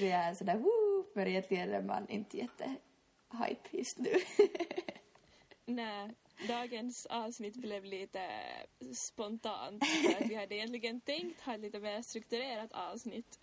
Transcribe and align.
Är 0.00 0.04
roligt 0.04 0.10
vi 0.10 0.10
är 0.10 0.34
sådär 0.34 0.56
woo, 0.56 1.06
men 1.14 1.26
egentligen 1.26 1.74
är 1.74 1.82
man 1.82 2.08
inte 2.08 2.36
jättehype 2.36 3.68
just 3.70 3.98
nu. 3.98 4.12
Nej, 5.66 6.14
dagens 6.48 7.06
avsnitt 7.06 7.56
blev 7.56 7.84
lite 7.84 8.30
spontant. 8.94 9.84
För 10.04 10.24
att 10.24 10.30
vi 10.30 10.34
hade 10.34 10.54
egentligen 10.54 11.00
tänkt 11.00 11.40
ha 11.40 11.54
ett 11.54 11.60
lite 11.60 11.80
mer 11.80 12.02
strukturerat 12.02 12.72
avsnitt. 12.72 13.38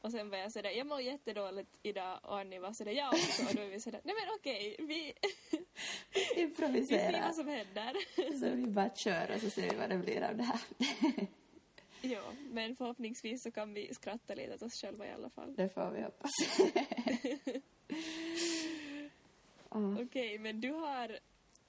Och 0.00 0.10
sen 0.10 0.30
var 0.30 0.38
jag 0.38 0.52
sådär, 0.52 0.70
jag 0.70 0.86
mår 0.86 1.00
jättedåligt 1.00 1.78
idag 1.82 2.20
och 2.22 2.38
Annie 2.38 2.58
var 2.58 2.72
sådär, 2.72 2.92
jag 2.92 3.08
också. 3.08 3.42
Och 3.42 3.54
då 3.54 3.62
var 3.62 3.68
vi 3.68 3.80
sådär, 3.80 4.00
nej 4.04 4.14
men 4.14 4.34
okej, 4.38 4.76
vi, 4.78 5.12
vi 6.68 6.86
ser 6.86 7.20
vad 7.20 7.34
som 7.34 7.48
händer. 7.48 7.94
Så 8.40 8.56
vi 8.56 8.66
bara 8.66 8.90
kör 8.94 9.34
och 9.34 9.40
så 9.40 9.50
ser 9.50 9.70
vi 9.70 9.76
vad 9.76 9.88
det 9.88 9.98
blir 9.98 10.22
av 10.22 10.36
det 10.36 10.42
här. 10.42 10.60
Jo, 12.10 12.20
men 12.50 12.76
förhoppningsvis 12.76 13.42
så 13.42 13.50
kan 13.50 13.74
vi 13.74 13.94
skratta 13.94 14.34
lite 14.34 14.54
åt 14.54 14.62
oss 14.62 14.80
själva 14.80 15.06
i 15.06 15.10
alla 15.10 15.30
fall. 15.30 15.54
Det 15.56 15.68
får 15.68 15.90
vi 15.90 16.02
hoppas. 16.02 16.30
Åh. 19.70 20.00
Okej, 20.02 20.38
men 20.38 20.60
du 20.60 20.70
har, 20.70 21.18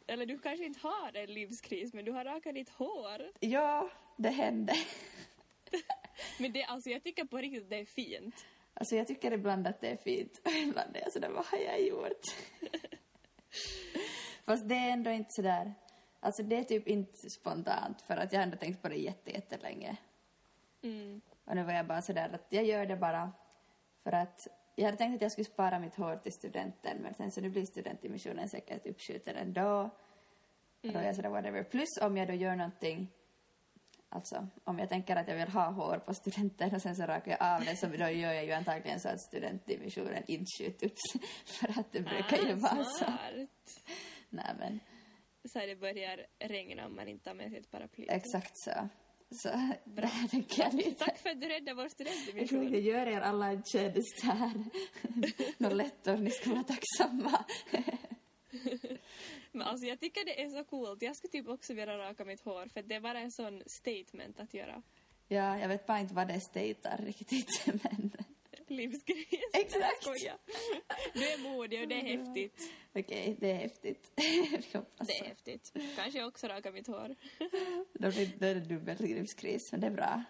eller 0.08 0.26
du 0.26 0.40
kanske 0.40 0.66
inte 0.66 0.80
har 0.80 1.16
en 1.16 1.34
livskris, 1.34 1.94
men 1.94 2.06
du 2.06 2.12
har 2.12 2.26
rakat 2.26 2.56
ditt 2.56 2.70
hår. 2.70 3.32
Ja, 3.40 3.90
det 4.18 4.30
hände. 4.30 4.74
Men 6.40 6.52
det, 6.52 6.64
alltså 6.64 6.90
jag 6.90 7.04
tycker 7.04 7.26
på 7.26 7.38
riktigt 7.38 7.70
det 7.70 7.80
är 7.80 7.86
fint. 7.86 8.46
Alltså 8.74 8.96
jag 8.96 9.08
tycker 9.08 9.32
ibland 9.32 9.68
att 9.68 9.82
det 9.82 9.88
är 9.88 9.98
fint 9.98 10.42
och 10.46 10.52
ibland 10.52 10.96
är 10.96 11.02
jag 11.02 11.14
sådär, 11.14 11.30
vad 11.30 11.46
har 11.46 11.58
jag 11.58 11.82
gjort? 11.82 12.22
Fast 14.46 14.70
det 14.70 14.76
är 14.76 14.92
ändå 14.92 15.12
inte 15.12 15.30
sådär, 15.30 15.74
alltså 16.20 16.44
det 16.44 16.56
är 16.56 16.64
typ 16.64 16.88
inte 16.88 17.30
spontant 17.30 18.02
för 18.02 18.18
att 18.18 18.32
jag 18.32 18.40
har 18.40 18.44
ändå 18.44 18.58
tänkt 18.58 18.82
på 18.82 18.90
det 18.90 18.96
jätte, 18.96 19.32
jättelänge. 19.32 19.98
Mm. 20.86 21.22
Och 21.46 21.56
nu 21.56 21.64
var 21.64 21.74
jag 21.74 21.88
bara 21.88 22.02
sådär 22.02 22.30
att 22.34 22.46
jag 22.50 22.66
gör 22.66 22.86
det 22.86 22.96
bara 22.96 23.32
för 24.04 24.12
att 24.12 24.48
jag 24.76 24.86
hade 24.86 24.98
tänkt 24.98 25.16
att 25.16 25.22
jag 25.22 25.32
skulle 25.32 25.46
spara 25.46 25.80
mitt 25.80 25.96
hår 25.96 26.16
till 26.16 26.34
studenten 26.34 26.98
men 26.98 27.14
sen 27.14 27.32
så 27.32 27.42
nu 27.42 27.50
blir 27.50 27.66
studentdimensionen 27.66 28.50
säkert 28.50 28.88
uppskjuten 28.88 29.36
ändå. 29.36 29.90
Och 30.84 30.92
då 30.92 31.00
är 31.00 31.04
jag 31.04 31.16
sådär 31.16 31.30
whatever. 31.30 31.64
Plus 31.64 31.98
om 32.02 32.18
jag 32.18 32.28
då 32.28 32.34
gör 32.34 32.56
någonting 32.56 33.08
Alltså, 34.10 34.48
om 34.64 34.80
jag 34.80 34.90
tänker 34.90 35.16
att 35.16 35.28
jag 35.28 35.36
vill 35.36 35.48
ha 35.48 35.70
hår 35.70 35.98
på 35.98 36.14
studenten 36.14 36.76
och 36.76 36.82
sen 36.82 36.96
så 36.96 37.04
rakar 37.04 37.32
jag 37.32 37.42
av 37.42 37.66
det 37.66 37.76
så 37.76 37.88
då 37.88 38.10
gör 38.10 38.34
jag 38.34 38.46
ju 38.46 38.52
antagligen 38.52 39.00
så 39.00 39.10
att 39.10 39.22
studentdivisionen 39.22 40.24
inte 40.28 40.52
skjuts 40.60 40.84
upp. 40.84 41.22
För 41.46 41.80
att 41.80 41.92
det 41.92 42.02
brukar 42.02 42.38
ju 42.38 42.54
vara 42.54 42.84
så. 42.84 43.06
smart. 43.06 43.84
Nej 44.30 44.56
men, 44.60 44.80
Så 45.46 45.60
det 45.60 45.76
börjar 45.76 46.26
regna 46.40 46.86
om 46.86 46.96
man 46.96 47.08
inte 47.08 47.30
har 47.30 47.36
med 47.36 47.50
sig 47.50 47.60
ett 47.60 47.72
paraply. 47.72 48.06
exakt 48.10 48.58
så. 48.58 48.90
Så 49.36 49.50
tänker 50.32 50.64
jag 50.64 50.74
lite. 50.74 51.06
Tack 51.06 51.18
för 51.18 51.30
att 51.30 51.42
du 51.42 51.48
räddade 51.48 51.74
vår 51.74 51.84
Jag 51.84 51.92
studentdivision. 51.92 52.74
gör 52.84 53.08
er 53.08 53.22
alla 53.22 53.52
en 53.52 53.64
tjänst 53.64 54.24
här. 54.24 54.54
Och 56.14 56.20
ni 56.22 56.30
ska 56.32 56.50
vara 56.50 56.64
tacksamma. 56.64 57.46
Men 59.52 59.62
alltså 59.68 59.86
jag 59.88 60.00
tycker 60.00 60.26
det 60.26 60.42
är 60.42 60.50
så 60.50 60.64
coolt. 60.64 61.02
Jag 61.02 61.16
skulle 61.16 61.32
typ 61.32 61.48
också 61.48 61.74
vilja 61.74 61.98
raka 61.98 62.26
mitt 62.26 62.42
hår 62.42 62.68
för 62.74 62.82
det 62.82 62.96
är 62.96 63.02
bara 63.02 63.20
en 63.20 63.32
sån 63.32 63.64
statement 63.68 64.40
att 64.40 64.54
göra. 64.54 64.82
Ja, 65.28 65.60
jag 65.60 65.68
vet 65.68 65.88
bara 65.88 66.00
inte 66.00 66.14
vad 66.14 66.28
det 66.28 66.40
statar 66.40 66.98
riktigt 67.06 67.64
men 67.84 68.12
Livskris. 68.68 69.28
Exakt. 69.54 70.06
Du 71.14 71.28
är 71.28 71.38
modig 71.38 71.82
och 71.82 71.88
det 71.88 71.96
är 71.96 72.18
häftigt. 72.18 72.72
okej, 72.96 73.38
det 73.40 73.52
är 73.52 73.56
häftigt. 73.56 74.12
Det 74.16 75.20
är 75.20 75.26
häftigt. 75.26 75.74
Kanske 75.96 76.20
jag 76.20 76.28
också 76.28 76.48
raka 76.48 76.72
mitt 76.72 76.88
hår. 76.88 77.16
Då 77.94 78.12
blir 78.12 78.44
är 78.44 78.56
det 78.56 78.62
dubbelgripskris, 78.62 79.72
men 79.72 79.82
det 79.82 79.88
är 79.88 79.92
bra. 79.92 80.24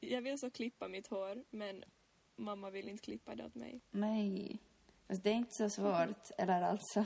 Jag 0.00 0.22
vill 0.22 0.38
så 0.38 0.50
klippa 0.50 0.88
mitt 0.88 1.06
hår 1.06 1.44
men 1.50 1.84
mamma 2.36 2.70
vill 2.70 2.88
inte 2.88 3.04
klippa 3.04 3.34
det 3.34 3.44
åt 3.44 3.54
mig. 3.54 3.80
Nej. 3.90 4.58
Fast 5.08 5.22
det 5.22 5.30
är 5.30 5.34
inte 5.34 5.54
så 5.54 5.70
svårt, 5.70 6.30
eller 6.38 6.62
alltså. 6.62 7.04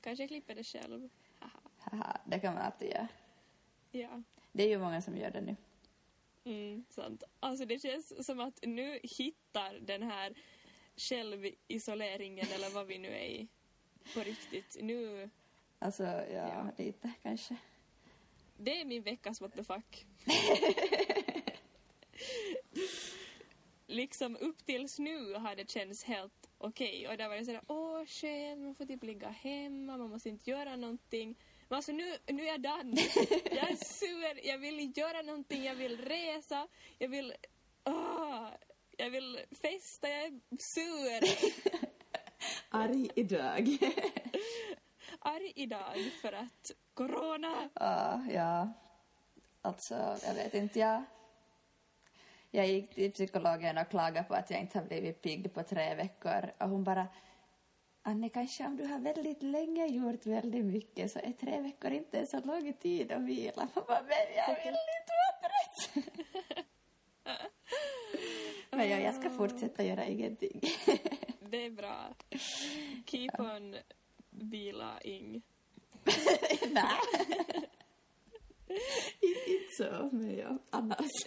Kanske 0.00 0.22
jag 0.22 0.28
klipper 0.28 0.54
det 0.54 0.64
själv. 0.64 1.08
Haha. 1.38 1.50
Haha, 1.78 2.20
det 2.26 2.38
kan 2.38 2.54
man 2.54 2.62
alltid 2.62 2.88
göra. 2.88 3.08
Ja. 3.90 4.22
Det 4.52 4.62
är 4.62 4.68
ju 4.68 4.78
många 4.78 5.02
som 5.02 5.16
gör 5.16 5.30
det 5.30 5.40
nu. 5.40 5.56
Mm, 6.44 6.84
sant. 6.90 7.22
Alltså 7.40 7.64
det 7.64 7.78
känns 7.82 8.26
som 8.26 8.40
att 8.40 8.58
nu 8.62 9.00
hittar 9.02 9.74
den 9.80 10.02
här 10.02 10.34
självisoleringen 10.96 12.46
eller 12.54 12.70
vad 12.70 12.86
vi 12.86 12.98
nu 12.98 13.08
är 13.08 13.24
i 13.26 13.48
på 14.14 14.20
riktigt. 14.20 14.76
Nu, 14.80 15.30
Alltså, 15.78 16.02
ja, 16.02 16.26
Ja. 16.30 16.70
lite 16.78 17.12
kanske. 17.22 17.56
det 18.56 18.80
är 18.80 18.84
min 18.84 19.02
veckas 19.02 19.40
what 19.40 19.52
the 19.56 19.64
fuck. 19.64 20.06
liksom 23.86 24.36
upp 24.36 24.66
tills 24.66 24.98
nu 24.98 25.34
har 25.34 25.56
det 25.56 25.70
känts 25.70 26.04
helt 26.04 26.48
okej 26.58 27.08
och 27.08 27.16
där 27.16 27.28
var 27.28 27.36
det 27.36 27.44
sådär 27.44 27.62
åh 27.66 28.04
skönt, 28.06 28.60
man 28.60 28.74
får 28.74 28.86
typ 28.86 29.02
ligga 29.02 29.28
hemma, 29.28 29.96
man 29.96 30.10
måste 30.10 30.28
inte 30.28 30.50
göra 30.50 30.76
någonting. 30.76 31.34
Men 31.70 31.76
alltså 31.76 31.92
nu, 31.92 32.16
nu 32.26 32.42
är 32.42 32.46
jag 32.46 32.62
done. 32.62 33.00
Jag 33.50 33.70
är 33.70 33.84
sur, 33.84 34.46
jag 34.46 34.58
vill 34.58 34.92
göra 34.98 35.22
någonting, 35.22 35.64
jag 35.64 35.74
vill 35.74 35.98
resa, 36.04 36.68
jag 36.98 37.08
vill, 37.08 37.34
åh, 37.84 38.48
jag 38.96 39.10
vill 39.10 39.40
festa, 39.50 40.08
jag 40.08 40.24
är 40.24 40.40
sur. 40.58 41.48
Arg 42.68 43.10
idag. 43.14 43.68
Arg 45.18 45.52
idag 45.56 46.12
för 46.22 46.32
att 46.32 46.70
corona. 46.94 47.68
Ja, 47.74 48.24
ja. 48.30 48.72
Alltså, 49.62 49.94
jag 50.26 50.34
vet 50.34 50.54
inte. 50.54 50.78
Jag, 50.78 51.02
jag 52.50 52.66
gick 52.66 52.94
till 52.94 53.12
psykologen 53.12 53.78
och 53.78 53.90
klagade 53.90 54.28
på 54.28 54.34
att 54.34 54.50
jag 54.50 54.60
inte 54.60 54.78
har 54.78 54.86
blivit 54.86 55.22
pigg 55.22 55.54
på 55.54 55.62
tre 55.62 55.94
veckor. 55.94 56.52
Och 56.58 56.68
hon 56.68 56.84
bara... 56.84 57.08
Anne, 58.02 58.28
kanske 58.28 58.66
om 58.66 58.76
du 58.76 58.84
har 58.86 58.98
väldigt 58.98 59.42
länge 59.42 59.86
gjort 59.86 60.26
väldigt 60.26 60.64
mycket 60.64 61.10
så 61.12 61.18
är 61.18 61.32
tre 61.32 61.60
veckor 61.60 61.90
inte 61.90 62.18
en 62.18 62.26
så 62.26 62.40
lång 62.40 62.72
tid 62.72 63.12
att 63.12 63.22
vila. 63.22 63.68
Man 63.74 63.84
bara, 63.86 64.02
men 64.02 64.34
jag 64.36 64.64
vill 64.64 64.74
inte 64.74 65.12
vara 65.20 65.40
trött. 65.42 65.90
men 68.70 68.90
ja, 68.90 68.98
jag 68.98 69.14
ska 69.14 69.30
fortsätta 69.30 69.84
göra 69.84 70.04
ingenting. 70.04 70.60
Det 71.50 71.66
är 71.66 71.70
bra. 71.70 72.14
Keep 73.06 73.30
on 73.38 73.76
vilaing. 74.30 75.42
Nej. 76.70 77.00
inte, 79.20 79.74
så, 79.76 80.08
men 80.12 80.36
ja, 80.36 80.58
annars. 80.70 81.24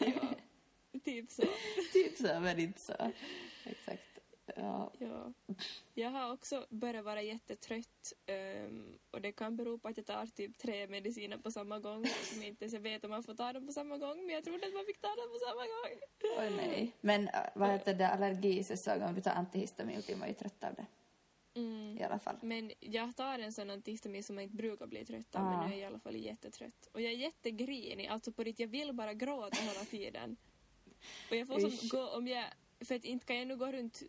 Typ 1.04 1.32
så. 1.32 1.44
typ 1.94 2.18
så, 2.18 2.40
men 2.40 2.60
inte 2.60 2.80
så. 2.80 3.12
Exakt. 3.66 4.13
Ja. 4.56 4.92
Ja. 5.00 5.34
Jag 5.94 6.10
har 6.10 6.34
också 6.34 6.66
börjat 6.70 7.06
vara 7.06 7.22
jättetrött 7.22 8.14
ehm, 8.26 9.00
och 9.12 9.22
det 9.22 9.32
kan 9.32 9.56
bero 9.56 9.78
på 9.78 9.88
att 9.88 9.98
jag 9.98 10.06
tar 10.06 10.26
typ 10.26 10.58
tre 10.58 10.88
mediciner 10.88 11.38
på 11.38 11.52
samma 11.52 11.80
gång 11.80 12.06
som 12.24 12.42
jag 12.42 12.48
inte 12.48 12.66
ens 12.66 12.74
vet 12.74 13.04
om 13.04 13.12
man 13.12 13.24
får 13.24 13.36
ta 13.36 13.54
dem 13.54 13.68
på 13.68 13.74
samma 13.74 13.98
gång 13.98 14.26
men 14.26 14.36
jag 14.36 14.44
trodde 14.44 14.68
att 14.68 14.74
man 14.74 14.86
fick 14.86 15.02
ta 15.02 15.08
dem 15.08 15.30
på 15.34 15.40
samma 15.48 15.62
gång. 15.62 16.00
Oj, 16.40 16.54
nej. 16.58 16.92
Men 17.02 17.28
äh, 17.28 17.34
vad 17.56 17.70
heter 17.70 17.94
det, 17.94 18.08
allergisäsong, 18.08 19.02
om 19.02 19.16
du 19.16 19.22
tar 19.22 19.32
antihistamin 19.32 20.02
blir 20.06 20.16
man 20.16 20.28
ju 20.28 20.34
trött 20.34 20.64
av 20.64 20.74
det. 20.76 20.86
Mm. 21.56 21.98
I 21.98 22.04
alla 22.04 22.20
fall. 22.20 22.36
Men 22.42 22.72
jag 22.80 23.16
tar 23.16 23.40
en 23.40 23.54
sån 23.54 23.70
antihistamin 23.70 24.24
som 24.24 24.36
man 24.36 24.44
inte 24.44 24.56
brukar 24.56 24.88
bli 24.88 25.06
trött 25.06 25.36
av 25.36 25.42
Ah. 25.42 25.50
men 25.50 25.70
nu 25.70 25.76
är 25.76 25.80
jag 25.80 25.84
i 25.84 25.86
alla 25.86 26.00
fall 26.00 26.16
jättetrött. 26.16 26.90
Och 26.92 27.02
jag 27.02 27.12
är 27.12 27.18
jättegrinig, 27.18 28.08
alltså 28.08 28.32
på 28.32 28.44
riktigt, 28.44 28.60
jag 28.60 28.68
vill 28.68 28.94
bara 28.94 29.14
gråta 29.14 29.62
hela 29.62 29.86
tiden. 29.86 30.38
Och 31.30 31.36
jag 31.36 31.48
får 31.48 31.60
som 31.60 31.90
gå 31.90 32.08
om 32.10 32.28
jag, 32.28 32.46
för 32.80 32.96
att 32.96 33.06
inte 33.06 33.26
kan 33.26 33.36
jag 33.36 33.48
nu 33.48 33.58
gå 33.58 33.72
runt 33.72 34.04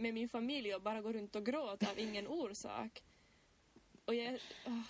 med 0.00 0.14
min 0.14 0.28
familj 0.28 0.74
och 0.74 0.82
bara 0.82 1.00
gå 1.00 1.12
runt 1.12 1.36
och 1.36 1.46
gråta 1.46 1.90
av 1.90 1.98
ingen 1.98 2.26
orsak. 2.26 3.02
Och 4.04 4.14
jag... 4.14 4.38
åh. 4.66 4.80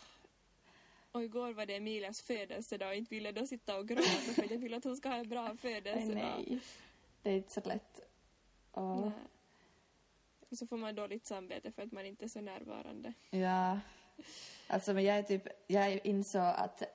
Och 1.13 1.25
igår 1.25 1.53
var 1.53 1.67
det 1.67 1.77
Emilias 1.77 2.23
födelsedag 2.23 2.89
och 2.89 2.95
inte 2.95 3.15
ville 3.15 3.33
då 3.33 3.47
sitta 3.47 3.79
och 3.79 3.89
gråta 3.89 4.33
för 4.35 4.53
jag 4.53 4.59
vill 4.59 4.75
att 4.75 4.85
hon 4.85 4.97
ska 4.97 5.09
ha 5.09 5.17
en 5.17 5.29
bra 5.29 5.57
födelsedag. 5.57 6.15
nej. 6.15 6.61
Det 7.23 7.31
är 7.31 7.37
inte 7.37 7.53
så 7.53 7.61
lätt. 7.65 8.01
Och, 8.71 9.01
Nej. 9.01 9.13
Och 10.51 10.59
så 10.59 10.67
får 10.67 10.77
man 10.77 10.95
dåligt 10.95 11.27
samvete 11.27 11.73
för 11.73 11.83
att 11.83 11.93
man 11.93 12.07
inte 12.07 12.25
är 12.25 12.29
så 12.29 12.41
närvarande. 12.41 13.13
ja. 13.31 13.79
Alltså, 14.67 14.95
men 14.95 15.05
jag 15.05 15.19
är 15.19 15.23
typ, 15.23 15.49
jag 15.67 16.07
insåg 16.07 16.43
att 16.43 16.83
äh, 16.83 16.89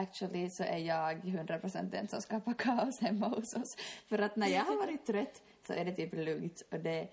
actually 0.00 0.50
så 0.50 0.62
är 0.62 0.78
jag 0.78 1.24
100% 1.24 1.90
den 1.90 2.08
som 2.08 2.22
skapar 2.22 2.54
kaos 2.54 3.00
hemma 3.00 3.28
hos 3.28 3.54
oss. 3.54 3.76
För 4.06 4.18
att 4.18 4.36
när 4.36 4.48
jag 4.48 4.64
har 4.64 4.76
varit 4.76 5.06
trött 5.06 5.42
så 5.66 5.72
är 5.72 5.84
det 5.84 5.92
typ 5.92 6.14
lugnt 6.14 6.62
och 6.70 6.80
det 6.80 7.08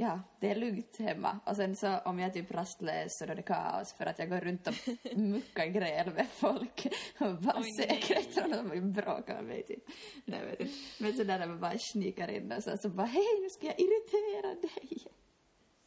Ja, 0.00 0.20
det 0.40 0.50
är 0.50 0.54
lugnt 0.54 0.96
hemma. 0.98 1.40
Och 1.46 1.56
sen 1.56 1.76
så 1.76 1.98
om 1.98 2.18
jag 2.18 2.28
är 2.28 2.32
typ 2.32 2.50
rastlös 2.50 3.18
så 3.18 3.26
då 3.26 3.32
är 3.32 3.36
det 3.36 3.42
kaos 3.42 3.92
för 3.92 4.06
att 4.06 4.18
jag 4.18 4.28
går 4.28 4.40
runt 4.40 4.66
och 4.66 4.74
muckar 5.16 5.66
gräl 5.66 6.14
med 6.14 6.26
folk 6.28 6.86
och 7.18 7.34
bara 7.34 7.60
Oj, 7.60 7.74
nej. 7.78 7.88
säkert 7.88 8.44
och 8.44 8.50
de 8.50 8.70
vill 8.70 8.82
bråka 8.82 9.34
med 9.34 9.44
mig 9.44 9.62
typ. 9.62 9.84
Nej, 10.24 10.46
vet 10.46 10.60
inte. 10.60 10.72
Men 10.98 11.12
så 11.12 11.24
där 11.24 11.38
när 11.38 11.46
man 11.46 11.60
bara 11.60 11.78
snikar 11.78 12.28
in 12.28 12.52
och 12.52 12.62
så, 12.62 12.78
så 12.78 12.88
bara 12.88 13.06
hej 13.06 13.40
nu 13.42 13.50
ska 13.50 13.66
jag 13.66 13.80
irritera 13.80 14.54
dig. 14.54 15.12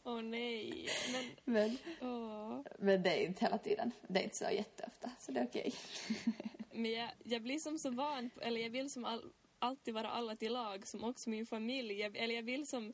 Åh 0.04 0.22
nej, 0.22 0.88
men... 1.12 1.54
Men, 1.54 1.78
Åh. 2.00 2.60
men 2.78 3.02
det 3.02 3.10
är 3.10 3.26
inte 3.26 3.44
hela 3.44 3.58
tiden. 3.58 3.90
Det 4.08 4.20
är 4.20 4.24
inte 4.24 4.36
så 4.36 4.44
jätteofta 4.44 5.10
så 5.18 5.32
det 5.32 5.40
är 5.40 5.46
okej. 5.46 5.74
Men 6.72 6.90
jag, 6.90 7.10
jag 7.24 7.42
blir 7.42 7.58
som 7.58 7.78
så 7.78 7.90
van, 7.90 8.30
eller 8.42 8.60
jag 8.60 8.70
vill 8.70 8.90
som 8.90 9.04
all, 9.04 9.32
alltid 9.58 9.94
vara 9.94 10.08
alla 10.08 10.36
till 10.36 10.52
lag 10.52 10.86
som 10.86 11.04
också 11.04 11.30
min 11.30 11.46
familj. 11.46 12.00
Jag, 12.00 12.16
eller 12.16 12.34
jag 12.34 12.42
vill 12.42 12.66
som 12.66 12.92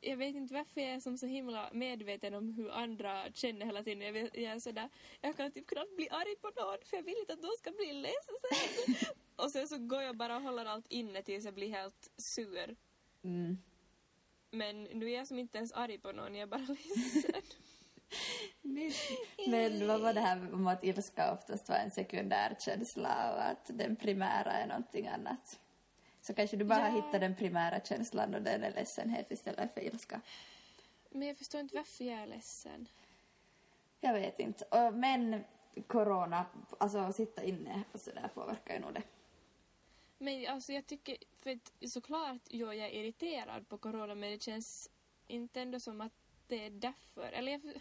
jag 0.00 0.16
vet 0.16 0.36
inte 0.36 0.54
varför 0.54 0.80
jag 0.80 0.90
är 0.90 1.00
som 1.00 1.18
så 1.18 1.26
himla 1.26 1.70
medveten 1.72 2.34
om 2.34 2.52
hur 2.52 2.70
andra 2.70 3.32
känner 3.32 3.66
hela 3.66 3.82
tiden. 3.82 4.02
Jag, 4.02 4.12
vet, 4.12 4.36
jag 4.36 4.52
är 4.52 4.58
sådär, 4.58 4.88
jag 5.20 5.36
kan 5.36 5.52
typ 5.52 5.66
knappt 5.66 5.96
bli 5.96 6.08
arg 6.10 6.36
på 6.40 6.50
någon 6.60 6.78
för 6.84 6.96
jag 6.96 7.04
vill 7.04 7.18
inte 7.20 7.32
att 7.32 7.42
de 7.42 7.50
ska 7.58 7.70
bli 7.70 7.92
ledsna. 7.92 9.14
och 9.36 9.50
sen 9.50 9.68
så 9.68 9.78
går 9.78 10.02
jag 10.02 10.16
bara 10.16 10.36
och 10.36 10.42
håller 10.42 10.64
allt 10.64 10.86
inne 10.88 11.22
tills 11.22 11.44
jag 11.44 11.54
blir 11.54 11.70
helt 11.70 12.10
sur. 12.16 12.76
Mm. 13.24 13.58
Men 14.50 14.84
nu 14.84 15.10
är 15.10 15.16
jag 15.16 15.26
som 15.26 15.38
inte 15.38 15.58
ens 15.58 15.72
arg 15.72 15.98
på 15.98 16.12
någon, 16.12 16.34
jag 16.34 16.42
är 16.42 16.46
bara 16.46 16.60
ledsen. 16.66 17.42
Men 19.46 19.86
vad 19.86 20.00
var 20.00 20.14
det 20.14 20.20
här 20.20 20.54
om 20.54 20.66
att 20.66 20.84
ilska 20.84 21.32
oftast 21.32 21.68
var 21.68 21.76
en 21.76 21.90
sekundär 21.90 22.56
känsla 22.58 23.32
och 23.34 23.42
att 23.42 23.70
den 23.78 23.96
primära 23.96 24.52
är 24.52 24.66
någonting 24.66 25.06
annat? 25.06 25.60
Så 26.22 26.34
kanske 26.34 26.56
du 26.56 26.64
bara 26.64 26.78
Ja. 26.78 26.84
har 26.84 26.90
hittat 27.02 27.20
den 27.20 27.36
primära 27.36 27.80
känslan 27.80 28.34
och 28.34 28.42
den 28.42 28.62
är 28.64 28.70
ledsenhet 28.70 29.30
istället 29.30 29.74
för 29.74 29.80
ilska. 29.80 30.20
Men 31.10 31.28
jag 31.28 31.36
förstår 31.38 31.60
inte 31.60 31.76
varför 31.76 32.04
jag 32.04 32.18
är 32.18 32.26
ledsen. 32.26 32.88
Jag 34.00 34.14
vet 34.14 34.40
inte. 34.40 34.64
Och, 34.64 34.94
men 34.94 35.44
corona, 35.86 36.46
alltså 36.78 36.98
att 36.98 37.16
sitta 37.16 37.44
inne 37.44 37.82
och 37.92 38.00
sådär 38.00 38.30
påverkar 38.34 38.74
ju 38.74 38.80
nog 38.80 38.94
det. 38.94 39.02
Men 40.18 40.46
alltså 40.46 40.72
jag 40.72 40.86
tycker, 40.86 41.16
för 41.40 41.50
att 41.50 41.90
såklart 41.90 42.40
jo, 42.48 42.72
jag 42.72 42.86
är 42.86 42.90
irriterad 42.90 43.68
på 43.68 43.78
corona 43.78 44.14
men 44.14 44.30
det 44.30 44.42
känns 44.42 44.90
inte 45.26 45.60
ändå 45.60 45.80
som 45.80 46.00
att 46.00 46.12
det 46.46 46.66
är 46.66 46.70
därför. 46.70 47.32
Eller 47.32 47.52
jag, 47.52 47.80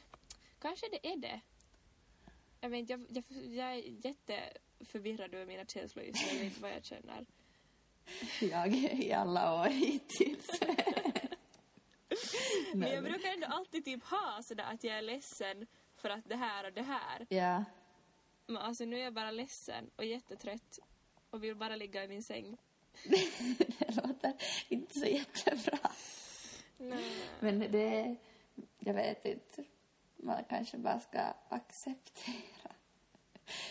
kanske 0.59 0.85
det 0.91 1.11
är 1.11 1.17
det. 1.17 1.41
Jag 2.61 2.69
vet 2.69 2.79
inte, 2.79 2.93
jag, 2.93 3.05
jag, 3.09 3.23
jag 3.55 3.73
är 3.73 4.05
jätteförvirrad 4.05 5.33
över 5.33 5.45
mina 5.45 5.65
känslor 5.65 6.05
just 6.05 6.21
nu. 6.25 6.27
Jag 6.27 6.39
vet 6.43 6.43
inte 6.43 6.61
vad 6.61 6.71
jag 6.71 6.85
känner. 6.85 7.25
Jag 8.41 8.75
i 8.75 9.13
alla 9.13 9.61
år 9.61 9.65
hittills. 9.65 10.59
Men 12.73 12.91
jag 12.91 13.03
brukar 13.03 13.29
ändå 13.29 13.47
alltid 13.47 13.85
typ 13.85 14.03
ha 14.03 14.39
sådär 14.43 14.63
att 14.63 14.83
jag 14.83 14.97
är 14.97 15.01
ledsen 15.01 15.67
för 15.95 16.09
att 16.09 16.29
det 16.29 16.35
här 16.35 16.65
och 16.65 16.73
det 16.73 16.81
här. 16.81 17.25
Ja. 17.29 17.63
Men 18.47 18.57
alltså 18.57 18.85
nu 18.85 18.99
är 18.99 19.03
jag 19.03 19.13
bara 19.13 19.31
ledsen 19.31 19.89
och 19.95 20.05
jättetrött 20.05 20.79
och 21.29 21.43
vill 21.43 21.55
bara 21.55 21.75
ligga 21.75 22.03
i 22.03 22.07
min 22.07 22.23
säng. 22.23 22.57
det 23.79 23.95
låter 23.95 24.33
inte 24.69 24.99
så 24.99 25.05
jättebra. 25.05 25.79
Nej. 26.77 27.11
Men 27.39 27.59
det, 27.59 28.15
jag 28.79 28.93
vet 28.93 29.25
inte, 29.25 29.63
man 30.15 30.43
kanske 30.49 30.77
bara 30.77 30.99
ska 30.99 31.19
acceptera. 31.49 32.68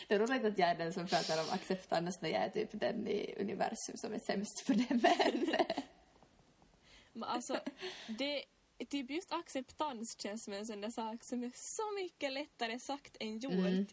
Det 0.09 0.15
är 0.15 0.19
roligt 0.19 0.45
att 0.45 0.59
jag 0.59 0.69
är 0.69 0.75
den 0.75 0.93
som 0.93 1.07
pratar 1.07 1.43
om 1.43 1.51
acceptans 1.51 2.21
när 2.21 2.31
jag 2.31 2.43
är 2.43 2.51
typ 2.51 2.69
den 2.73 3.09
i 3.09 3.35
universum 3.39 3.97
som 3.97 4.13
är 4.13 4.19
sämst 4.19 4.67
på 4.67 4.73
det, 4.73 4.91
men... 4.91 5.57
Men 7.13 7.29
alltså, 7.29 7.61
det, 8.09 8.45
typ 8.89 9.11
just 9.11 9.33
acceptans 9.33 10.21
känns 10.21 10.45
som 10.45 10.53
en 10.53 10.67
sån 10.67 10.81
där 10.81 10.91
sak 10.91 11.25
som 11.25 11.43
är 11.43 11.53
så 11.55 11.95
mycket 11.95 12.33
lättare 12.33 12.79
sagt 12.79 13.17
än 13.21 13.39
gjort. 13.39 13.53
Mm. 13.53 13.87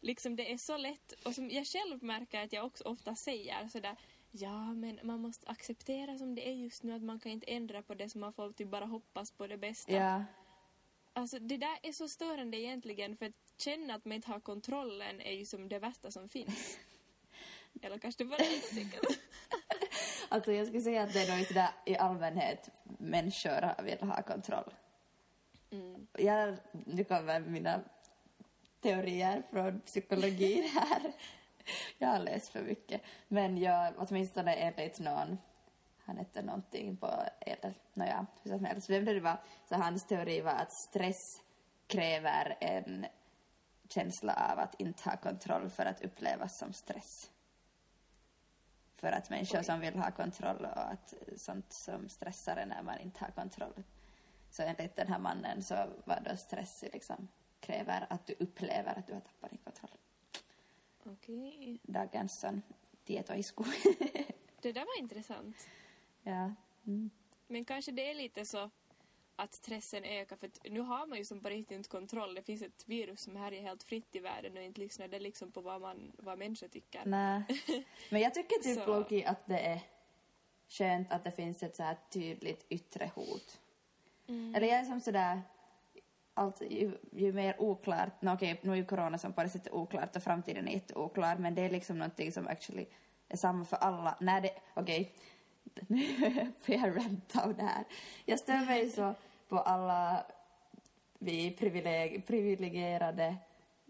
Liksom 0.00 0.36
det 0.36 0.52
är 0.52 0.58
så 0.58 0.76
lätt, 0.76 1.12
och 1.24 1.34
som 1.34 1.50
jag 1.50 1.66
själv 1.66 2.02
märker 2.02 2.44
att 2.44 2.52
jag 2.52 2.66
också 2.66 2.84
ofta 2.84 3.14
säger 3.14 3.68
sådär 3.68 3.96
Ja, 4.36 4.74
men 4.74 5.00
man 5.02 5.20
måste 5.20 5.48
acceptera 5.48 6.18
som 6.18 6.34
det 6.34 6.48
är 6.48 6.52
just 6.52 6.82
nu, 6.82 6.92
att 6.92 7.02
man 7.02 7.20
kan 7.20 7.32
inte 7.32 7.46
ändra 7.46 7.82
på 7.82 7.94
det, 7.94 8.08
så 8.08 8.18
man 8.18 8.32
får 8.32 8.52
typ 8.52 8.68
bara 8.68 8.84
hoppas 8.84 9.30
på 9.30 9.46
det 9.46 9.56
bästa. 9.56 9.92
Ja, 9.92 10.24
Alltså 11.16 11.38
det 11.38 11.56
där 11.56 11.78
är 11.82 11.92
så 11.92 12.08
störande 12.08 12.60
egentligen, 12.60 13.16
för 13.16 13.26
att 13.26 13.43
känna 13.56 13.94
att 13.94 14.04
man 14.04 14.12
inte 14.12 14.30
har 14.30 14.40
kontrollen 14.40 15.20
är 15.20 15.32
ju 15.32 15.44
som 15.44 15.68
det 15.68 15.78
värsta 15.78 16.10
som 16.10 16.28
finns. 16.28 16.78
Eller 17.82 17.98
kanske 17.98 18.24
det 18.24 18.28
bara 18.28 18.38
tycker. 18.74 19.00
alltså 20.28 20.52
jag 20.52 20.66
skulle 20.66 20.82
säga 20.82 21.02
att 21.02 21.12
det 21.12 21.22
är 21.22 21.36
nog 21.36 21.46
sådär 21.46 21.70
i 21.86 21.96
allmänhet 21.96 22.70
människor 22.98 23.82
vill 23.82 23.98
ha 24.00 24.22
kontroll. 24.22 24.74
Mm. 25.70 26.06
Jag, 26.12 26.56
nu 26.72 27.04
kommer 27.04 27.40
mina 27.40 27.80
teorier 28.80 29.42
från 29.50 29.80
psykologin 29.80 30.68
här. 30.74 31.12
Jag 31.98 32.08
har 32.08 32.18
läst 32.18 32.48
för 32.48 32.62
mycket. 32.62 33.02
Men 33.28 33.58
jag, 33.58 33.94
åtminstone 33.96 34.54
enligt 34.54 34.98
någon, 34.98 35.38
han 36.04 36.16
hette 36.16 36.42
någonting 36.42 36.96
på 36.96 37.10
eller 37.40 37.74
nåja, 37.94 38.26
hur 38.42 38.50
som 38.50 38.64
helst, 38.64 38.90
vem 38.90 39.04
det 39.04 39.20
var, 39.20 39.36
så 39.68 39.74
hans 39.74 40.06
teori 40.06 40.40
var 40.40 40.52
att 40.52 40.72
stress 40.72 41.40
kräver 41.86 42.56
en 42.60 43.06
känsla 43.88 44.50
av 44.52 44.58
att 44.58 44.80
inte 44.80 45.10
ha 45.10 45.16
kontroll 45.16 45.70
för 45.70 45.86
att 45.86 46.04
upplevas 46.04 46.58
som 46.58 46.72
stress. 46.72 47.30
För 48.96 49.12
att 49.12 49.30
människor 49.30 49.58
Oj. 49.58 49.64
som 49.64 49.80
vill 49.80 49.94
ha 49.94 50.10
kontroll 50.10 50.64
och 50.64 50.92
att 50.92 51.14
sånt 51.36 51.72
som 51.72 52.08
stressar 52.08 52.56
en 52.56 52.68
när 52.68 52.82
man 52.82 52.98
inte 52.98 53.24
har 53.24 53.30
kontroll. 53.30 53.82
Så 54.50 54.62
enligt 54.62 54.96
den 54.96 55.08
här 55.08 55.18
mannen 55.18 55.62
så 55.62 55.74
var 56.04 56.20
då 56.30 56.36
stress 56.36 56.84
liksom 56.92 57.28
kräver 57.60 58.06
att 58.10 58.26
du 58.26 58.34
upplever 58.38 58.98
att 58.98 59.06
du 59.06 59.12
har 59.12 59.20
tappat 59.20 59.50
din 59.50 59.60
kontroll. 59.64 59.98
Okej. 61.04 61.78
Dagens 61.82 62.40
sån 62.40 62.62
tietoisku. 63.04 63.64
Det 64.60 64.72
där 64.72 64.80
var 64.84 64.98
intressant. 64.98 65.56
ja. 66.22 66.54
Mm. 66.86 67.10
Men 67.46 67.64
kanske 67.64 67.92
det 67.92 68.10
är 68.10 68.14
lite 68.14 68.44
så 68.44 68.70
att 69.36 69.54
stressen 69.54 70.04
ökar 70.04 70.36
för 70.36 70.50
nu 70.70 70.80
har 70.80 71.06
man 71.06 71.18
ju 71.18 71.24
som 71.24 71.40
på 71.40 71.48
riktigt 71.48 71.76
inte 71.76 71.88
kontroll. 71.88 72.34
Det 72.34 72.42
finns 72.42 72.62
ett 72.62 72.84
virus 72.86 73.20
som 73.20 73.36
härjar 73.36 73.62
helt 73.62 73.82
fritt 73.82 74.16
i 74.16 74.18
världen 74.18 74.56
och 74.56 74.62
inte 74.62 74.80
lyssnar 74.80 75.08
det 75.08 75.18
liksom 75.18 75.52
på 75.52 75.60
vad, 75.60 75.80
man, 75.80 76.12
vad 76.18 76.38
människor 76.38 76.68
tycker. 76.68 77.02
Nej. 77.04 77.42
Men 78.10 78.20
jag 78.20 78.34
tycker 78.34 78.62
typ 78.62 78.86
Loki 78.86 79.24
att 79.24 79.46
det 79.46 79.58
är 79.58 79.80
skönt 80.68 81.12
att 81.12 81.24
det 81.24 81.32
finns 81.32 81.62
ett 81.62 81.76
så 81.76 81.82
här 81.82 81.96
tydligt 82.10 82.66
yttre 82.68 83.10
hot. 83.14 83.60
Mm. 84.26 84.54
Eller 84.54 84.66
jag 84.66 84.78
är 84.78 84.84
som 84.84 85.00
sådär, 85.00 85.42
allt, 86.34 86.62
ju, 86.70 86.98
ju 87.12 87.32
mer 87.32 87.60
oklart, 87.60 88.22
no, 88.22 88.34
okej 88.34 88.60
nu 88.62 88.72
är 88.72 88.76
ju 88.76 88.84
corona 88.84 89.18
som 89.18 89.32
på 89.32 89.42
det 89.42 89.48
sättet 89.48 89.72
oklart 89.72 90.16
och 90.16 90.22
framtiden 90.22 90.68
är 90.68 90.72
jätteoklar 90.72 91.36
men 91.36 91.54
det 91.54 91.62
är 91.62 91.70
liksom 91.70 91.98
någonting 91.98 92.32
som 92.32 92.48
actually 92.48 92.86
är 93.28 93.36
samma 93.36 93.64
för 93.64 93.76
alla. 93.76 94.16
När 94.20 94.40
det, 94.40 94.50
okej, 94.74 95.14
nu 95.88 96.04
får 96.60 96.74
jag 96.74 96.96
ranta 96.96 97.42
av 97.44 97.54
det 97.54 97.62
här. 97.62 97.84
Jag 98.24 98.38
stör 98.38 98.66
mig 98.66 98.90
så 98.90 99.14
på 99.48 99.58
alla 99.58 100.26
vi 101.18 101.50
privileg, 101.50 102.26
privilegierade 102.26 103.36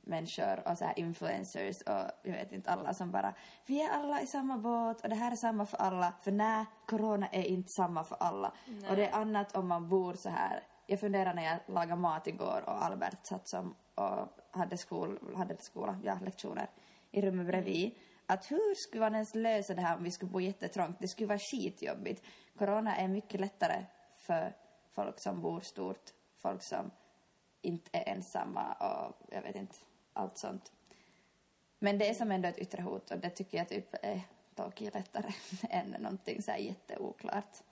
människor 0.06 0.68
och 0.68 0.78
så 0.78 0.84
här 0.84 0.98
influencers 0.98 1.80
och 1.80 2.10
jag 2.22 2.32
vet 2.32 2.52
inte 2.52 2.70
alla 2.70 2.94
som 2.94 3.10
bara 3.10 3.34
vi 3.66 3.82
är 3.82 3.90
alla 3.90 4.22
i 4.22 4.26
samma 4.26 4.58
båt 4.58 5.00
och 5.00 5.08
det 5.08 5.14
här 5.14 5.32
är 5.32 5.36
samma 5.36 5.66
för 5.66 5.76
alla 5.76 6.12
för 6.22 6.32
nej, 6.32 6.64
corona 6.86 7.28
är 7.28 7.42
inte 7.42 7.68
samma 7.68 8.04
för 8.04 8.16
alla 8.20 8.52
Nej. 8.66 8.90
och 8.90 8.96
det 8.96 9.06
är 9.06 9.12
annat 9.12 9.56
om 9.56 9.68
man 9.68 9.88
bor 9.88 10.14
så 10.14 10.28
här 10.28 10.62
jag 10.86 11.00
funderar 11.00 11.34
när 11.34 11.44
jag 11.44 11.58
lagade 11.66 12.00
mat 12.00 12.26
igår 12.26 12.62
och 12.66 12.84
Albert 12.84 13.26
satt 13.26 13.48
som 13.48 13.74
och 13.94 14.28
hade, 14.50 14.76
skol, 14.76 15.18
hade 15.36 15.56
skola, 15.58 15.98
ja, 16.04 16.18
lektioner 16.24 16.66
i 17.10 17.22
rummet 17.22 17.46
bredvid 17.46 17.94
att 18.26 18.50
hur 18.50 18.74
skulle 18.74 19.00
man 19.00 19.14
ens 19.14 19.34
lösa 19.34 19.74
det 19.74 19.82
här 19.82 19.96
om 19.96 20.04
vi 20.04 20.10
skulle 20.10 20.30
bo 20.30 20.40
jättetrångt? 20.40 20.96
Det 21.00 21.08
skulle 21.08 21.26
vara 21.26 21.38
skitjobbigt. 21.38 22.24
Corona 22.58 22.96
är 22.96 23.08
mycket 23.08 23.40
lättare 23.40 23.84
för 24.16 24.56
folk 24.90 25.20
som 25.20 25.42
bor 25.42 25.60
stort, 25.60 26.10
folk 26.36 26.62
som 26.62 26.90
inte 27.62 27.90
är 27.92 28.08
ensamma 28.08 28.72
och 28.72 29.34
jag 29.34 29.42
vet 29.42 29.56
inte, 29.56 29.76
allt 30.12 30.38
sånt. 30.38 30.72
Men 31.78 31.98
det 31.98 32.08
är 32.08 32.14
som 32.14 32.32
ändå 32.32 32.48
ett 32.48 32.58
yttre 32.58 32.82
hot 32.82 33.10
och 33.10 33.18
det 33.18 33.30
tycker 33.30 33.58
jag 33.58 33.68
typ 33.68 33.94
är 34.02 34.20
dock 34.54 34.80
lättare 34.80 35.32
än 35.70 35.90
någonting 35.90 36.42
så 36.42 36.50
här 36.50 36.58
jätteoklart. 36.58 37.62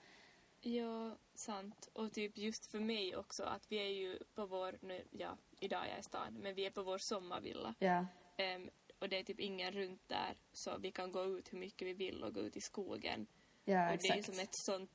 Ja, 0.61 1.17
sant. 1.35 1.89
Och 1.93 2.13
typ 2.13 2.39
just 2.39 2.67
för 2.67 2.81
mig 2.81 3.17
också 3.17 3.45
att 3.45 3.67
vi 3.69 3.77
är 3.77 3.91
ju 3.91 4.19
på 4.35 4.47
vår, 4.47 4.79
nu, 4.81 5.05
ja, 5.11 5.37
idag 5.61 5.87
är 5.87 5.91
jag 5.91 5.99
i 5.99 6.03
stan, 6.03 6.39
men 6.43 6.55
vi 6.55 6.67
är 6.67 6.71
på 6.71 6.83
vår 6.83 6.99
sommarvilla. 6.99 7.75
Ja, 7.79 8.07
Ehm, 8.37 8.71
och 9.03 9.09
det 9.09 9.19
är 9.19 9.23
typ 9.23 9.41
ingen 9.41 9.73
runt 9.73 10.09
där 10.09 10.35
så 10.53 10.79
vi 10.79 10.91
kan 10.91 11.13
gå 11.13 11.25
ut 11.25 11.53
hur 11.53 11.59
mycket 11.59 11.89
vi 11.89 11.93
vill 11.93 12.25
och 12.25 12.35
gå 12.35 12.41
ut 12.41 12.57
i 12.57 12.61
skogen. 12.61 13.27
ja 13.65 13.93
och 13.93 13.99
det 13.99 14.09
är 14.09 14.17
ju 14.17 14.23
som 14.23 14.39
ett 14.39 14.55
sånt 14.55 14.91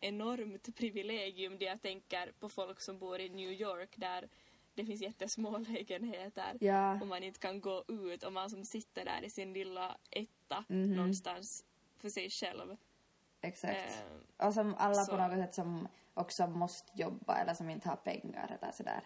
enormt 0.00 0.76
privilegium 0.76 1.58
det 1.58 1.64
jag 1.64 1.82
tänker 1.82 2.32
på 2.40 2.48
folk 2.48 2.80
som 2.80 2.98
bor 2.98 3.20
i 3.20 3.28
New 3.28 3.52
York 3.52 3.90
där 3.96 4.28
det 4.74 4.84
finns 4.84 5.00
jättesmå 5.00 5.58
lägenheter 5.68 6.56
Ja, 6.60 7.00
och 7.00 7.06
man 7.06 7.22
inte 7.22 7.40
kan 7.40 7.60
gå 7.60 7.84
ut 7.88 8.22
och 8.22 8.32
man 8.32 8.50
som 8.50 8.64
sitter 8.64 9.04
där 9.04 9.24
i 9.24 9.30
sin 9.30 9.52
lilla 9.52 9.96
etta 10.10 10.64
Mhm. 10.68 10.96
någonstans 10.96 11.64
för 11.96 12.08
sig 12.08 12.30
själv. 12.30 12.76
exakt. 13.40 14.02
Ehm, 14.02 14.46
och 14.48 14.54
som 14.54 14.74
alla 14.74 14.94
så- 15.04 15.10
på 15.12 15.16
något 15.18 15.38
sätt 15.38 15.54
som 15.54 15.88
också 16.14 16.46
måste 16.46 16.92
jobba 17.02 17.36
eller 17.36 17.54
som 17.54 17.70
inte 17.70 17.88
har 17.88 17.96
pengar 17.96 18.58
eller 18.60 18.72
sådär. 18.72 19.00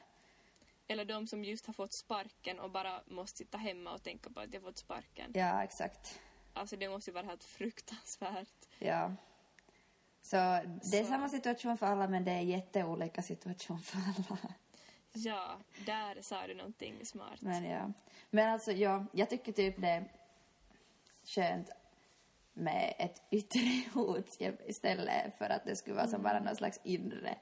Eller 0.93 1.05
de 1.05 1.27
som 1.27 1.45
just 1.45 1.67
har 1.67 1.75
fått 1.75 1.93
sparken 1.93 2.61
och 2.61 2.71
bara 2.71 3.03
måste 3.07 3.39
sitta 3.39 3.59
hemma 3.59 3.95
och 3.95 4.03
tänka 4.03 4.31
på 4.31 4.41
att 4.41 4.53
de 4.53 4.59
har 4.59 4.65
fått 4.65 4.79
sparken. 4.79 5.31
Ja, 5.35 5.65
exakt. 5.65 6.21
Alltså 6.53 6.77
det 6.77 6.89
måste 6.89 7.11
ju 7.11 7.15
vara 7.15 7.27
helt 7.27 7.45
fruktansvärt. 7.45 8.69
Ja. 8.79 9.13
Så 10.23 10.37
det 10.37 10.99
är 10.99 11.03
Så- 11.05 11.09
samma 11.11 11.29
situation 11.29 11.79
för 11.79 11.87
alla 11.87 12.09
men 12.09 12.25
det 12.25 12.31
är 12.33 12.41
jätteolika 12.41 13.23
situation 13.23 13.79
för 13.83 13.99
alla. 13.99 14.39
Ja, 15.13 15.59
där 15.87 16.23
sa 16.23 16.47
du 16.47 16.55
någonting 16.55 17.07
smart. 17.07 17.41
Men 17.41 17.65
ja. 17.65 17.93
Men 18.31 18.49
alltså 18.49 18.73
ja, 18.73 19.07
jag 19.13 19.31
tycker 19.31 19.53
typ 19.53 19.81
det 19.81 19.89
är 19.89 20.13
skönt 21.25 21.71
med 22.53 22.95
ett 22.99 23.23
yttre 23.31 23.61
hot 23.95 24.39
istället 24.67 25.39
för 25.39 25.45
att 25.51 25.65
det 25.67 25.77
skulle 25.77 25.97
vara 25.97 26.09
som 26.09 26.23
bara 26.23 26.41
någon 26.41 26.57
slags 26.57 26.81
inre 26.85 27.39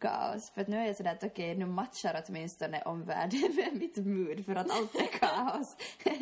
kaos. 0.00 0.50
För 0.50 0.60
att 0.60 0.68
nu 0.68 0.76
är 0.76 0.86
jag 0.86 0.96
sådär 0.96 1.12
att 1.12 1.24
okej, 1.24 1.54
nu 1.54 1.66
matchar 1.66 2.24
åtminstone 2.28 2.82
omvärlden 2.82 3.40
med 3.56 3.72
mitt 3.72 3.96
mood 3.96 4.44
för 4.44 4.54
att 4.54 4.70
allt 4.70 4.94
är 4.94 5.06
kaos. 5.06 5.76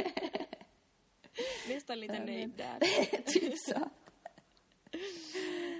Nästan 1.68 2.00
lite 2.00 2.24
nöjd 2.24 2.52
där. 2.56 2.78
typ 3.32 3.58
så. 3.58 3.90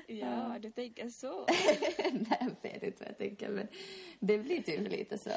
Ja, 0.07 0.57
du 0.61 0.71
tänker 0.71 1.09
så. 1.09 1.47
Nej, 2.13 2.39
jag 2.41 2.71
vet 2.73 2.83
inte 2.83 3.05
vad 3.05 3.09
jag 3.09 3.19
tänker, 3.19 3.49
men 3.49 3.69
det 4.21 4.39
blir 4.39 4.63
typ 4.63 4.89
lite 4.89 5.19
så. 5.19 5.31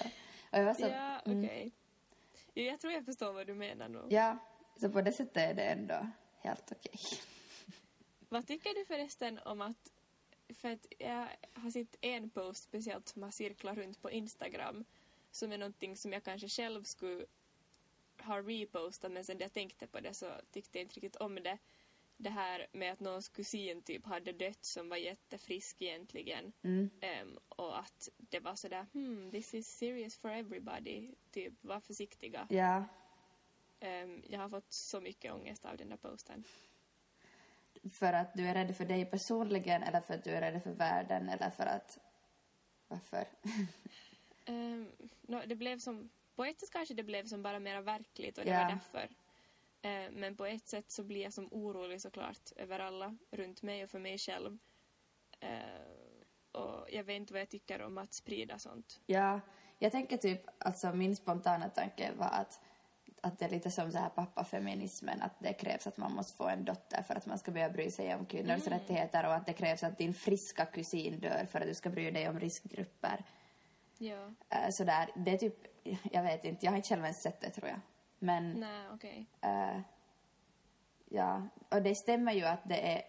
Och 0.51 0.59
jag 0.59 0.65
var 0.65 0.73
så 0.73 0.87
Ja, 0.87 1.21
okej. 1.25 1.71
Jo, 2.53 2.63
jag 2.63 2.79
tror 2.79 2.93
jag 2.93 3.05
förstår 3.05 3.33
vad 3.33 3.47
du 3.47 3.53
menar 3.53 3.89
nu. 3.89 4.05
ja, 4.09 4.37
så 4.81 4.89
på 4.89 5.01
det 5.01 5.11
sättet 5.11 5.37
är 5.37 5.53
det 5.53 5.63
ändå 5.63 6.07
helt 6.41 6.71
okej. 6.71 6.99
Vad 8.29 8.47
tycker 8.47 8.73
du 8.73 8.85
förresten 8.85 9.39
om 9.45 9.61
att... 9.61 9.91
För 10.53 10.69
att 10.69 10.85
jag 10.97 11.27
har 11.53 11.71
sett 11.71 11.95
en 12.01 12.29
post 12.29 12.63
speciellt 12.63 13.07
som 13.07 13.23
har 13.23 13.31
cirklat 13.31 13.77
runt 13.77 14.01
på 14.01 14.11
Instagram 14.11 14.85
som 15.31 15.51
är 15.51 15.57
någonting 15.57 15.97
som 15.97 16.13
jag 16.13 16.23
kanske 16.23 16.49
själv 16.49 16.83
skulle 16.83 17.25
ha 18.21 18.41
repostat 18.41 19.11
men 19.11 19.23
sen 19.25 19.39
jag 19.39 19.53
tänkte 19.53 19.87
på 19.87 19.99
det 19.99 20.13
så 20.13 20.31
tyckte 20.51 20.77
jag 20.77 20.83
inte 20.83 20.95
riktigt 20.95 21.15
om 21.15 21.35
det. 21.35 21.57
Det 22.17 22.29
här 22.29 22.67
med 22.71 22.93
att 22.93 22.99
någons 22.99 23.29
kusin 23.29 23.81
typ 23.81 24.05
hade 24.05 24.31
dött 24.31 24.65
som 24.65 24.89
var 24.89 24.97
jättefrisk 24.97 25.81
egentligen. 25.81 26.53
Mm. 26.61 26.89
Ehm, 27.01 27.37
och 27.49 27.79
att 27.79 28.09
det 28.17 28.39
var 28.39 28.55
sådär 28.55 28.85
hmm, 28.93 29.31
this 29.31 29.53
is 29.53 29.77
serious 29.77 30.17
for 30.17 30.29
everybody. 30.29 31.11
Typ, 31.31 31.53
var 31.61 31.79
försiktiga. 31.79 32.47
Ja, 32.49 32.85
Ehm, 33.79 34.23
jag 34.27 34.39
har 34.39 34.49
fått 34.49 34.73
så 34.73 35.01
mycket 35.01 35.33
ångest 35.33 35.65
av 35.65 35.77
den 35.77 35.89
där 35.89 35.97
posten. 35.97 36.43
För 37.93 38.13
att 38.13 38.33
du 38.33 38.47
är 38.47 38.53
rädd 38.53 38.75
för 38.75 38.85
dig 38.85 39.05
personligen 39.05 39.83
eller 39.83 40.01
för 40.01 40.13
att 40.13 40.23
du 40.23 40.31
är 40.31 40.41
rädd 40.41 40.63
för 40.63 40.71
världen 40.71 41.29
eller 41.29 41.49
för 41.49 41.65
att... 41.65 41.99
Varför? 42.87 43.25
Um, 44.45 44.91
no, 45.21 45.41
det 45.45 45.55
blev 45.55 45.79
som, 45.79 46.09
på 46.35 46.45
ett 46.45 46.59
sätt 46.59 46.69
kanske 46.71 46.93
det 46.93 47.03
blev 47.03 47.25
som 47.25 47.41
bara 47.43 47.59
mera 47.59 47.81
verkligt 47.81 48.37
och 48.37 48.45
det 48.45 48.51
Ja. 48.51 48.63
var 48.63 48.69
därför. 48.69 49.09
Eh, 49.81 50.11
men 50.11 50.35
på 50.35 50.45
ett 50.45 50.67
sätt 50.67 50.91
så 50.91 51.03
blir 51.03 51.23
jag 51.23 51.33
som 51.33 51.47
orolig 51.51 52.01
såklart 52.01 52.51
över 52.55 52.79
alla 52.79 53.17
runt 53.31 53.61
mig 53.61 53.83
och 53.83 53.89
för 53.89 53.99
mig 53.99 54.17
själv. 54.17 54.57
Eh, 55.39 55.59
och 56.51 56.87
jag 56.91 57.03
vet 57.03 57.15
inte 57.15 57.33
vad 57.33 57.41
jag 57.41 57.49
tycker 57.49 57.81
om 57.81 57.97
att 57.97 58.13
sprida 58.13 58.59
sånt. 58.59 59.01
Ja, 59.05 59.41
jag 59.79 59.91
tänker 59.91 60.17
typ, 60.17 60.41
alltså 60.57 60.93
min 60.93 61.15
spontana 61.15 61.69
tanke 61.69 62.11
var 62.17 62.29
att, 62.29 62.61
att 63.23 63.39
det 63.39 63.45
är 63.45 63.49
lite 63.49 63.71
som 63.71 63.91
så 63.91 63.97
här 63.97 64.09
pappafeminismen, 64.09 65.21
att 65.21 65.39
det 65.39 65.53
krävs 65.53 65.87
att 65.87 65.97
man 65.97 66.11
måste 66.13 66.33
få 66.33 66.47
en 66.47 66.65
dotter 66.65 67.03
för 67.03 67.15
att 67.15 67.25
man 67.25 67.37
ska 67.37 67.51
börja 67.51 67.69
bry 67.69 67.91
sig 67.91 68.15
om 68.15 68.25
kvinnors 68.25 68.67
rättigheter 68.67 69.25
och 69.25 69.33
att 69.33 69.45
det 69.45 69.53
krävs 69.53 69.83
att 69.83 69.97
din 69.97 70.13
friska 70.13 70.65
kusin 70.65 71.19
dör 71.19 71.47
för 71.51 71.61
att 71.61 71.67
du 71.67 71.73
ska 71.73 71.89
bry 71.89 72.11
dig 72.11 72.29
om 72.29 72.39
riskgrupper. 72.39 73.25
Ja. 73.97 74.15
Uh, 74.15 74.69
sådär, 74.71 75.09
det 75.15 75.31
är 75.31 75.37
typ, 75.37 75.55
jag 76.11 76.23
vet 76.23 76.45
inte, 76.45 76.65
jag 76.65 76.71
har 76.71 76.77
inte 76.77 76.89
själv 76.89 77.03
ens 77.03 77.21
sett 77.21 77.41
det 77.41 77.49
tror 77.49 77.67
jag. 77.67 77.79
Men 78.19 78.51
Nej, 78.51 78.87
okej. 78.93 79.25
eh, 79.41 79.81
ja, 81.05 81.47
och 81.69 81.81
det 81.81 81.95
stämmer 81.95 82.33
ju 82.33 82.45
att 82.45 82.61
det 82.63 82.93
är 82.93 83.01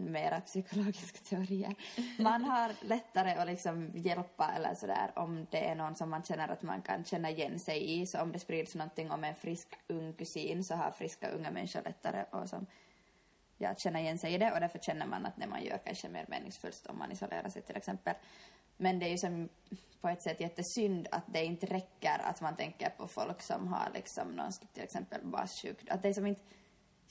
mera 0.00 0.40
psykologiska 0.40 1.18
teorier. 1.18 1.74
Man 2.18 2.44
har 2.44 2.72
lättare 2.80 3.30
att 3.30 3.46
liksom 3.46 3.90
hjälpa 3.94 4.52
eller 4.56 4.74
sådär 4.74 5.12
om 5.16 5.46
det 5.50 5.68
är 5.68 5.74
någon 5.74 5.96
som 5.96 6.10
man 6.10 6.22
känner 6.22 6.48
att 6.48 6.62
man 6.62 6.82
kan 6.82 7.04
känna 7.04 7.30
igen 7.30 7.58
sig 7.58 8.00
i. 8.00 8.06
Så 8.06 8.20
om 8.20 8.32
det 8.32 8.38
sprids 8.38 8.74
någonting 8.74 9.10
om 9.10 9.24
en 9.24 9.34
frisk 9.34 9.68
ung 9.88 10.12
kusin 10.12 10.64
så 10.64 10.74
har 10.74 10.90
friska 10.90 11.28
unga 11.28 11.50
människor 11.50 11.82
lättare 11.82 12.24
att 12.30 12.50
som, 12.50 12.66
ja, 13.58 13.74
känna 13.78 14.00
igen 14.00 14.18
sig 14.18 14.34
i 14.34 14.38
det 14.38 14.52
och 14.52 14.60
därför 14.60 14.78
känner 14.78 15.06
man 15.06 15.26
att 15.26 15.36
det 15.36 15.46
man 15.46 15.64
gör 15.64 15.78
kanske 15.84 16.06
är 16.06 16.12
mer 16.12 16.26
meningsfullt 16.28 16.86
om 16.86 16.98
man 16.98 17.12
isolerar 17.12 17.48
sig 17.48 17.62
till 17.62 17.76
exempel. 17.76 18.14
Men 18.76 18.98
det 18.98 19.06
är 19.06 19.10
ju 19.10 19.18
som 19.18 19.48
på 20.00 20.08
ett 20.08 20.22
sätt 20.22 20.40
jättesynd 20.40 21.08
att 21.10 21.24
det 21.26 21.44
inte 21.44 21.66
räcker 21.66 22.18
att 22.24 22.40
man 22.40 22.56
tänker 22.56 22.90
på 22.90 23.08
folk 23.08 23.42
som 23.42 23.68
har 23.68 23.90
liksom 23.94 24.28
någon 24.28 24.52
till 24.72 24.82
exempel 24.82 25.20
bassjukdom. 25.24 25.94
Att 25.94 26.02
det 26.02 26.14
som 26.14 26.26
inte 26.26 26.42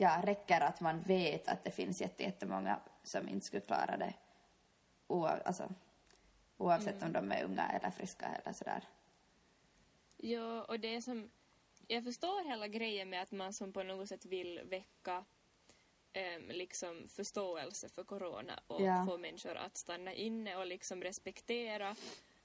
ja, 0.02 0.22
räcker 0.24 0.62
att 0.62 0.82
man 0.82 1.02
vet 1.02 1.48
att 1.48 1.64
det 1.64 1.72
finns 1.72 2.02
jätte- 2.02 2.24
jättemånga 2.24 2.80
som 3.04 3.30
inte 3.30 3.46
skulle 3.46 3.62
klara 3.62 3.98
det 3.98 4.14
oav, 5.08 5.40
alltså, 5.46 5.70
oavsett 6.58 7.04
om 7.04 7.14
de 7.14 7.32
är 7.32 7.44
unga 7.44 7.70
eller 7.70 7.92
friska 7.92 8.26
eller 8.26 8.54
sådär. 8.54 8.84
Ja, 10.18 10.64
och 10.64 10.80
det 10.80 11.02
som... 11.02 11.30
Jag 11.88 12.04
förstår 12.04 12.50
hela 12.50 12.68
grejen 12.68 13.10
med 13.10 13.22
att 13.22 13.32
man 13.32 13.54
som 13.54 13.74
på 13.74 13.84
något 13.84 14.10
sätt 14.10 14.26
vill 14.26 14.62
väcka 14.66 15.26
em, 16.14 16.48
liksom 16.50 17.08
förståelse 17.08 17.90
för 17.90 18.04
corona 18.04 18.60
och 18.68 18.82
Ja. 18.82 19.06
få 19.06 19.18
människor 19.18 19.56
att 19.56 19.78
stanna 19.78 20.14
inne 20.14 20.56
och 20.56 20.66
liksom 20.68 21.02
respektera 21.04 21.96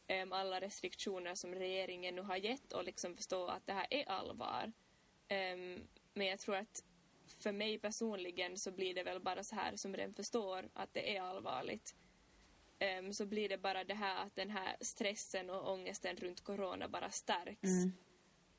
em, 0.06 0.32
alla 0.32 0.60
restriktioner 0.60 1.34
som 1.34 1.54
regeringen 1.54 2.14
nu 2.14 2.22
har 2.22 2.36
gett 2.36 2.72
och 2.72 2.84
liksom 2.84 3.16
förstå 3.16 3.46
att 3.46 3.66
det 3.66 3.72
här 3.72 3.86
är 3.90 4.08
allvar. 4.08 4.72
Em, 5.28 5.86
men 6.12 6.26
jag 6.26 6.38
tror 6.38 6.56
att 6.56 6.84
för 7.44 7.52
mig 7.52 7.78
personligen 7.78 8.58
så 8.58 8.70
blir 8.70 8.94
det 8.94 9.02
väl 9.02 9.20
bara 9.20 9.44
så 9.44 9.54
här 9.54 9.76
som 9.76 9.92
den 9.92 10.14
förstår 10.14 10.68
att 10.74 10.94
det 10.94 11.16
är 11.16 11.20
allvarligt. 11.22 11.94
Em, 12.78 13.12
så 13.12 13.26
blir 13.26 13.48
det 13.48 13.58
bara 13.58 13.84
det 13.84 13.94
här 13.94 14.26
att 14.26 14.36
den 14.36 14.50
här 14.50 14.76
stressen 14.80 15.50
och 15.50 15.72
ångesten 15.72 16.16
runt 16.16 16.40
corona 16.40 16.88
bara 16.88 17.10
stärks. 17.10 17.68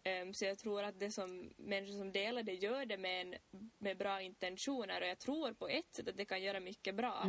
Em, 0.04 0.34
så 0.34 0.46
jag 0.46 0.58
tror 0.58 0.84
att 0.84 1.00
det 1.00 1.12
som 1.12 1.54
människor 1.58 1.98
som 1.98 2.12
delar 2.12 2.44
det 2.44 2.54
gör 2.54 2.86
det 2.86 2.98
med, 2.98 3.22
en, 3.22 3.36
med 3.78 3.98
bra 3.98 4.22
intentioner 4.22 5.02
och 5.02 5.08
jag 5.08 5.20
tror 5.20 5.54
på 5.54 5.68
ett 5.68 5.96
sätt 5.96 6.08
att 6.08 6.18
det 6.18 6.26
kan 6.26 6.44
göra 6.44 6.60
mycket 6.60 6.96
bra. 6.96 7.24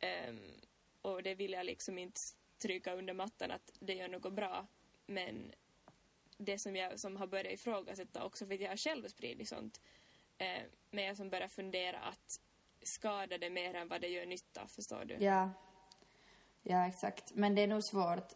Em, 0.00 0.40
och 1.02 1.22
det 1.22 1.34
vill 1.34 1.52
jag 1.52 1.66
liksom 1.66 1.98
inte 1.98 2.20
stryka 2.58 2.94
under 2.94 3.14
mattan 3.14 3.50
att 3.50 3.72
det 3.80 3.94
gör 3.94 4.08
något 4.08 4.32
bra. 4.32 4.66
Men 5.06 5.52
det 6.38 6.58
som 6.58 6.76
jag 6.76 7.00
som 7.00 7.16
har 7.16 7.26
börjat 7.26 7.52
ifrågasätta 7.52 8.24
också 8.24 8.46
för 8.46 8.54
att 8.54 8.60
jag 8.60 8.68
har 8.68 8.76
själv 8.76 9.08
spridit 9.08 9.48
sånt. 9.48 9.80
Eh, 10.38 10.62
men 10.90 11.04
jag 11.04 11.16
som 11.16 11.30
börjar 11.30 11.48
fundera 11.48 11.98
att 11.98 12.40
skada 12.82 13.38
det 13.38 13.50
mer 13.50 13.74
än 13.74 13.88
vad 13.88 14.00
det 14.00 14.08
gör 14.08 14.26
nytta, 14.26 14.66
förstår 14.66 15.04
du? 15.04 15.14
Ja, 15.14 15.50
ja 16.62 16.86
exakt. 16.86 17.32
Men 17.34 17.54
det 17.54 17.62
är 17.62 17.66
nog 17.66 17.84
svårt. 17.84 18.32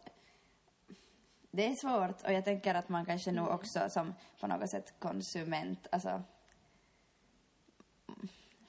Det 1.51 1.65
är 1.65 1.75
svårt 1.75 2.21
och 2.21 2.33
jag 2.33 2.45
tänker 2.45 2.75
att 2.75 2.89
man 2.89 3.05
kanske 3.05 3.31
nog 3.31 3.47
också 3.47 3.89
som 3.89 4.13
på 4.39 4.47
något 4.47 4.69
sätt 4.69 4.93
konsument, 4.99 5.87
alltså 5.91 6.23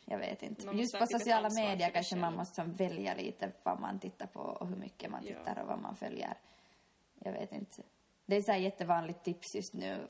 jag 0.05 0.19
vet 0.19 0.43
inte. 0.43 0.67
Just 0.77 0.99
på 0.99 1.07
sociala 1.07 1.51
medier 1.51 1.91
kanske 1.91 2.17
man 2.17 2.37
måste 2.37 2.63
välja 2.65 3.15
lite 3.15 3.53
vad 3.63 3.81
man 3.81 3.99
tittar 4.01 4.27
på 4.27 4.41
och 4.41 4.69
hur 4.69 4.77
mycket 4.77 5.11
man 5.11 5.27
Ja. 5.27 5.39
tittar 5.39 5.63
och 5.63 5.69
vad 5.69 5.79
man 5.79 5.97
följer. 5.97 6.35
Jag 7.19 7.33
vet 7.33 7.53
inte. 7.53 7.83
Det 8.27 8.37
är 8.37 8.43
så 8.43 8.53
här 8.53 8.59
jättevanligt 8.59 9.25
tips 9.25 9.55
just 9.55 9.73
nu 9.75 10.09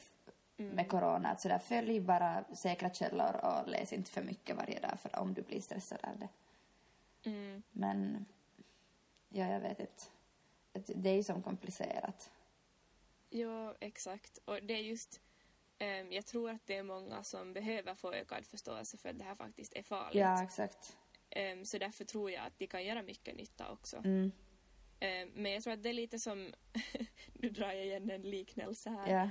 Mm. 0.56 0.74
med 0.74 0.88
corona 0.88 1.28
att 1.28 1.40
sådär 1.40 1.58
följ 1.58 2.00
bara 2.00 2.44
säkra 2.54 2.90
källor 2.90 3.36
och 3.36 3.68
läs 3.68 3.92
inte 3.92 4.10
för 4.10 4.22
mycket 4.22 4.56
varje 4.56 4.80
dag 4.80 5.00
för 5.00 5.18
om 5.18 5.34
du 5.34 5.42
blir 5.42 5.60
stressad 5.60 5.98
av 6.02 6.18
det. 6.18 6.28
Mm. 7.30 7.62
Men, 7.72 8.26
ja, 9.28 9.48
jag 9.48 9.60
vet 9.60 9.80
inte. 9.80 10.02
Det 10.72 11.10
är 11.10 11.14
ju 11.14 11.22
som 11.22 11.42
komplicerat. 11.42 12.30
Ja, 13.30 13.74
exakt. 13.80 14.38
Och 14.44 14.62
det 14.62 14.74
är 14.74 14.82
just... 14.82 15.20
ehm, 15.78 16.12
jag 16.12 16.26
tror 16.26 16.50
att 16.50 16.66
det 16.66 16.76
är 16.76 16.82
många 16.82 17.22
som 17.22 17.52
behöver 17.52 17.94
få 17.94 18.12
ökad 18.12 18.46
förståelse 18.46 18.96
för 18.96 19.08
att 19.08 19.18
det 19.18 19.24
här 19.24 19.34
faktiskt 19.34 19.72
är 19.74 19.82
farligt. 19.82 20.20
Ja, 20.20 20.42
exakt. 20.42 20.96
Ehm, 21.30 21.64
så 21.64 21.78
därför 21.78 22.04
tror 22.04 22.30
jag 22.30 22.46
att 22.46 22.58
de 22.58 22.66
kan 22.66 22.84
göra 22.84 23.02
mycket 23.02 23.36
nytta 23.36 23.72
också. 23.72 23.96
Mm. 23.96 24.32
Ehm, 25.00 25.28
men 25.34 25.52
jag 25.52 25.62
tror 25.62 25.72
att 25.72 25.82
det 25.82 25.88
är 25.88 25.92
lite 25.92 26.18
som... 26.18 26.52
nu 27.32 27.50
drar 27.50 27.72
jag 27.72 27.84
igen 27.84 28.10
en 28.10 28.22
liknelse 28.22 28.90
här. 28.90 29.12
Ja. 29.12 29.30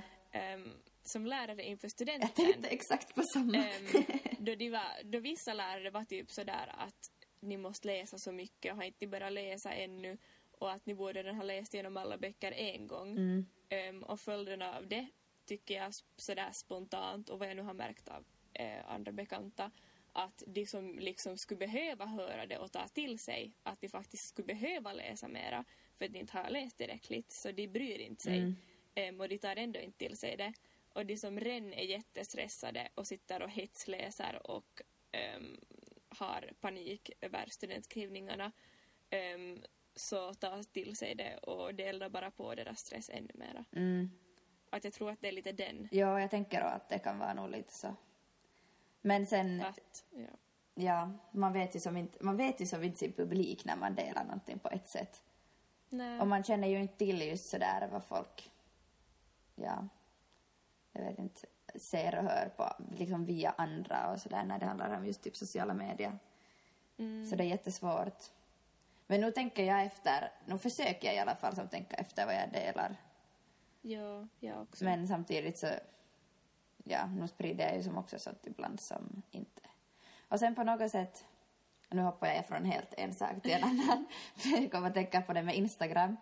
Som 1.04 1.26
lärare 1.26 1.64
inför 1.64 1.88
studenten. 1.88 2.28
Jag 2.36 2.52
tänkte 2.52 2.68
exakt 2.68 3.14
på 3.14 3.22
samma. 3.22 3.56
Ehm, 3.56 4.04
då, 4.38 4.54
de 4.54 4.70
var, 4.70 5.02
då 5.04 5.18
vissa 5.18 5.54
lärare 5.54 5.90
var 5.90 6.04
typ 6.04 6.30
sådär 6.30 6.74
att 6.78 7.10
ni 7.40 7.56
måste 7.56 7.88
läsa 7.88 8.18
så 8.18 8.32
mycket 8.32 8.72
och 8.72 8.76
har 8.76 8.84
inte 8.84 9.06
börjat 9.06 9.32
läsa 9.32 9.72
ännu 9.72 10.18
och 10.50 10.72
att 10.72 10.86
ni 10.86 10.94
borde 10.94 11.32
ha 11.32 11.42
läst 11.42 11.74
igenom 11.74 11.96
alla 11.96 12.18
böcker 12.18 12.52
en 12.52 12.86
gång. 12.86 13.10
Mm. 13.10 13.46
Ehm, 13.68 14.02
och 14.02 14.20
följderna 14.20 14.76
av 14.76 14.88
det 14.88 15.06
tycker 15.46 15.74
jag 15.74 15.92
sådär 16.16 16.50
spontant 16.52 17.28
och 17.28 17.38
vad 17.38 17.48
jag 17.48 17.56
nu 17.56 17.62
har 17.62 17.74
märkt 17.74 18.08
av 18.08 18.24
eh, 18.52 18.90
andra 18.90 19.12
bekanta 19.12 19.70
att 20.12 20.42
de 20.46 20.66
som 20.66 20.98
liksom 20.98 21.38
skulle 21.38 21.58
behöva 21.58 22.06
höra 22.06 22.46
det 22.46 22.58
och 22.58 22.72
ta 22.72 22.88
till 22.88 23.18
sig 23.18 23.52
att 23.62 23.80
de 23.80 23.88
faktiskt 23.88 24.28
skulle 24.28 24.46
behöva 24.46 24.92
läsa 24.92 25.28
mera 25.28 25.64
för 25.98 26.04
att 26.04 26.12
de 26.12 26.18
inte 26.18 26.38
har 26.38 26.50
läst 26.50 26.76
tillräckligt 26.78 27.32
så 27.32 27.52
de 27.52 27.68
bryr 27.68 27.98
inte 27.98 28.22
sig 28.22 28.38
Mm. 28.38 28.56
Ehm, 28.94 29.20
och 29.20 29.28
de 29.28 29.38
tar 29.38 29.56
ändå 29.56 29.80
inte 29.80 29.98
till 29.98 30.16
sig 30.16 30.36
det. 30.36 30.52
Och 30.94 31.06
de 31.06 31.16
som 31.16 31.40
redan 31.40 31.72
är 31.72 31.84
jättestressade 31.84 32.88
och 32.94 33.06
sitter 33.06 33.42
och 33.42 33.50
hetsläser 33.50 34.50
och 34.50 34.82
ehm, 35.12 35.60
har 36.08 36.52
panik 36.60 37.10
över 37.20 37.46
studentskrivningarna 37.46 38.52
ehm, 39.10 39.62
så 39.94 40.34
tar 40.34 40.62
till 40.62 40.96
sig 40.96 41.14
det 41.14 41.36
och 41.36 41.74
det 41.74 41.86
eldar 41.86 42.08
bara 42.08 42.30
på 42.30 42.54
deras 42.54 42.78
stress 42.78 43.10
ännu 43.10 43.30
mera. 43.34 43.64
Mm. 43.72 44.10
Att 44.70 44.84
jag 44.84 44.92
tror 44.92 45.10
att 45.10 45.20
det 45.20 45.28
är 45.28 45.32
lite 45.32 45.52
den. 45.52 45.88
Ja, 45.90 46.20
jag 46.20 46.30
tänker 46.30 46.60
då 46.60 46.66
att 46.66 46.88
det 46.88 46.98
kan 46.98 47.18
vara 47.18 47.34
nog 47.34 47.50
lite 47.50 47.72
så. 47.72 47.96
Men 49.00 49.26
sen, 49.26 49.60
Att, 49.60 50.04
ja. 50.10 50.38
ja, 50.74 51.12
man 51.32 51.52
vet 51.52 51.76
ju 51.76 51.80
som 51.80 51.96
inte, 51.96 52.24
man 52.24 52.36
vet 52.36 52.60
ju 52.60 52.66
som 52.66 52.82
inte 52.82 52.98
sin 52.98 53.12
publik 53.12 53.64
när 53.64 53.76
man 53.76 53.94
delar 53.94 54.24
någonting 54.24 54.58
på 54.58 54.68
ett 54.68 54.88
sätt. 54.88 55.22
Nej. 55.88 56.20
Och 56.20 56.26
man 56.26 56.44
känner 56.44 56.68
ju 56.68 56.80
inte 56.80 56.96
till 56.96 57.22
just 57.22 57.48
sådär 57.48 57.88
vad 57.92 58.04
folk, 58.04 58.50
ja, 59.54 59.88
jag 60.94 61.04
vet 61.04 61.18
inte, 61.18 61.46
ser 61.74 62.18
och 62.18 62.24
hör 62.24 62.48
på, 62.56 62.72
liksom 62.98 63.24
via 63.24 63.54
andra 63.58 64.12
och 64.12 64.20
sådär 64.20 64.44
när 64.44 64.58
det 64.58 64.66
handlar 64.66 64.96
om 64.96 65.06
just 65.06 65.22
typ 65.22 65.36
sociala 65.36 65.74
medier. 65.74 66.18
Mm. 66.96 67.26
Så 67.26 67.36
det 67.36 67.44
är 67.44 67.48
jättesvårt. 67.48 68.22
Men 69.06 69.20
nu 69.20 69.30
tänker 69.30 69.64
jag 69.64 69.84
efter, 69.84 70.32
nu 70.44 70.58
försöker 70.58 71.06
jag 71.06 71.14
i 71.14 71.18
alla 71.18 71.36
fall 71.36 71.54
som 71.54 71.68
tänka 71.68 71.96
efter 71.96 72.26
vad 72.26 72.34
jag 72.34 72.52
delar. 72.52 72.96
Ja, 73.82 74.28
jag 74.40 74.62
också. 74.62 74.84
Men 74.84 75.08
samtidigt 75.08 75.58
så, 75.58 75.68
ja, 76.84 77.06
nu 77.06 77.28
sprider 77.28 77.64
jag 77.64 77.76
ju 77.76 77.82
som 77.82 77.98
också 77.98 78.18
sånt 78.18 78.46
ibland 78.46 78.80
som 78.80 79.22
inte. 79.30 79.62
Och 80.28 80.38
sen 80.38 80.54
på 80.54 80.64
något 80.64 80.90
sätt, 80.90 81.24
nu 81.90 82.02
hoppar 82.02 82.26
jag 82.26 82.46
från 82.46 82.64
helt 82.64 82.94
en 82.96 83.14
sak 83.14 83.42
till 83.42 83.52
en 83.52 83.64
annan, 83.64 84.06
för 84.36 84.48
jag 84.48 84.72
kommer 84.72 84.88
att 84.88 84.94
tänka 84.94 85.22
på 85.22 85.32
det 85.32 85.42
med 85.42 85.56
Instagram 85.56 86.16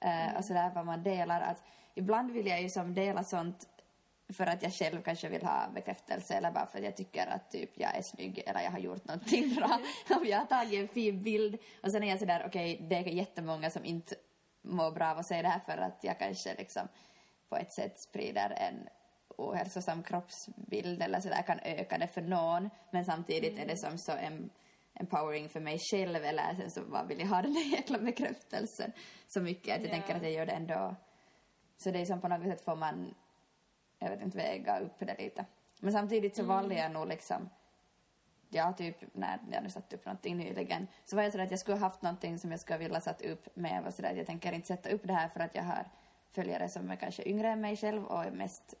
eh, 0.00 0.36
och 0.36 0.44
sådär 0.44 0.70
vad 0.74 0.86
man 0.86 1.02
delar, 1.02 1.40
att 1.40 1.62
ibland 1.94 2.30
vill 2.30 2.46
jag 2.46 2.62
ju 2.62 2.70
som 2.70 2.94
dela 2.94 3.24
sånt 3.24 3.68
för 4.32 4.46
att 4.46 4.62
jag 4.62 4.72
själv 4.72 5.02
kanske 5.02 5.28
vill 5.28 5.42
ha 5.42 5.68
bekräftelse 5.74 6.34
eller 6.34 6.50
bara 6.50 6.66
för 6.66 6.78
att 6.78 6.84
jag 6.84 6.96
tycker 6.96 7.26
att 7.26 7.50
typ 7.50 7.70
jag 7.74 7.96
är 7.96 8.02
snygg 8.02 8.38
eller 8.46 8.60
jag 8.60 8.70
har 8.70 8.78
gjort 8.78 9.04
någonting 9.04 9.54
bra. 9.54 9.78
Om 10.16 10.26
jag 10.26 10.38
har 10.38 10.46
tagit 10.46 10.80
en 10.80 10.88
fin 10.88 11.22
bild 11.22 11.58
och 11.82 11.90
sen 11.92 12.02
är 12.02 12.08
jag 12.08 12.18
sådär 12.18 12.44
okej, 12.46 12.78
det 12.90 12.96
är 12.96 13.02
jättemånga 13.02 13.70
som 13.70 13.84
inte 13.84 14.14
mår 14.62 14.90
bra 14.90 15.10
av 15.10 15.18
att 15.18 15.26
se 15.26 15.42
det 15.42 15.48
här 15.48 15.60
för 15.60 15.78
att 15.78 15.98
jag 16.04 16.18
kanske 16.18 16.54
liksom 16.54 16.88
på 17.48 17.56
ett 17.56 17.72
sätt 17.72 18.00
sprider 18.00 18.50
en 18.50 18.88
ohälsosam 19.36 20.02
kroppsbild 20.02 21.02
eller 21.02 21.20
sådär 21.20 21.42
kan 21.42 21.60
öka 21.64 21.98
det 21.98 22.06
för 22.08 22.22
någon 22.22 22.70
men 22.90 23.04
samtidigt 23.04 23.58
är 23.58 23.66
det 23.66 23.76
som 23.76 23.98
så 23.98 24.12
en 24.12 24.50
empowering 24.94 25.48
för 25.48 25.60
mig 25.60 25.78
själv 25.92 26.24
eller 26.24 26.54
sen 26.54 26.70
så 26.70 26.82
bara 26.82 27.04
vill 27.04 27.20
jag 27.20 27.26
ha 27.26 27.42
den 27.42 27.54
där 27.54 27.72
jäkla 27.72 27.98
bekräftelsen 27.98 28.92
så 29.26 29.40
mycket 29.40 29.76
att 29.76 29.82
jag 29.82 29.88
Ja. 29.88 29.92
tänker 29.94 30.14
att 30.14 30.22
jag 30.22 30.32
gör 30.32 30.46
det 30.46 30.52
ändå. 30.52 30.96
Så 31.78 31.90
det 31.90 32.00
är 32.00 32.04
som 32.04 32.20
på 32.20 32.28
något 32.28 32.42
sätt 32.46 32.64
får 32.64 32.76
man, 32.76 33.14
jag 34.02 34.10
vet 34.10 34.22
inte, 34.22 34.38
väga 34.38 34.80
upp 34.80 34.98
det 34.98 35.18
lite. 35.18 35.44
Men 35.80 35.92
samtidigt 35.92 36.36
så 36.36 36.44
valde 36.44 36.74
jag 36.74 36.92
nog 36.92 37.08
liksom, 37.08 37.48
ja 38.48 38.72
typ 38.72 38.96
när 39.14 39.38
jag 39.52 39.62
nu 39.62 39.70
satt 39.70 39.92
upp 39.92 40.04
någonting 40.06 40.36
nyligen, 40.36 40.86
så 41.04 41.16
var 41.16 41.22
jag 41.22 41.32
sådär 41.32 41.44
att 41.44 41.50
jag 41.50 41.60
skulle 41.60 41.76
ha 41.76 41.86
haft 41.86 42.02
någonting 42.02 42.38
som 42.38 42.50
jag 42.50 42.60
skulle 42.60 42.78
vilja 42.78 43.00
satt 43.00 43.22
upp 43.22 43.56
med, 43.56 43.76
jag 43.76 43.82
var 43.82 43.90
sådär 43.90 44.10
att 44.10 44.16
jag 44.16 44.26
tänker 44.26 44.52
inte 44.52 44.66
sätta 44.66 44.90
upp 44.90 45.02
det 45.04 45.12
här 45.12 45.28
för 45.28 45.40
att 45.40 45.54
jag 45.54 45.62
har 45.62 45.84
följare 46.30 46.68
som 46.68 46.90
är 46.90 46.96
kanske 46.96 47.28
yngre 47.28 47.48
än 47.48 47.60
mig 47.60 47.76
själv 47.76 48.04
och 48.04 48.24
är 48.24 48.30
mest 48.30 48.74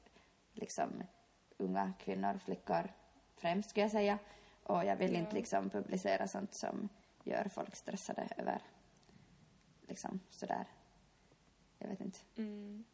liksom 0.52 1.02
unga 1.58 1.92
kvinnor, 1.98 2.38
flickor 2.44 2.88
främst 3.36 3.70
skulle 3.70 3.84
jag 3.84 3.90
säga. 3.90 4.18
Och 4.62 4.84
jag 4.84 4.96
vill 4.96 5.12
Ja. 5.12 5.18
inte 5.18 5.34
liksom 5.34 5.70
publicera 5.70 6.28
sånt 6.28 6.54
som 6.54 6.88
gör 7.24 7.48
folk 7.48 7.76
stressade 7.76 8.28
över 8.36 8.62
liksom 9.88 10.20
sådär. 10.30 10.66
Jag 11.78 11.88
vet 11.88 12.00
inte. 12.00 12.18
Mm. 12.36 12.84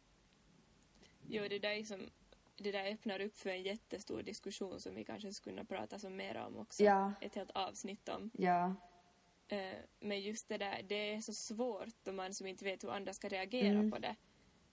Jo, 1.29 1.45
det 1.49 1.59
där, 1.59 1.71
är 1.71 1.85
som, 1.85 2.11
det 2.57 2.73
där 2.73 2.93
öppnar 2.93 3.21
upp 3.21 3.37
för 3.39 3.51
en 3.51 3.63
jättestor 3.63 4.23
diskussion 4.23 4.81
som 4.81 4.95
vi 4.95 5.05
kanske 5.05 5.33
skulle 5.33 5.55
kunna 5.57 5.65
prata 5.65 5.99
som 5.99 6.17
mer 6.17 6.37
om 6.37 6.57
också. 6.59 6.83
Ja. 6.85 7.13
Ett 7.21 7.35
helt 7.35 7.51
avsnitt 7.51 8.09
om. 8.09 8.31
Ja, 8.35 8.75
Eh, 9.49 9.79
men 10.01 10.21
just 10.21 10.49
det 10.49 10.59
där, 10.59 10.83
det 10.83 10.95
är 11.15 11.21
så 11.21 11.33
svårt 11.35 12.09
om 12.09 12.17
man 12.17 12.35
som 12.35 12.47
inte 12.47 12.65
vet 12.65 12.85
hur 12.85 12.91
andra 12.91 13.13
ska 13.13 13.29
reagera 13.29 13.69
Mm. 13.79 13.91
på 13.91 13.99
det. 13.99 14.17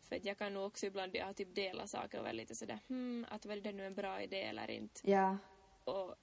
För 0.01 0.19
jag 0.23 0.37
kan 0.37 0.53
nog 0.53 0.65
också 0.65 0.85
ibland, 0.85 1.15
jag 1.15 1.25
har 1.25 1.33
typ 1.33 1.55
delat 1.55 1.89
saker 1.89 2.17
och 2.17 2.23
vara 2.23 2.33
lite 2.33 2.55
sådär, 2.55 2.79
hmm, 2.87 3.25
att 3.29 3.45
var 3.45 3.55
det 3.55 3.71
nu 3.71 3.85
en 3.87 3.95
bra 3.95 4.21
idé 4.21 4.41
eller 4.43 4.71
inte. 4.71 5.11
ja, 5.11 5.37
Och 5.83 6.15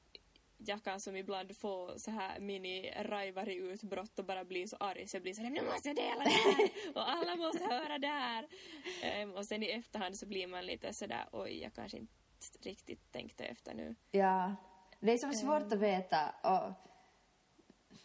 jag 0.66 0.84
kan 0.84 1.00
som 1.00 1.16
ibland 1.16 1.56
få 1.56 1.94
så 1.96 2.10
här 2.10 2.40
mini 2.40 2.92
rajvari 3.02 3.54
utbrott 3.54 4.18
och 4.18 4.24
bara 4.24 4.44
bli 4.44 4.68
så 4.68 4.76
arg 4.80 5.08
så 5.08 5.16
jag 5.16 5.22
blir 5.22 5.34
sådär, 5.34 5.50
nu 5.50 5.62
måste 5.62 5.88
jag 5.88 5.96
dela 5.96 6.24
det 6.24 6.30
här 6.30 6.70
och 6.94 7.10
alla 7.10 7.36
måste 7.36 7.64
höra 7.64 7.98
det 7.98 8.06
här. 8.06 8.48
Ehm, 9.02 9.34
och 9.34 9.46
sen 9.46 9.62
i 9.62 9.66
efterhand 9.66 10.18
så 10.18 10.26
blir 10.26 10.46
man 10.46 10.66
lite 10.66 10.92
sådär, 10.92 11.28
oj, 11.32 11.62
jag 11.62 11.74
kanske 11.74 11.98
inte 11.98 12.12
riktigt 12.62 13.12
tänkte 13.12 13.44
efter 13.44 13.74
nu. 13.74 13.94
ja. 14.10 14.56
Det 15.02 15.12
är 15.12 15.18
så 15.18 15.32
svårt 15.32 15.72
att 15.72 15.78
veta 15.78 16.34
och 16.42 16.72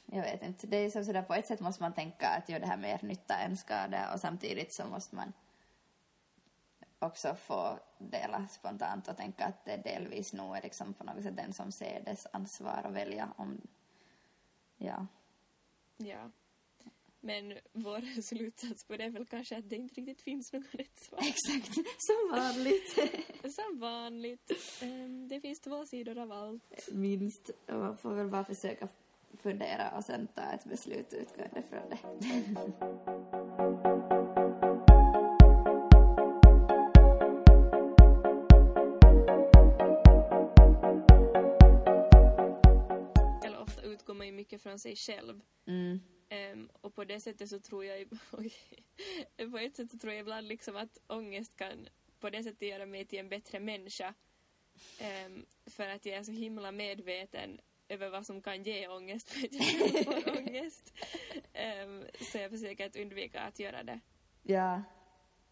jag 0.05 0.21
vet 0.21 0.43
inte. 0.43 0.67
Det 0.67 0.77
är 0.77 0.89
som 0.89 1.05
sådär 1.05 1.21
på 1.21 1.33
ett 1.33 1.47
sätt 1.47 1.59
måste 1.59 1.83
man 1.83 1.93
tänka 1.93 2.27
att 2.27 2.49
gör 2.49 2.59
det 2.59 2.65
här 2.67 2.77
mer 2.77 2.99
nytta 3.01 3.37
än 3.37 3.57
skada 3.57 4.13
och 4.13 4.19
samtidigt 4.19 4.73
så 4.73 4.85
måste 4.85 5.15
man 5.15 5.33
också 7.05 7.35
få 7.35 7.79
dela 7.97 8.47
spontant 8.47 9.07
och 9.07 9.17
tänka 9.17 9.45
att 9.45 9.65
det 9.65 9.77
delvis 9.77 10.33
nog 10.33 10.57
är 10.57 10.61
liksom 10.61 10.93
på 10.93 11.03
något 11.03 11.23
sätt 11.23 11.37
den 11.37 11.53
som 11.53 11.71
ser 11.71 12.01
dess 12.05 12.27
ansvar 12.31 12.81
att 12.83 12.93
välja 12.93 13.33
om, 13.37 13.61
ja. 14.77 15.07
Ja. 15.97 16.31
Men 17.25 17.53
vår 17.73 18.21
slutsats 18.21 18.83
på 18.83 18.97
det 18.97 19.03
är 19.03 19.09
väl 19.09 19.25
kanske 19.25 19.57
att 19.57 19.69
det 19.69 19.75
inte 19.75 19.95
riktigt 19.95 20.21
finns 20.21 20.53
något 20.53 20.75
rätt 20.75 20.99
svar. 20.99 21.19
Exakt, 21.19 21.73
som 21.97 22.31
vanligt. 22.31 22.99
Som 23.55 23.79
vanligt. 23.79 24.51
Ehm, 24.81 25.27
det 25.27 25.41
finns 25.41 25.59
två 25.59 25.85
sidor 25.85 26.17
av 26.17 26.31
allt. 26.31 26.89
Minst. 26.91 27.49
Och 27.67 27.79
man 27.79 27.97
får 27.97 28.13
väl 28.13 28.27
bara 28.27 28.45
försöka 28.45 28.87
fundera 29.37 29.97
och 29.97 30.03
sen 30.03 30.27
ta 30.27 30.41
ett 30.41 30.65
beslut 30.65 31.13
utgående 31.13 31.63
från 31.69 31.89
det. 31.89 31.99
utgår 44.05 44.13
man 44.13 44.27
ju 44.27 44.33
mycket 44.33 44.61
från 44.61 44.79
sig 44.79 44.95
själv. 44.95 45.41
Mm. 45.65 45.99
Ehm, 46.29 46.69
och 46.81 46.93
på 46.95 47.03
det 47.03 47.19
sättet 47.19 47.49
så 47.49 47.59
tror 47.59 47.85
jag, 47.85 48.09
på 49.51 49.57
ett 49.57 49.75
sätt 49.75 49.91
så 49.91 49.97
tror 49.97 50.13
jag 50.13 50.19
ibland 50.19 50.47
liksom 50.47 50.75
att 50.75 50.97
ångest 51.07 51.55
kan 51.55 51.87
på 52.19 52.29
det 52.29 52.43
sättet 52.43 52.61
göra 52.67 52.85
mig 52.85 53.05
till 53.05 53.19
en 53.19 53.29
bättre 53.29 53.59
människa. 53.59 54.13
Ehm, 54.99 55.45
för 55.65 55.87
att 55.87 56.05
jag 56.05 56.15
är 56.15 56.23
så 56.23 56.31
himla 56.31 56.71
medveten 56.71 57.59
över 57.89 58.09
vad 58.09 58.25
som 58.25 58.41
kan 58.41 58.63
ge 58.63 58.87
ångest 58.87 59.29
för 59.33 59.47
att 59.47 59.53
jag 59.53 60.23
får 60.23 60.37
ångest. 60.37 60.93
Ehm, 61.53 62.03
så 62.31 62.37
jag 62.37 62.51
försöker 62.51 62.85
att 62.85 62.95
undvika 62.95 63.41
att 63.41 63.59
göra 63.59 63.83
det. 63.83 63.99
Ja, 64.43 64.83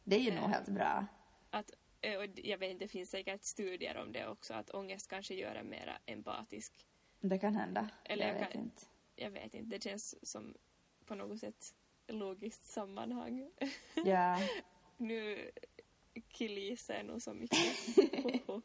det 0.03 0.15
är 0.15 0.19
ju 0.19 0.31
nog 0.31 0.43
Eh. 0.43 0.49
helt 0.49 0.69
bra. 0.69 1.05
Att, 1.49 1.71
eh, 2.01 2.17
och 2.17 2.25
jag 2.35 2.57
vet 2.57 2.71
inte, 2.71 2.85
det 2.85 2.89
finns 2.89 3.09
säkert 3.09 3.43
studier 3.43 3.97
om 3.97 4.11
det 4.11 4.27
också, 4.27 4.53
att 4.53 4.73
ångest 4.73 5.09
kanske 5.09 5.33
gör 5.35 5.55
en 5.55 5.69
mera 5.69 5.97
empatisk. 6.05 6.85
Det 7.25 7.37
kan 7.39 7.55
hända. 7.55 7.89
Eller 8.03 8.25
jag 8.27 8.35
jag 8.35 8.39
vet 8.39 8.51
kan- 8.51 8.61
inte. 8.61 8.81
Jag 9.15 9.29
vet 9.31 9.53
inte, 9.53 9.75
det 9.77 9.83
känns 9.83 10.29
som 10.31 10.53
på 11.05 11.15
något 11.15 11.39
sätt 11.39 11.73
logiskt 12.07 12.65
sammanhang. 12.65 13.49
Ja, 14.05 14.39
nu 14.97 15.51
killgissar 16.29 16.93
jag 16.93 17.05
nog 17.05 17.21
så 17.21 17.33
mycket. 17.33 17.59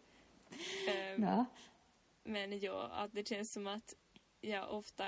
Ehm, 0.88 1.22
ja. 1.22 1.44
Men 2.24 2.60
ja, 2.60 2.88
att 2.88 3.12
det 3.12 3.28
känns 3.28 3.52
som 3.52 3.66
att 3.66 3.94
jag 4.40 4.70
ofta 4.70 5.04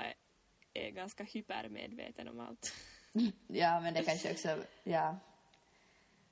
är 0.73 0.89
ganska 0.89 1.23
hypermedveten 1.23 2.27
om 2.27 2.39
allt. 2.39 2.73
ja, 3.47 3.79
men 3.79 3.93
det 3.93 4.03
kanske 4.03 4.31
också, 4.31 4.63
ja. 4.83 5.17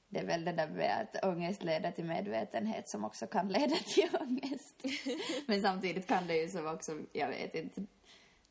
Det 0.09 0.19
är 0.19 0.25
väl 0.25 0.45
det 0.45 0.51
där 0.51 0.67
med 0.67 1.01
att 1.01 1.25
ångest 1.25 1.63
leder 1.63 1.91
till 1.91 2.05
medvetenhet 2.05 2.89
som 2.89 3.05
också 3.05 3.27
kan 3.27 3.47
leda 3.47 3.75
till 3.85 4.09
ångest. 4.21 4.75
Men 5.47 5.61
samtidigt 5.61 6.07
kan 6.07 6.27
det 6.27 6.37
ju 6.37 6.49
som 6.49 6.67
också, 6.67 6.99
jag 7.13 7.27
vet 7.27 7.55
inte, 7.55 7.81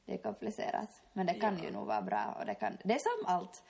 det 0.05 0.15
är 0.15 0.19
komplicerat. 0.19 1.03
Men 1.13 1.27
det 1.27 1.35
kan 1.35 1.59
Ja. 1.59 1.65
ju 1.65 1.71
nog 1.71 1.87
vara 1.87 2.03
bra 2.03 2.37
och 2.41 2.47
det 2.47 2.55
kan, 2.55 2.77
det 2.85 2.95
är 2.95 2.99
som 2.99 3.35
allt. 3.35 3.63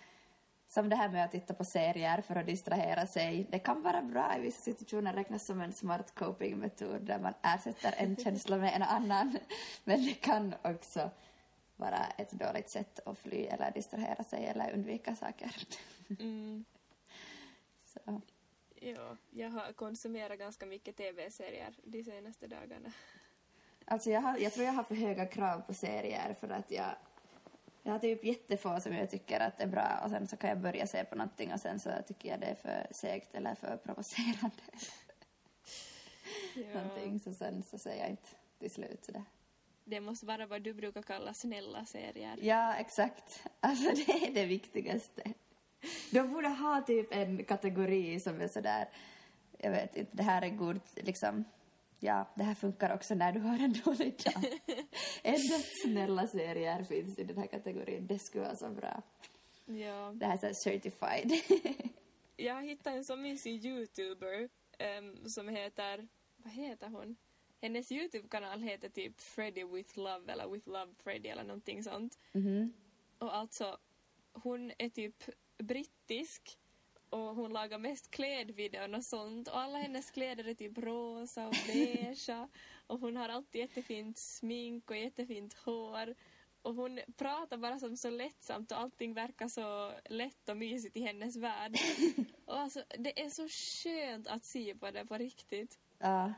Som 0.70 0.88
det 0.88 0.96
här 0.96 1.08
med 1.08 1.24
att 1.24 1.30
titta 1.32 1.54
på 1.54 1.64
serier 1.64 2.20
för 2.20 2.36
att 2.36 2.46
distrahera 2.46 3.06
sig. 3.06 3.46
Det 3.50 3.58
kan 3.58 3.82
vara 3.82 4.02
bra 4.02 4.36
i 4.36 4.40
vissa 4.40 4.60
situationer, 4.62 5.12
räknas 5.12 5.46
som 5.46 5.60
en 5.60 5.72
smart 5.72 6.14
coping-metod 6.14 7.00
där 7.06 7.18
man 7.18 7.34
ersätter 7.42 7.94
en 7.96 8.16
känsla 8.24 8.56
med 8.56 8.74
en 8.74 8.82
annan. 8.82 9.38
Men 9.84 10.04
det 10.06 10.14
kan 10.14 10.54
också 10.64 11.10
vara 11.76 12.06
ett 12.18 12.30
dåligt 12.30 12.70
sätt 12.70 13.00
att 13.06 13.18
fly 13.18 13.44
eller 13.44 13.70
distrahera 13.70 14.24
sig 14.24 14.46
eller 14.46 14.72
undvika 14.74 15.16
saker. 15.16 15.56
Mm, 16.20 16.64
Så. 18.08 18.20
ja, 18.80 19.16
jag 19.30 19.50
har 19.50 19.72
konsumerat 19.72 20.38
ganska 20.38 20.66
mycket 20.66 20.96
tv-serier 20.96 21.74
de 21.84 22.04
senaste 22.04 22.46
dagarna. 22.46 22.92
Alltså 23.84 24.10
jag, 24.10 24.20
har, 24.20 24.38
jag 24.38 24.52
tror 24.52 24.66
jag 24.66 24.72
har 24.72 24.84
för 24.84 24.94
höga 24.94 25.26
krav 25.26 25.60
på 25.60 25.74
serier 25.74 26.34
för 26.40 26.48
att 26.48 26.70
jag, 26.70 26.90
jag 27.82 27.92
har 27.92 27.98
typ 27.98 28.24
jättefå 28.24 28.80
som 28.80 28.94
jag 28.94 29.10
tycker 29.10 29.40
att 29.40 29.60
är 29.60 29.66
bra 29.66 30.00
och 30.04 30.10
sen 30.10 30.28
så 30.28 30.36
kan 30.36 30.50
jag 30.50 30.58
börja 30.58 30.86
se 30.86 31.04
på 31.04 31.14
någonting 31.16 31.52
och 31.52 31.60
sen 31.60 31.80
så 31.80 31.90
tycker 32.06 32.28
jag 32.28 32.40
det 32.40 32.46
är 32.46 32.54
för 32.54 32.86
segt 32.90 33.34
eller 33.34 33.54
för 33.54 33.76
provocerande. 33.76 34.62
Ja, 36.54 36.82
Någonting 36.82 37.20
så 37.20 37.34
sen 37.34 37.62
så 37.62 37.78
säger 37.78 38.00
jag 38.00 38.10
inte 38.10 38.28
till 38.58 38.70
slut 38.70 39.08
det. 39.12 39.24
det 39.84 40.00
måste 40.00 40.26
vara 40.26 40.46
vad 40.46 40.62
du 40.62 40.74
brukar 40.74 41.02
kalla 41.02 41.34
snälla 41.34 41.84
serier. 41.86 42.38
Ja, 42.42 42.74
exakt. 42.74 43.42
Alltså 43.60 43.90
det 44.06 44.12
är 44.26 44.34
det 44.34 44.46
viktigaste. 44.46 45.22
De 46.10 46.32
borde 46.32 46.48
ha 46.48 46.80
typ 46.80 47.14
en 47.14 47.44
kategori 47.44 48.20
som 48.20 48.40
är 48.40 48.48
sådär, 48.48 48.88
jag 49.58 49.70
vet 49.70 49.96
inte, 49.96 50.16
det 50.16 50.22
här 50.22 50.42
är 50.42 50.48
god, 50.48 50.80
liksom, 50.94 51.44
ja, 52.00 52.28
det 52.34 52.42
här 52.42 52.54
funkar 52.54 52.94
också 52.94 53.14
när 53.14 53.32
du 53.32 53.40
har 53.40 53.58
en 53.58 53.72
dålig 53.84 54.14
dag. 54.24 54.44
Endast 55.22 55.82
snälla 55.82 56.26
serier 56.26 56.82
finns 56.82 57.18
i 57.18 57.24
den 57.24 57.38
här 57.38 57.46
kategorin. 57.46 58.06
Det 58.06 58.18
skulle 58.18 58.44
vara 58.44 58.56
så 58.56 58.68
bra. 58.68 59.02
Ja. 59.66 60.12
Det 60.14 60.26
här 60.26 60.34
är 60.44 60.52
så 60.52 60.70
certified. 60.70 61.32
Jag 62.36 62.62
hittade 62.62 62.96
en 62.96 63.04
så 63.04 63.16
mysig 63.16 63.64
youtuber 63.64 64.48
em, 64.78 65.28
som 65.28 65.48
heter, 65.48 66.08
vad 66.36 66.52
heter 66.52 66.88
hon? 66.88 67.16
Hennes 67.60 67.92
YouTube-kanal 67.92 68.60
heter 68.60 68.88
typ 68.88 69.20
Freddy 69.20 69.64
with 69.64 69.98
Love 69.98 70.32
eller 70.32 70.48
With 70.48 70.68
Love 70.68 70.92
Freddy 70.98 71.28
eller 71.28 71.44
någonting 71.44 71.82
sånt. 71.82 72.18
Mhm. 72.32 72.72
Och 73.18 73.36
alltså, 73.36 73.78
hon 74.32 74.72
är 74.78 74.88
typ 74.88 75.24
brittisk 75.58 76.58
och 77.10 77.34
hon 77.34 77.52
lagar 77.52 77.78
mest 77.78 78.10
klädvideon 78.10 78.94
och 78.94 79.04
sånt 79.04 79.48
och 79.48 79.58
alla 79.58 79.78
hennes 79.78 80.10
kläder 80.10 80.48
är 80.48 80.54
typ 80.54 80.78
rosa 80.78 81.46
och 81.46 81.54
beigea 81.66 82.48
och 82.86 83.00
hon 83.00 83.16
har 83.16 83.28
alltid 83.28 83.60
jättefint 83.60 84.18
smink 84.18 84.90
och 84.90 84.96
jättefint 84.96 85.54
hår 85.54 86.14
och 86.62 86.74
hon 86.74 87.00
pratar 87.16 87.56
bara 87.56 87.78
som 87.78 87.96
så 87.96 88.10
lättsamt 88.10 88.72
och 88.72 88.78
allting 88.78 89.14
verkar 89.14 89.48
så 89.48 89.92
lätt 90.04 90.48
och 90.48 90.56
mysigt 90.56 90.96
i 90.96 91.00
hennes 91.00 91.36
värld. 91.36 91.76
Och 92.44 92.58
alltså, 92.58 92.82
det 92.98 93.22
är 93.22 93.30
så 93.30 93.48
skönt 93.48 94.26
att 94.26 94.44
se 94.44 94.74
på 94.74 94.90
det 94.90 95.06
på 95.06 95.18
riktigt. 95.18 95.78
Ja. 95.98 96.32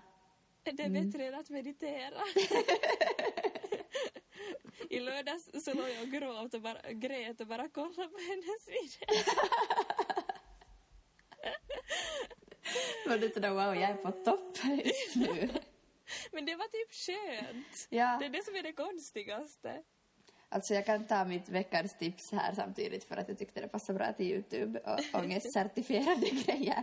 Det 0.62 0.82
är 0.82 0.90
bättre 0.90 1.26
än 1.26 1.34
att 1.34 1.50
meditera. 1.50 2.18
I 4.88 5.00
lördags 5.00 5.64
så 5.64 5.74
låg 5.74 5.88
jag 5.90 6.02
och 6.02 6.08
gråt 6.08 6.54
och 6.54 6.60
bara, 6.60 6.92
grät 6.92 7.40
och 7.40 7.46
bara 7.46 7.68
kollade 7.68 8.08
på 8.08 8.18
hennes 8.18 8.68
video. 8.68 9.24
Var 13.06 13.18
du 13.18 13.30
sådär 13.30 13.50
wow, 13.50 13.74
jag 13.74 13.90
är 13.90 13.94
på 13.94 14.12
topp 14.12 14.58
just 14.84 15.16
nu? 15.16 15.48
Men 16.32 16.44
det 16.46 16.56
var 16.56 16.66
typ 16.66 16.94
skönt. 16.94 17.86
Ja. 17.90 18.16
Det 18.20 18.26
är 18.26 18.30
det 18.30 18.44
som 18.44 18.56
är 18.56 18.62
det 18.62 18.72
konstigaste. 18.72 19.82
Alltså 20.52 20.74
jag 20.74 20.86
kan 20.86 21.06
ta 21.06 21.24
mitt 21.24 21.48
veckans 21.48 21.98
tips 21.98 22.32
här 22.32 22.54
samtidigt 22.54 23.04
för 23.04 23.16
att 23.16 23.28
jag 23.28 23.38
tyckte 23.38 23.60
det 23.60 23.68
passade 23.68 23.98
bra 23.98 24.12
till 24.12 24.26
Youtube 24.26 24.78
och 24.78 25.00
ångestcertifierade 25.20 26.26
grejer. 26.30 26.82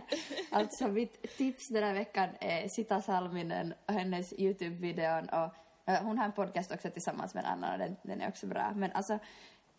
Alltså 0.50 0.88
mitt 0.88 1.36
tips 1.36 1.68
den 1.68 1.82
här 1.82 1.94
veckan 1.94 2.28
är 2.40 2.68
Sita 2.68 3.02
Salminen 3.02 3.74
och 3.86 3.94
hennes 3.94 4.32
Youtube-videon 4.32 5.44
och 5.44 5.54
Eh, 5.88 6.02
hon 6.02 6.18
har 6.18 6.24
en 6.24 6.32
podcast 6.32 6.72
också 6.72 6.90
tillsammans 6.90 7.34
med 7.34 7.44
en 7.44 7.50
annan 7.50 7.72
och 7.72 7.78
den, 7.78 7.96
den 8.02 8.20
är 8.20 8.28
också 8.28 8.46
bra. 8.46 8.72
Men 8.74 8.92
alltså 8.92 9.18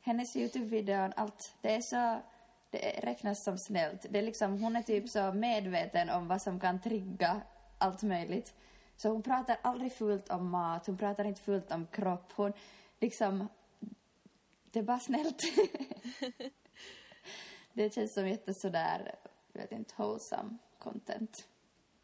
hennes 0.01 0.35
Youtube-videon, 0.35 1.13
allt, 1.15 1.53
det 1.61 1.75
är 1.75 1.81
så 1.81 2.21
det 2.69 2.99
räknas 3.03 3.43
som 3.43 3.57
snällt. 3.57 4.05
Det 4.09 4.19
är 4.19 4.23
liksom, 4.23 4.63
hon 4.63 4.75
är 4.75 4.81
typ 4.81 5.09
så 5.09 5.33
medveten 5.33 6.09
om 6.09 6.27
vad 6.27 6.41
som 6.41 6.59
kan 6.59 6.81
trigga 6.81 7.41
allt 7.77 8.03
möjligt. 8.03 8.53
Så 8.95 9.09
hon 9.09 9.23
pratar 9.23 9.57
aldrig 9.61 9.93
fult 9.93 10.29
om 10.29 10.49
mat, 10.49 10.87
hon 10.87 10.97
pratar 10.97 11.25
inte 11.25 11.41
fult 11.41 11.71
om 11.71 11.87
kropp. 11.87 12.31
Hon 12.35 12.53
liksom, 12.99 13.47
det 14.71 14.79
är 14.79 14.83
bara 14.83 14.99
snällt. 14.99 15.41
det 17.73 17.93
känns 17.93 18.13
som 18.13 18.27
jätte 18.27 18.53
sådär, 18.53 19.15
jag 19.53 19.61
vet 19.61 19.71
inte, 19.71 19.93
wholesome 19.97 20.57
content. 20.77 21.47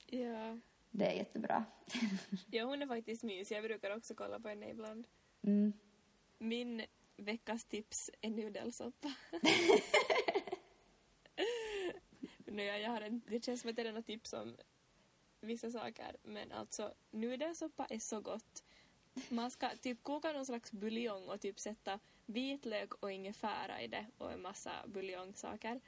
Ja. 0.07 0.57
Det 0.97 1.05
är 1.05 1.13
jättebra. 1.13 1.65
ja, 2.51 2.63
hon 2.63 2.81
är 2.81 2.87
faktiskt 2.87 3.23
mysig. 3.23 3.55
Jag 3.55 3.63
brukar 3.63 3.97
också 3.97 4.15
kolla 4.15 4.39
på 4.39 4.49
henne 4.49 4.69
ibland. 4.69 5.07
Mm. 5.41 5.73
Min 6.37 6.85
veckas 7.17 7.65
tips 7.65 8.11
är 8.21 8.29
nudelsoppa. 8.29 9.13
nu, 12.45 12.63
jag, 12.63 12.81
jag 12.81 12.89
har 12.89 13.01
en, 13.01 13.21
det 13.27 13.45
känns 13.45 13.61
som 13.61 13.69
att 13.69 13.75
det 13.75 13.81
är 13.81 13.93
något 13.93 14.05
tips 14.05 14.33
om 14.33 14.57
vissa 15.39 15.71
saker, 15.71 16.17
men 16.23 16.51
alltså 16.51 16.93
nudelsoppa 17.11 17.85
är 17.89 17.99
så 17.99 18.21
gott. 18.21 18.63
Man 19.29 19.51
ska 19.51 19.69
typ 19.69 20.03
koka 20.03 20.31
någon 20.31 20.45
slags 20.45 20.71
buljong 20.71 21.27
och 21.29 21.41
typ 21.41 21.59
sätta 21.59 21.99
vitlök 22.25 22.93
och 22.93 23.11
ingefära 23.11 23.81
i 23.81 23.87
det 23.87 24.05
och 24.17 24.31
en 24.31 24.41
massa 24.41 24.71
buljongsaker. 24.87 25.81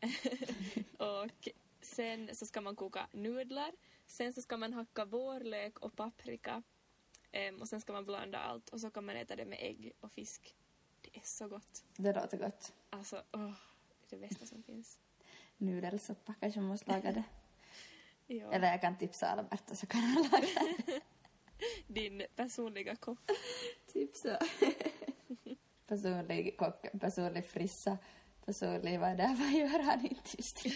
och 0.96 1.48
sen 1.80 2.30
så 2.32 2.46
ska 2.46 2.60
man 2.60 2.76
koka 2.76 3.06
nudlar. 3.12 3.72
Sen 4.12 4.32
så 4.32 4.42
ska 4.42 4.56
man 4.56 4.72
hacka 4.72 5.04
vårlök 5.04 5.78
och 5.78 5.96
paprika. 5.96 6.62
Em, 7.30 7.60
och 7.60 7.68
sen 7.68 7.80
ska 7.80 7.92
man 7.92 8.04
blanda 8.04 8.38
allt 8.38 8.68
och 8.68 8.80
så 8.80 8.90
kan 8.90 9.04
man 9.04 9.16
äta 9.16 9.36
det 9.36 9.44
med 9.44 9.58
ägg 9.60 9.92
och 10.00 10.12
fisk. 10.12 10.56
Det 11.00 11.16
är 11.16 11.22
så 11.24 11.48
gott. 11.48 11.84
Det 11.96 12.12
låter 12.12 12.38
gott. 12.38 12.72
Alltså, 12.90 13.22
åh, 13.32 13.52
det 14.08 14.16
är 14.16 14.20
det 14.20 14.28
bästa 14.28 14.46
som 14.46 14.62
finns. 14.62 14.98
Nudelsoppa, 15.56 16.34
kanske 16.40 16.60
man 16.60 16.68
måste 16.68 16.90
laga 16.90 17.12
det. 17.12 17.22
Ja. 18.26 18.52
Eller 18.52 18.70
jag 18.70 18.80
kan 18.80 18.98
tipsa 18.98 19.26
Alberta 19.26 19.74
så 19.74 19.86
kan 19.86 20.00
han 20.00 20.22
laga 20.22 20.46
det. 20.86 21.00
Din 21.86 22.22
personliga 22.36 22.96
kock. 22.96 23.30
Typ 23.92 24.16
så. 24.16 24.36
personlig 25.86 26.56
kock, 26.58 26.86
personlig 27.00 27.46
frissa, 27.46 27.98
personlig 28.44 29.00
vad 29.00 29.10
är 29.10 29.16
det, 29.16 29.36
vad 29.38 29.52
gör 29.52 29.82
han 29.82 30.06
inte 30.06 30.30
just 30.36 30.64
nu? 30.64 30.70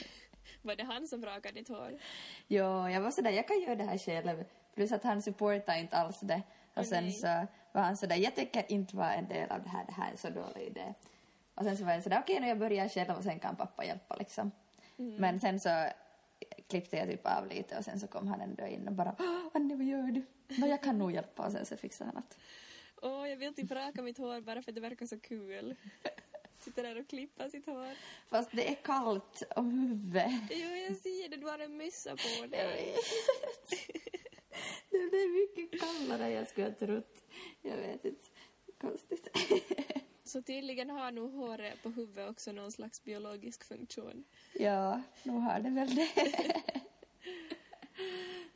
Var 0.62 0.76
det 0.76 0.84
han 0.84 1.06
som 1.08 1.24
rakade 1.24 1.60
ditt 1.60 1.68
hår? 1.68 1.98
Jo, 2.48 2.88
jag 2.88 3.00
var 3.00 3.10
sådär, 3.10 3.30
jag 3.30 3.48
kan 3.48 3.60
göra 3.60 3.74
det 3.74 3.84
här 3.84 3.98
själv. 3.98 4.44
Plus 4.74 4.92
att 4.92 5.04
han 5.04 5.22
supportar 5.22 5.76
inte 5.78 5.96
alls 5.96 6.20
det. 6.20 6.42
Och 6.74 6.86
sen 6.86 7.12
så 7.12 7.46
var 7.72 7.82
han 7.82 7.96
sådär, 7.96 8.16
jag 8.16 8.34
tänker 8.34 8.72
inte 8.72 8.96
vara 8.96 9.14
en 9.14 9.28
del 9.28 9.50
av 9.50 9.62
det 9.62 9.68
här, 9.68 9.84
det 9.86 9.92
här 9.92 10.12
är 10.12 10.16
så 10.16 10.30
dålig 10.30 10.62
idé. 10.66 10.94
Och 11.54 11.64
sen 11.64 11.76
så 11.76 11.84
var 11.84 11.92
jag 11.92 12.02
sådär, 12.02 12.20
okej 12.22 12.40
nu 12.40 12.48
jag 12.48 12.58
börjar 12.58 12.88
själv 12.88 13.10
och 13.16 13.22
sen 13.24 13.40
kan 13.40 13.56
pappa 13.56 13.84
hjälpa 13.84 14.16
liksom. 14.16 14.50
Men 14.96 15.40
sen 15.40 15.60
så 15.60 15.86
klippte 16.68 16.96
jag 16.96 17.08
typ 17.08 17.26
av 17.26 17.46
lite 17.46 17.78
och 17.78 17.84
sen 17.84 18.00
så 18.00 18.06
kom 18.06 18.28
han 18.28 18.40
ändå 18.40 18.66
in 18.66 18.88
och 18.88 18.94
bara, 18.94 19.16
"Åh, 19.18 19.40
Annie 19.54 19.74
vad 19.76 19.86
gör 19.86 20.02
du? 20.12 20.22
Men 20.60 20.68
jag 20.68 20.82
kan 20.82 20.98
nog 20.98 21.12
hjälpa 21.12 21.46
och 21.46 21.52
sen 21.52 21.66
så 21.66 21.76
fixade 21.76 22.10
han 22.10 22.18
att 22.18 22.38
Åh, 23.02 23.28
jag 23.30 23.36
vill 23.36 23.54
typ 23.54 23.70
raka 23.70 24.02
mitt 24.02 24.18
hår 24.18 24.40
bara 24.40 24.62
för 24.62 24.70
att 24.70 24.74
det 24.74 24.80
verkar 24.80 25.06
så 25.06 25.20
kul. 25.20 25.76
Sitter 26.66 26.82
där 26.82 27.00
och 27.00 27.08
klippa 27.08 27.50
sitt 27.50 27.66
hår. 27.66 27.88
Fast 28.28 28.50
det 28.52 28.68
är 28.68 28.74
kallt 28.74 29.42
om 29.56 29.78
huvudet. 29.78 30.30
Jo, 30.50 30.68
jag 30.68 30.96
ser 30.96 31.28
det. 31.28 31.36
Du 31.36 31.46
har 31.46 31.58
en 31.58 31.76
mössa 31.76 32.10
på 32.10 32.46
dig. 32.46 32.94
Det 34.90 35.10
blev 35.10 35.28
mycket 35.30 35.80
kallare 35.80 36.24
än 36.24 36.32
jag 36.32 36.48
skulle 36.48 36.66
ha 36.66 36.74
trott. 36.74 37.22
Jag 37.62 37.76
vet 37.76 38.04
inte. 38.04 38.26
Konstigt. 38.80 39.28
Så 40.24 40.42
tydligen 40.42 40.90
har 40.90 41.12
nog 41.12 41.32
håret 41.32 41.82
på 41.82 41.88
huvudet 41.88 42.30
också 42.30 42.52
någon 42.52 42.72
slags 42.72 43.04
biologisk 43.04 43.64
funktion. 43.64 44.24
Ja, 44.54 45.02
nog 45.22 45.42
har 45.42 45.60
det 45.60 45.70
väl 45.70 45.94
det. 45.94 46.62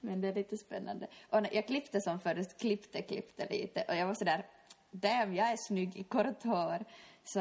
Men 0.01 0.21
det 0.21 0.29
är 0.29 0.35
lite 0.35 0.59
spännande. 0.59 1.07
Och 1.29 1.47
jag 1.53 1.67
klippte 1.67 2.01
som 2.01 2.21
förut, 2.21 2.57
klippte, 2.59 3.03
klippte 3.03 3.49
lite 3.51 3.85
och 3.89 3.95
jag 3.95 4.07
var 4.07 4.15
sådär, 4.15 4.47
damn, 4.91 5.35
jag 5.35 5.53
är 5.53 5.57
snygg 5.57 5.97
i 5.97 6.05
kort 6.05 6.43
hår. 6.43 6.85
Så 7.33 7.41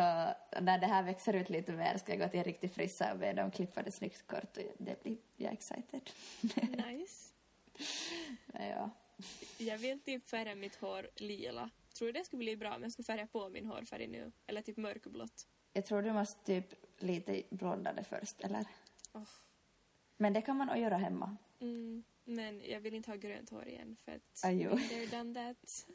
när 0.62 0.78
det 0.80 0.88
här 0.88 1.04
växer 1.04 1.34
ut 1.34 1.50
lite 1.50 1.72
mer 1.72 1.98
ska 1.98 2.12
jag 2.12 2.20
gå 2.20 2.28
till 2.28 2.40
en 2.40 2.44
riktig 2.46 2.72
frissa 2.72 3.12
och 3.14 3.20
be 3.20 3.34
dem 3.34 3.52
klippa 3.52 3.84
det 3.84 3.92
snyggt 3.92 4.28
kort 4.28 4.58
och 4.58 4.64
det 4.78 5.04
blir 5.04 5.18
jag 5.38 5.54
excited. 5.54 6.10
Nice. 6.88 7.34
Men 8.46 8.68
ja. 8.68 8.90
Jag 9.58 9.78
vill 9.78 10.00
typ 10.00 10.30
färga 10.30 10.56
mitt 10.56 10.76
hår 10.76 11.10
lila. 11.16 11.70
Tror 11.94 12.06
du 12.08 12.12
det 12.12 12.26
skulle 12.26 12.38
bli 12.40 12.58
bra 12.58 12.76
om 12.76 12.84
jag 12.84 12.92
skulle 12.92 13.06
färga 13.06 13.28
på 13.28 13.50
min 13.50 13.66
hårfärg 13.66 14.08
nu? 14.08 14.32
Eller 14.48 14.62
typ 14.62 14.78
mörkblått? 14.78 15.48
Jag 15.74 15.86
tror 15.86 16.02
du 16.02 16.14
måste 16.14 16.46
typ 16.46 16.74
lite 16.98 17.44
blonda 17.50 17.94
det 17.94 18.04
först, 18.04 18.42
eller? 18.42 18.66
Åh. 19.14 19.24
Men 20.18 20.34
det 20.34 20.42
kan 20.42 20.58
man 20.58 20.68
nog 20.68 20.78
göra 20.78 20.98
hemma. 20.98 21.38
Mm, 21.60 22.04
men 22.24 22.62
jag 22.66 22.80
vill 22.80 22.94
inte 22.94 23.12
ha 23.12 23.16
grönt 23.16 23.50
hår 23.50 23.68
igen 23.68 23.96
för 24.06 24.12
att 24.12 24.42
Ah, 24.44 24.50
jo. 24.50 24.70
done 25.12 25.34
that. 25.34 25.86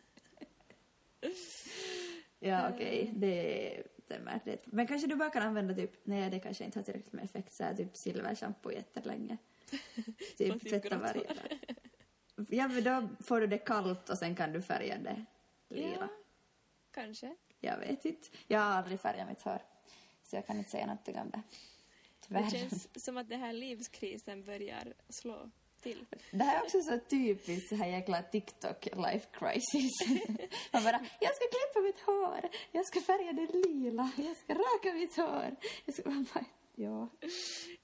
Ja, 2.45 2.71
okej. 2.75 3.13
Det 3.17 3.83
stämmer. 4.05 4.41
Det. 4.45 4.67
Men 4.67 4.87
kanske 4.87 5.09
du 5.09 5.17
bara 5.17 5.31
kan 5.31 5.43
använda 5.43 5.75
typ, 5.75 5.91
nej 6.05 6.31
det 6.31 6.41
kanske 6.41 6.65
inte 6.65 6.79
har 6.79 6.85
tillräckligt 6.85 7.13
med 7.13 7.25
effekt, 7.25 7.53
så 7.53 7.65
här, 7.65 7.75
typ 7.75 7.97
silverschampo 7.97 8.73
jättelänge. 8.73 9.37
typ 10.37 10.61
typ 10.61 10.69
tvätta 10.71 10.99
varje 10.99 11.25
dag. 11.25 11.59
Ja, 12.49 12.69
men 12.69 12.85
då 12.85 13.09
får 13.25 13.41
du 13.41 13.47
det 13.47 13.59
kallt 13.59 14.11
och 14.11 14.19
sen 14.19 14.37
kan 14.37 14.53
du 14.53 14.63
färga 14.63 14.99
det 14.99 15.25
lila. 15.69 15.97
Ja, 16.01 16.09
kanske. 16.91 17.37
Jag 17.61 17.79
vet 17.79 18.05
inte. 18.05 18.29
Jag 18.47 18.61
har 18.61 18.71
aldrig 18.71 19.01
färgat 19.01 19.29
mitt 19.29 19.43
hår. 19.43 19.59
Så 20.23 20.37
jag 20.37 20.47
kan 20.47 20.59
inte 20.59 20.71
säga 20.71 20.87
någonting 20.87 21.19
om 21.19 21.31
det. 21.31 21.43
Det 21.43 22.29
Tyvärr. 22.29 22.51
känns 22.51 23.05
som 23.05 23.17
att 23.17 23.29
det 23.29 23.37
här 23.37 23.53
livskrisen 23.53 24.45
börjar 24.45 24.95
slå 25.09 25.51
till. 25.85 26.07
Det 26.31 26.45
här 26.45 26.59
är 26.59 26.63
också 26.63 26.81
så 26.83 26.99
typiskt 27.11 27.69
så 27.69 27.75
här 27.77 27.87
jäkla 27.87 28.23
TikTok 28.23 28.87
life 28.97 29.27
crisis. 29.33 29.93
Man 30.73 30.85
bara, 30.85 31.01
jag 31.21 31.35
ska 31.37 31.45
klippa 31.55 31.81
mitt 31.87 32.01
hår, 32.01 32.41
jag 32.73 32.87
ska 32.87 33.01
färga 33.01 33.33
det 33.33 33.53
lila, 33.69 34.11
jag 34.17 34.37
ska 34.37 34.55
raka 34.55 34.93
mitt 34.95 35.17
hår. 35.17 35.57
Jag 35.85 35.95
ska, 35.95 36.03
bara, 36.11 36.45
ja, 36.75 37.09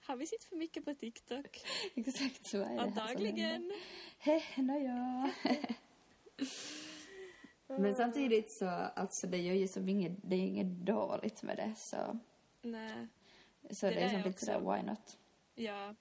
Har 0.06 0.16
vi 0.16 0.26
sett 0.26 0.44
för 0.44 0.56
mycket 0.56 0.84
på 0.84 0.94
TikTok? 0.94 1.60
exakt 1.94 2.46
så 2.46 2.58
är 2.58 2.74
det. 2.74 2.80
Antagligen. 2.80 3.72
He, 4.18 4.42
nåja. 4.56 5.30
Men 7.78 7.94
samtidigt 7.94 8.52
så, 8.52 8.68
alltså 8.68 9.26
det 9.26 9.38
gör 9.38 9.54
ju 9.54 9.68
som 9.68 9.88
inget, 9.88 10.12
det 10.22 10.36
är 10.36 10.40
inget 10.40 10.66
dåligt 10.86 11.42
med 11.42 11.56
det 11.56 11.72
så, 11.76 12.18
Nej, 12.62 13.06
så 13.70 13.86
Det 13.86 13.92
det, 13.94 14.00
är 14.00 14.08
som 14.08 14.22
lite 14.22 14.44
sådär, 14.44 14.60
why 14.60 14.82
not? 14.82 15.18
ja. 15.54 15.94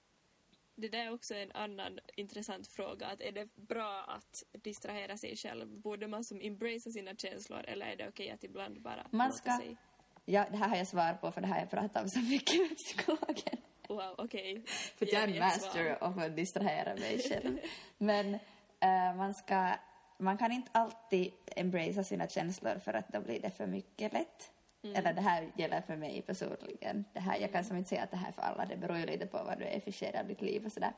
Det 0.80 0.88
där 0.88 1.06
är 1.06 1.12
också 1.12 1.34
en 1.34 1.52
annan 1.52 1.98
intressant 2.16 2.68
fråga. 2.68 3.06
Att 3.06 3.20
är 3.20 3.32
det 3.32 3.56
bra 3.56 4.04
att 4.08 4.62
distrahera 4.62 5.16
sig 5.16 5.36
själv? 5.36 5.68
Borde 5.68 6.08
man 6.08 6.24
som 6.24 6.40
embracea 6.40 6.92
sina 6.92 7.14
känslor 7.16 7.64
eller 7.68 7.86
är 7.86 7.96
det 7.96 8.08
okej 8.08 8.30
att 8.30 8.44
ibland 8.44 8.82
bara 8.82 9.06
Man 9.10 9.32
ska- 9.32 9.56
sig... 9.58 9.76
Ja, 10.24 10.46
det 10.50 10.56
här 10.56 10.68
har 10.68 10.76
jag 10.76 10.86
svar 10.86 11.12
på 11.14 11.32
för 11.32 11.40
det 11.40 11.46
har 11.46 11.58
jag 11.58 11.70
pratat 11.70 12.02
om 12.02 12.08
så 12.08 12.20
mycket 12.20 12.60
med 12.60 12.76
psykologen. 12.76 13.58
Wow, 13.88 14.14
okej. 14.18 14.62
För 14.96 15.06
att 15.06 15.12
jag 15.12 15.22
är 15.22 15.28
en 15.28 15.38
master 15.38 16.02
av 16.04 16.18
att 16.18 16.36
distrahera 16.36 16.94
mig 16.94 17.22
själv. 17.28 17.58
Men 17.98 18.34
eh, 18.80 19.16
man 19.16 19.34
ska... 19.34 19.74
Man 20.18 20.38
kan 20.38 20.52
inte 20.52 20.70
alltid 20.72 21.32
embracea 21.56 22.04
sina 22.04 22.28
känslor 22.28 22.78
för 22.84 22.94
att 22.94 23.08
då 23.08 23.20
blir 23.20 23.40
det 23.40 23.50
för 23.50 23.66
mycket 23.66 24.12
lätt. 24.12 24.50
Eller 24.82 25.12
det 25.12 25.20
här 25.20 25.48
gäller 25.56 25.80
för 25.80 25.96
mig 25.96 26.22
personligen. 26.22 27.04
Det 27.12 27.20
här, 27.20 27.38
jag 27.38 27.52
kan 27.52 27.64
som 27.64 27.76
inte 27.76 27.88
säga 27.88 28.02
att 28.02 28.10
det 28.10 28.16
här 28.16 28.28
är 28.28 28.32
för 28.32 28.42
alla, 28.42 28.64
det 28.64 28.76
beror 28.76 28.98
ju 28.98 29.06
lite 29.06 29.26
på 29.26 29.38
vad 29.44 29.58
du 29.58 29.64
är 29.64 29.80
för 29.80 29.92
skede 29.92 30.20
av 30.20 30.26
ditt 30.26 30.40
liv 30.40 30.66
och 30.66 30.72
sådär. 30.72 30.92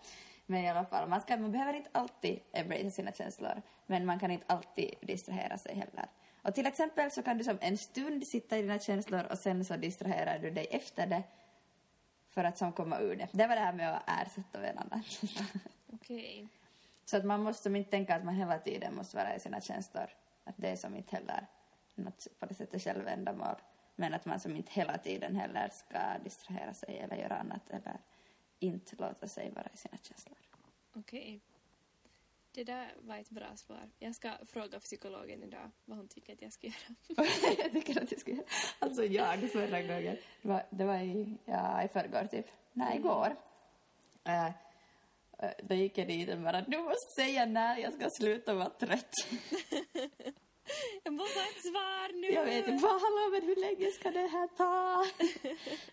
Men 0.47 0.64
i 0.64 0.71
alla 0.71 0.85
fall, 0.85 1.09
man, 1.09 1.21
ska, 1.21 1.37
man 1.37 1.53
behöver 1.53 1.75
inte 1.75 1.90
alltid 1.92 2.40
embracea 2.53 2.90
sina 2.90 3.12
känslor, 3.12 3.62
men 3.87 4.07
man 4.07 4.18
kan 4.18 4.31
inte 4.31 4.45
alltid 4.49 4.95
distrahera 5.01 5.59
sig 5.59 5.75
heller. 5.75 6.07
Och 6.42 6.55
till 6.55 6.66
exempel 6.66 7.11
så 7.11 7.23
kan 7.23 7.38
du 7.38 7.45
som 7.45 7.59
en 7.61 7.79
stund 7.79 8.27
sitta 8.27 8.59
i 8.59 8.62
dina 8.62 8.79
känslor 8.79 9.25
och 9.31 9.38
sen 9.38 9.64
så 9.64 9.77
distraherar 9.77 10.38
du 10.38 10.51
dig 10.51 10.66
efter 10.71 11.07
det 11.07 11.23
för 12.29 12.45
att 12.45 12.59
som 12.59 12.73
komma 12.73 13.01
ur 13.01 13.16
det. 13.16 13.29
Det 13.33 13.47
var 13.47 13.55
det 13.55 13.61
här 13.61 13.73
med 13.73 13.97
att 13.97 14.03
ersätta 14.07 14.59
känsla. 15.03 15.40
Okej. 15.92 16.49
Så 17.05 17.16
att 17.16 17.25
man 17.25 17.42
måste 17.42 17.68
inte 17.68 17.90
tänka 17.90 18.16
att 18.16 18.25
man 18.25 18.35
hela 18.35 18.59
tiden 18.59 18.95
måste 18.95 19.16
vara 19.16 19.37
i 19.37 19.40
sina 19.40 19.61
känslor. 19.61 20.07
Att 20.45 20.55
det 20.57 20.68
är 20.68 20.77
som 20.77 20.97
inte 20.97 21.16
heller 21.16 21.47
något 21.95 22.27
på 22.38 22.47
det 22.47 22.55
sättet 22.55 22.83
självändamål. 22.83 23.57
Men 23.96 24.14
att 24.14 24.24
man 24.24 24.40
som 24.40 24.57
inte 24.57 24.72
hela 24.72 24.98
tiden 24.98 25.37
heller 25.37 25.68
ska 25.68 26.18
distrahera 26.24 26.74
sig 26.74 26.98
eller 26.98 27.16
göra 27.16 27.37
annat 27.37 27.70
eller 27.70 28.00
inte 28.59 28.96
låta 28.96 29.28
sig 29.28 29.50
vara 29.50 29.68
i 29.74 29.76
sina 29.76 29.98
känslor. 30.02 30.37
Okej. 30.94 31.40
Det 32.55 32.64
där 32.64 32.94
var 33.00 33.16
ett 33.16 33.31
bra 33.31 33.57
svar. 33.57 33.90
Jag 33.98 34.14
ska 34.14 34.33
fråga 34.46 34.81
psykologen 34.81 35.42
idag 35.42 35.70
vad 35.85 35.98
hon 35.98 36.09
tycker 36.09 36.33
att 36.33 36.42
jag 36.42 36.52
ska 36.52 36.66
göra. 36.66 37.26
jag 37.59 37.72
tycker 37.72 38.02
att 38.02 38.11
jag 38.11 38.20
skulle... 38.20 38.42
Alltså 38.78 39.05
jag 39.05 39.50
förra 39.50 39.83
gången, 39.83 40.16
det 40.42 40.48
var, 40.48 40.62
det 40.70 40.85
var 40.85 40.98
i, 40.98 41.38
ja, 41.44 41.83
i 41.85 41.88
förrgår 41.88 42.26
typ, 42.26 42.46
nej 42.72 42.98
igår. 42.98 43.37
Uh, 44.28 44.50
då 45.62 45.74
gick 45.74 45.98
jag 45.98 46.09
dit 46.09 46.28
och 46.31 46.40
bara, 46.40 46.61
du 46.61 46.78
måste 46.78 47.22
säga 47.22 47.46
när 47.46 47.76
jag 47.76 47.92
ska 47.92 48.09
sluta 48.11 48.55
vara 48.55 48.70
trött. 48.70 49.12
Jag 51.03 51.14
måste 51.14 51.38
ha 51.38 51.46
ett 51.46 51.62
svar 51.62 52.12
nu! 52.20 52.27
Jag 52.27 52.44
vet 52.44 52.68
inte, 52.68 52.87
hallå 52.87 53.31
men 53.33 53.42
hur 53.42 53.57
länge 53.57 53.90
ska 53.90 54.11
det 54.11 54.27
här 54.27 54.48
ta? 54.48 55.01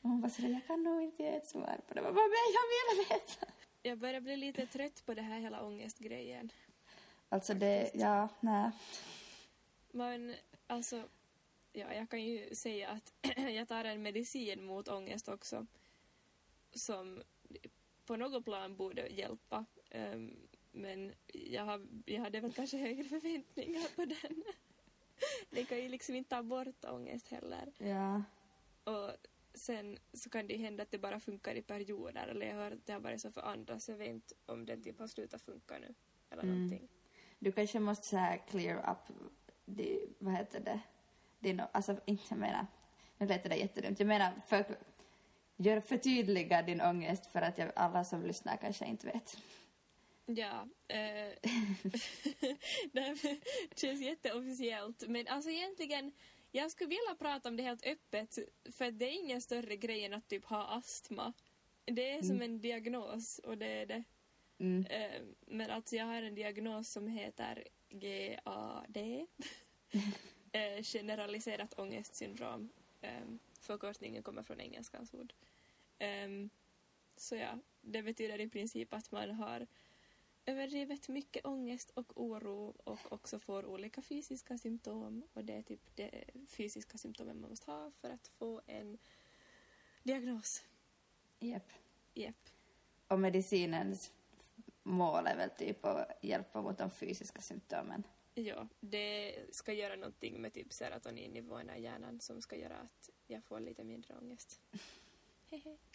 Och 0.01 0.09
hon 0.09 0.21
bara 0.21 0.29
sådär, 0.29 0.49
jag 0.49 0.67
kan 0.67 0.83
nog 0.83 1.01
inte 1.01 1.23
ge 1.23 1.29
ett 1.29 1.47
svar 1.47 1.79
på 1.87 1.93
det. 1.93 2.01
Jag 2.01 2.13
bara, 2.13 2.27
men 2.27 2.53
jag 2.53 2.95
vill 2.95 3.05
veta. 3.09 3.45
Jag 3.81 3.97
börjar 3.97 4.21
bli 4.21 4.37
lite 4.37 4.65
trött 4.65 5.05
på 5.05 5.13
det 5.13 5.21
här 5.21 5.39
hela 5.39 5.65
ångestgrejen. 5.65 6.51
Alltså 7.29 7.53
det, 7.53 7.91
ja, 7.93 8.29
nej. 8.39 8.71
Men 9.91 10.35
alltså, 10.67 11.03
ja, 11.73 11.93
jag 11.93 12.09
kan 12.09 12.23
ju 12.23 12.55
säga 12.55 12.89
att 12.89 13.13
jag 13.37 13.67
tar 13.67 13.83
en 13.83 14.01
medicin 14.01 14.63
mot 14.63 14.87
ångest 14.87 15.29
också. 15.29 15.67
Som 16.71 17.23
på 18.05 18.15
något 18.15 18.45
plan 18.45 18.75
borde 18.75 19.07
hjälpa. 19.07 19.65
Ehm, 19.89 20.48
men 20.71 21.13
jag, 21.33 21.65
har, 21.65 21.87
jag 22.05 22.21
hade 22.21 22.39
väl 22.39 22.53
kanske 22.53 22.77
högre 22.77 23.03
förväntningar 23.03 23.95
på 23.95 24.05
den. 24.05 24.43
Det 25.49 25.65
kan 25.65 25.77
ju 25.77 25.89
liksom 25.89 26.15
inte 26.15 26.29
ta 26.29 26.43
bort 26.43 26.85
ångest 26.85 27.27
heller. 27.27 27.71
Ja. 27.77 28.23
Och 28.83 29.11
sen 29.53 29.97
så 30.13 30.29
kan 30.29 30.47
det 30.47 30.53
ju 30.53 30.59
hända 30.59 30.83
att 30.83 30.91
det 30.91 30.97
bara 30.97 31.19
funkar 31.19 31.55
i 31.55 31.61
perioder. 31.61 32.27
Eller 32.27 32.45
jag 32.47 32.55
hör 32.55 32.71
att 32.71 32.85
det 32.85 32.93
har 32.93 32.99
varit 32.99 33.21
så 33.21 33.31
för 33.31 33.41
andra 33.41 33.79
så 33.79 33.91
jag 33.91 33.97
vet 33.97 34.07
inte 34.09 34.35
om 34.45 34.65
den 34.65 34.83
typ 34.83 34.99
har 34.99 35.07
slutat 35.07 35.41
funka 35.41 35.77
nu. 35.79 35.93
Eller 36.29 36.43
Mm. 36.43 36.55
någonting. 36.55 36.89
Du 37.39 37.51
kanske 37.51 37.79
måste 37.79 38.07
så 38.07 38.17
här 38.17 38.37
clear 38.49 38.91
up, 38.91 39.15
di, 39.65 40.09
vad 40.19 40.33
heter 40.33 40.59
det, 40.59 40.79
din, 41.39 41.61
alltså 41.71 41.99
inte 42.05 42.23
jag 42.29 42.39
menar, 42.39 42.67
nu 43.17 43.27
lät 43.27 43.43
det 43.43 43.55
jättedumt, 43.55 43.99
jag 43.99 44.07
menar 44.07 44.31
för, 44.47 44.65
gör 45.57 45.79
förtydliga 45.81 46.61
din 46.61 46.81
ångest 46.81 47.25
för 47.25 47.41
att 47.41 47.57
jag, 47.57 47.71
alla 47.75 48.03
som 48.03 48.23
lyssnar 48.23 48.57
kanske 48.57 48.85
inte 48.85 49.07
vet. 49.07 49.37
Ja, 50.35 50.67
eh, 50.87 51.33
det 52.91 53.17
känns 53.75 54.01
jätteofficiellt. 54.01 55.07
Men 55.07 55.27
alltså 55.27 55.49
egentligen, 55.49 56.11
jag 56.51 56.71
skulle 56.71 56.89
vilja 56.89 57.15
prata 57.19 57.49
om 57.49 57.57
det 57.57 57.63
helt 57.63 57.85
öppet 57.85 58.39
för 58.71 58.91
det 58.91 59.05
är 59.05 59.23
ingen 59.23 59.41
större 59.41 59.75
grej 59.75 60.05
än 60.05 60.13
att 60.13 60.27
typ 60.27 60.45
ha 60.45 60.67
astma. 60.67 61.33
Det 61.85 62.11
är 62.11 62.21
som 62.21 62.41
en 62.41 62.61
diagnos 62.61 63.39
och 63.39 63.57
det 63.57 63.65
är 63.65 63.85
det. 63.85 64.03
Mm. 64.59 64.85
Eh, 64.85 65.21
men 65.45 65.69
alltså 65.69 65.95
jag 65.95 66.05
har 66.05 66.21
en 66.21 66.35
diagnos 66.35 66.91
som 66.91 67.07
heter 67.07 67.63
GAD. 67.89 68.97
eh, 70.51 70.83
generaliserat 70.83 71.79
ångestsyndrom. 71.79 72.69
Eh, 73.01 73.21
förkortningen 73.61 74.23
kommer 74.23 74.43
från 74.43 74.61
engelskans 74.61 75.13
ord. 75.13 75.33
Ehm, 75.99 76.49
så 77.15 77.35
ja, 77.35 77.59
det 77.81 78.03
betyder 78.03 78.39
i 78.39 78.49
princip 78.49 78.93
att 78.93 79.11
man 79.11 79.31
har 79.31 79.67
överdrivet 80.49 81.07
mycket 81.07 81.45
ångest 81.45 81.91
och 81.93 82.21
oro 82.21 82.75
och 82.83 83.11
också 83.11 83.39
får 83.39 83.65
olika 83.65 84.01
fysiska 84.01 84.57
symptom. 84.57 85.23
Och 85.33 85.45
det 85.45 85.53
är 85.53 85.61
typ 85.61 85.81
det 85.95 86.23
fysiska 86.47 86.97
symptomen 86.97 87.41
man 87.41 87.49
måste 87.49 87.71
ha 87.71 87.91
för 87.91 88.09
att 88.09 88.27
få 88.27 88.61
en 88.65 88.97
diagnos. 90.03 90.63
Japp. 91.39 91.71
Japp. 92.13 92.49
Och 93.07 93.19
medicinens 93.19 94.11
mål 94.83 95.27
är 95.27 95.37
väl 95.37 95.49
typ 95.49 95.85
att 95.85 96.11
hjälpa 96.21 96.61
mot 96.61 96.77
de 96.77 96.89
fysiska 96.89 97.41
symptomen. 97.41 98.03
Ja, 98.33 98.67
det 98.79 99.35
ska 99.51 99.73
göra 99.73 99.95
någonting 99.95 100.41
med 100.41 100.53
typ 100.53 100.73
serotoninnivåerna 100.73 101.77
i 101.77 101.81
hjärnan 101.81 102.19
som 102.19 102.41
ska 102.41 102.55
göra 102.55 102.77
att 102.77 103.09
jag 103.27 103.43
får 103.43 103.59
lite 103.59 103.83
mindre 103.83 104.17
ångest. 104.17 104.59
Hehe. 105.49 105.77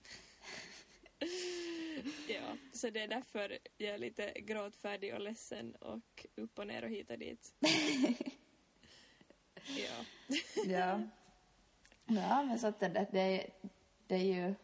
ja, 2.29 2.57
så 2.73 2.91
det 2.91 3.01
är 3.01 3.09
därför 3.09 3.59
jag 3.77 3.95
är 3.95 3.99
lite 3.99 4.33
gråtfärdig 4.41 5.15
och 5.15 5.21
ledsen 5.21 5.75
och 5.75 6.27
upp 6.35 6.59
och 6.59 6.67
ner 6.67 6.83
och 6.85 6.91
hit 6.91 7.11
och 7.11 7.19
dit. 7.19 7.55
ja. 9.77 10.05
Ja. 10.67 11.03
Ja, 12.07 12.43
men 12.43 12.59
så 12.59 12.67
att 12.67 12.81
det, 12.81 13.07
det, 13.13 13.51
det 14.07 14.15
är 14.15 14.25
ju... 14.25 14.55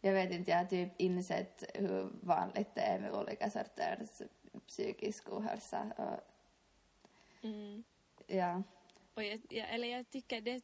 Jag 0.00 0.12
vet 0.12 0.32
inte, 0.32 0.50
jag 0.50 0.58
har 0.58 0.64
typ 0.64 0.88
insett 1.00 1.64
hur 1.74 2.10
vanligt 2.22 2.74
det 2.74 2.80
är 2.80 2.98
med 3.00 3.12
olika 3.12 3.50
sorters 3.50 4.22
psykisk 4.66 5.28
ohälsa. 5.32 5.92
Och, 5.96 6.32
Mm. 7.42 7.84
ja, 8.26 8.62
Och 9.14 9.24
jag, 9.24 9.40
jag, 9.48 9.74
eller 9.74 9.88
jag 9.88 10.10
tycker 10.10 10.40
det 10.40 10.62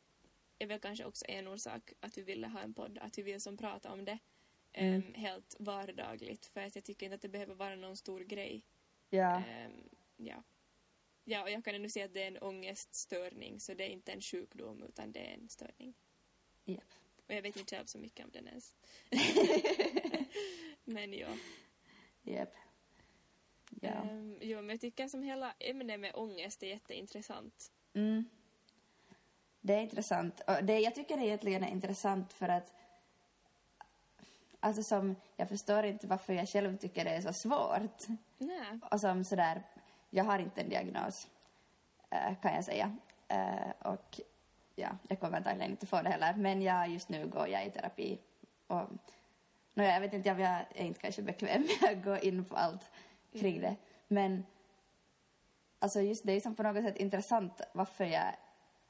är 0.59 0.67
väl 0.67 0.81
kanske 0.81 1.05
också 1.05 1.25
en 1.29 1.49
orsak 1.49 1.93
att 2.01 2.19
vi 2.19 2.23
ville 2.23 2.47
ha 2.47 2.61
en 2.61 2.75
podd, 2.75 2.99
att 2.99 3.19
vi 3.19 3.23
vill 3.23 3.41
som 3.41 3.57
prata 3.57 3.93
om 3.93 4.05
det 4.05 4.19
Mm. 4.73 4.95
em, 4.95 5.15
helt 5.15 5.57
vardagligt. 5.59 6.47
För 6.47 6.61
att 6.61 6.75
jag 6.75 6.85
tycker 6.85 7.07
inte 7.07 7.15
att 7.15 7.23
det 7.23 7.29
behöver 7.29 7.55
vara 7.55 7.77
någon 7.77 7.97
stor 7.97 8.21
grej. 8.21 8.67
ja, 9.11 9.43
Ehm, 9.49 9.89
ja. 10.17 10.43
ja, 11.25 11.43
och 11.43 11.51
jag 11.51 11.65
kan 11.65 11.75
ändå 11.75 11.89
säga 11.89 12.05
att 12.05 12.15
det 12.15 12.23
är 12.23 12.29
en 12.29 12.39
ångeststörning, 12.39 13.61
så 13.61 13.75
det 13.75 13.85
är 13.85 13.89
inte 13.89 14.13
en 14.13 14.21
sjukdom, 14.21 14.83
utan 14.83 15.13
det 15.13 15.21
är 15.21 15.35
en 15.35 15.49
störning. 15.49 15.95
Japp. 16.65 16.95
Och 17.27 17.35
jag 17.35 17.43
vet 17.43 17.57
inte 17.57 17.77
själv 17.77 17.87
så 17.87 17.99
mycket 17.99 18.25
om 18.25 18.31
den 18.33 18.49
ens. 18.49 18.75
men 20.85 21.13
ja. 21.13 21.29
japp. 22.23 22.55
Ja. 23.81 23.89
Ehm, 23.91 24.39
jo, 24.41 24.57
men 24.57 24.69
jag 24.69 24.81
tycker 24.81 25.09
som 25.09 25.23
hela 25.23 25.55
ämnet 25.59 26.01
med 26.01 26.15
ångest 26.15 26.63
är 26.63 26.67
jätteintressant. 26.67 27.73
Mm. 27.95 28.25
Det 29.61 29.75
är 29.75 29.81
intressant. 29.81 30.41
Och 30.47 30.65
det, 30.65 30.79
jag 30.79 30.95
tycker 30.95 31.17
det 31.17 31.25
egentligen 31.27 31.65
är 31.65 31.71
intressant 31.71 32.33
för 32.33 32.49
att 32.49 32.73
Alltså 34.65 34.83
som, 34.83 35.17
jag 35.37 35.49
förstår 35.49 35.85
inte 35.85 36.07
varför 36.07 36.33
jag 36.33 36.49
själv 36.49 36.77
tycker 36.77 37.05
det 37.05 37.11
är 37.11 37.21
så 37.21 37.33
svårt. 37.33 38.07
Nej. 38.39 38.79
Och 38.91 39.01
som 39.01 39.25
sådär, 39.25 39.63
jag 40.11 40.25
har 40.25 40.39
inte 40.39 40.61
en 40.61 40.69
diagnos, 40.69 41.29
eh, 42.11 42.35
kan 42.43 42.55
jag 42.55 42.65
säga. 42.65 42.97
Eh, 43.29 43.71
och 43.93 44.21
ja, 44.75 44.89
jag 45.09 45.21
kommer 45.21 45.37
antagligen 45.37 45.71
inte 45.71 45.87
få 45.87 46.03
det 46.03 46.11
heller. 46.11 46.35
Men 46.35 46.63
jag, 46.63 46.89
just 46.89 47.09
nu 47.09 47.27
går 47.27 47.49
jag 47.49 47.67
i 47.67 47.71
terapi. 47.71 48.19
Och, 48.67 48.89
no, 49.75 49.83
jag 49.83 50.01
vet 50.01 50.13
inte, 50.13 50.29
jag 50.29 50.41
är 50.41 50.67
inte 50.75 51.01
kanske 51.01 51.23
bekväm 51.23 51.63
med 51.81 51.91
att 51.91 52.05
gå 52.05 52.19
in 52.19 52.45
på 52.45 52.57
allt 52.57 52.91
kring 53.33 53.61
det. 53.61 53.77
Men 54.09 54.47
alltså 55.79 56.01
just 56.01 56.27
det 56.27 56.33
är 56.33 56.41
som 56.41 56.55
på 56.55 56.63
något 56.63 56.85
sätt 56.85 56.97
intressant 56.97 57.61
varför 57.73 58.05
jag, 58.05 58.37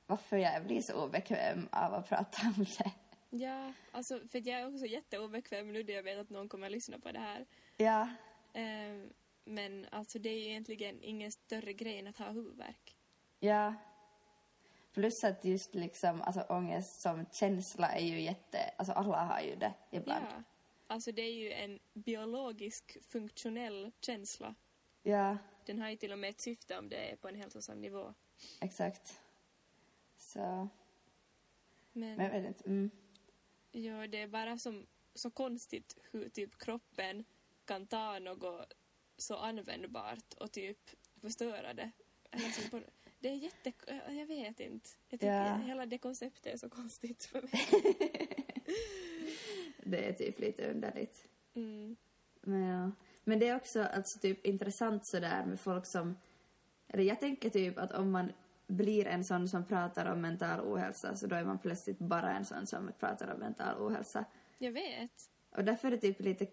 varför 0.07 0.37
jag 0.37 0.65
blir 0.65 0.83
så 0.83 1.05
obekväm 1.05 1.69
av 1.73 1.95
att 1.95 2.09
prata 2.09 2.43
om 2.57 2.65
det. 2.79 2.93
Ja, 3.35 3.73
alltså 3.91 4.21
för 4.29 4.49
jag 4.49 4.61
är 4.61 4.75
också 4.75 4.87
jätteobekväm 4.87 5.73
nu 5.73 5.83
då 5.83 5.93
jag 5.93 6.03
vet 6.03 6.19
att 6.19 6.31
någon 6.31 6.49
kommer 6.49 6.67
att 6.67 6.73
lyssna 6.73 6.99
på 6.99 7.13
det 7.13 7.19
här. 7.19 7.47
Ja, 7.77 8.09
Ehm, 8.55 9.13
men 9.45 9.87
alltså 9.91 10.19
det 10.19 10.29
är 10.29 10.39
ju 10.39 10.45
egentligen 10.49 11.03
ingen 11.03 11.33
större 11.33 11.73
grej 11.73 11.99
än 11.99 12.07
att 12.07 12.19
ha 12.19 12.31
huvudvärk. 12.31 12.97
Ja. 13.41 13.75
Plus 14.93 15.25
att 15.25 15.45
just 15.45 15.75
liksom, 15.75 16.23
alltså 16.23 16.41
ångest 16.41 17.01
som 17.01 17.27
känsla 17.33 17.93
är 17.93 18.05
ju 18.07 18.21
jätte, 18.21 18.59
alltså 18.77 18.93
alla 18.93 19.25
har 19.25 19.41
ju 19.41 19.57
det 19.57 19.75
ibland. 19.91 20.27
Ja. 20.31 20.43
alltså 20.87 21.13
det 21.13 21.23
är 21.23 21.33
ju 21.33 21.53
en 21.53 21.79
biologisk 21.93 22.99
funktionell 23.05 23.93
känsla. 24.01 24.55
Ja, 25.03 25.37
Den 25.65 25.81
har 25.81 25.91
ju 25.91 25.97
till 25.97 26.13
och 26.13 26.19
med 26.19 26.31
ett 26.31 26.41
syfte 26.41 26.79
om 26.79 26.89
det 26.89 27.11
är 27.13 27.17
på 27.17 27.29
en 27.29 27.35
hälsosam 27.35 27.81
nivå. 27.81 28.15
exakt. 28.61 29.21
Så, 30.17 30.69
Men, 31.93 32.17
men 32.17 32.21
jag 32.21 32.31
vet 32.33 32.47
inte. 32.47 32.65
Mm. 32.69 32.91
Ja, 33.73 34.07
det 34.07 34.23
är 34.23 34.29
bara 34.29 34.59
som, 34.59 34.87
så 35.15 35.31
konstigt 35.31 35.97
hur 36.11 36.29
typ 36.29 36.59
kroppen 36.59 37.25
kan 37.65 37.87
ta 37.87 38.19
något 38.19 38.73
så 39.17 39.37
användbart 39.37 40.35
och 40.41 40.53
typ 40.53 40.91
förstöra 41.21 41.75
det. 41.75 41.91
Det 43.21 43.29
är 43.29 43.35
jätte... 43.35 43.73
Jag 44.09 44.27
vet 44.27 44.61
inte. 44.61 44.91
Jag 45.09 45.21
tycker 45.21 45.47
Ja. 45.47 45.55
hela 45.55 45.87
det 45.87 45.99
konceptet 45.99 46.55
är 46.55 46.57
så 46.57 46.69
konstigt 46.69 47.25
för 47.25 47.43
mig. 47.43 47.87
Det 49.85 50.09
är 50.09 50.13
typ 50.13 50.39
lite 50.39 50.71
underligt. 50.71 51.25
Mm. 51.55 51.97
Men, 52.41 52.63
ja. 52.63 52.91
Men 53.25 53.39
det 53.39 53.49
är 53.49 53.57
också 53.57 53.83
alltså, 53.83 54.19
typ 54.19 54.47
intressant 54.47 55.07
sådär 55.07 55.45
med 55.45 55.61
folk 55.61 55.87
som... 55.87 56.17
Eller 56.89 57.05
jag 57.05 57.21
tänker 57.21 57.51
typ 57.51 57.79
att 57.79 57.93
om 57.93 58.11
man 58.11 58.33
blir 58.73 59.07
en 59.07 59.25
sån 59.25 59.49
som 59.49 59.65
pratar 59.65 60.13
om 60.13 60.21
mental 60.21 60.61
ohälsa 60.61 61.17
så 61.17 61.27
då 61.27 61.37
är 61.37 61.45
man 61.45 61.59
plötsligt 61.59 61.99
bara 61.99 62.33
en 62.33 62.45
sån 62.45 62.67
som 62.67 62.93
pratar 63.01 63.35
om 63.35 63.41
mental 63.41 63.79
ohälsa. 63.79 64.25
Jag 64.59 64.73
vet. 64.73 65.31
Och 65.57 65.65
därför 65.65 65.89
är 65.89 65.93
det 65.93 65.99
typ 65.99 66.21
lite 66.21 66.47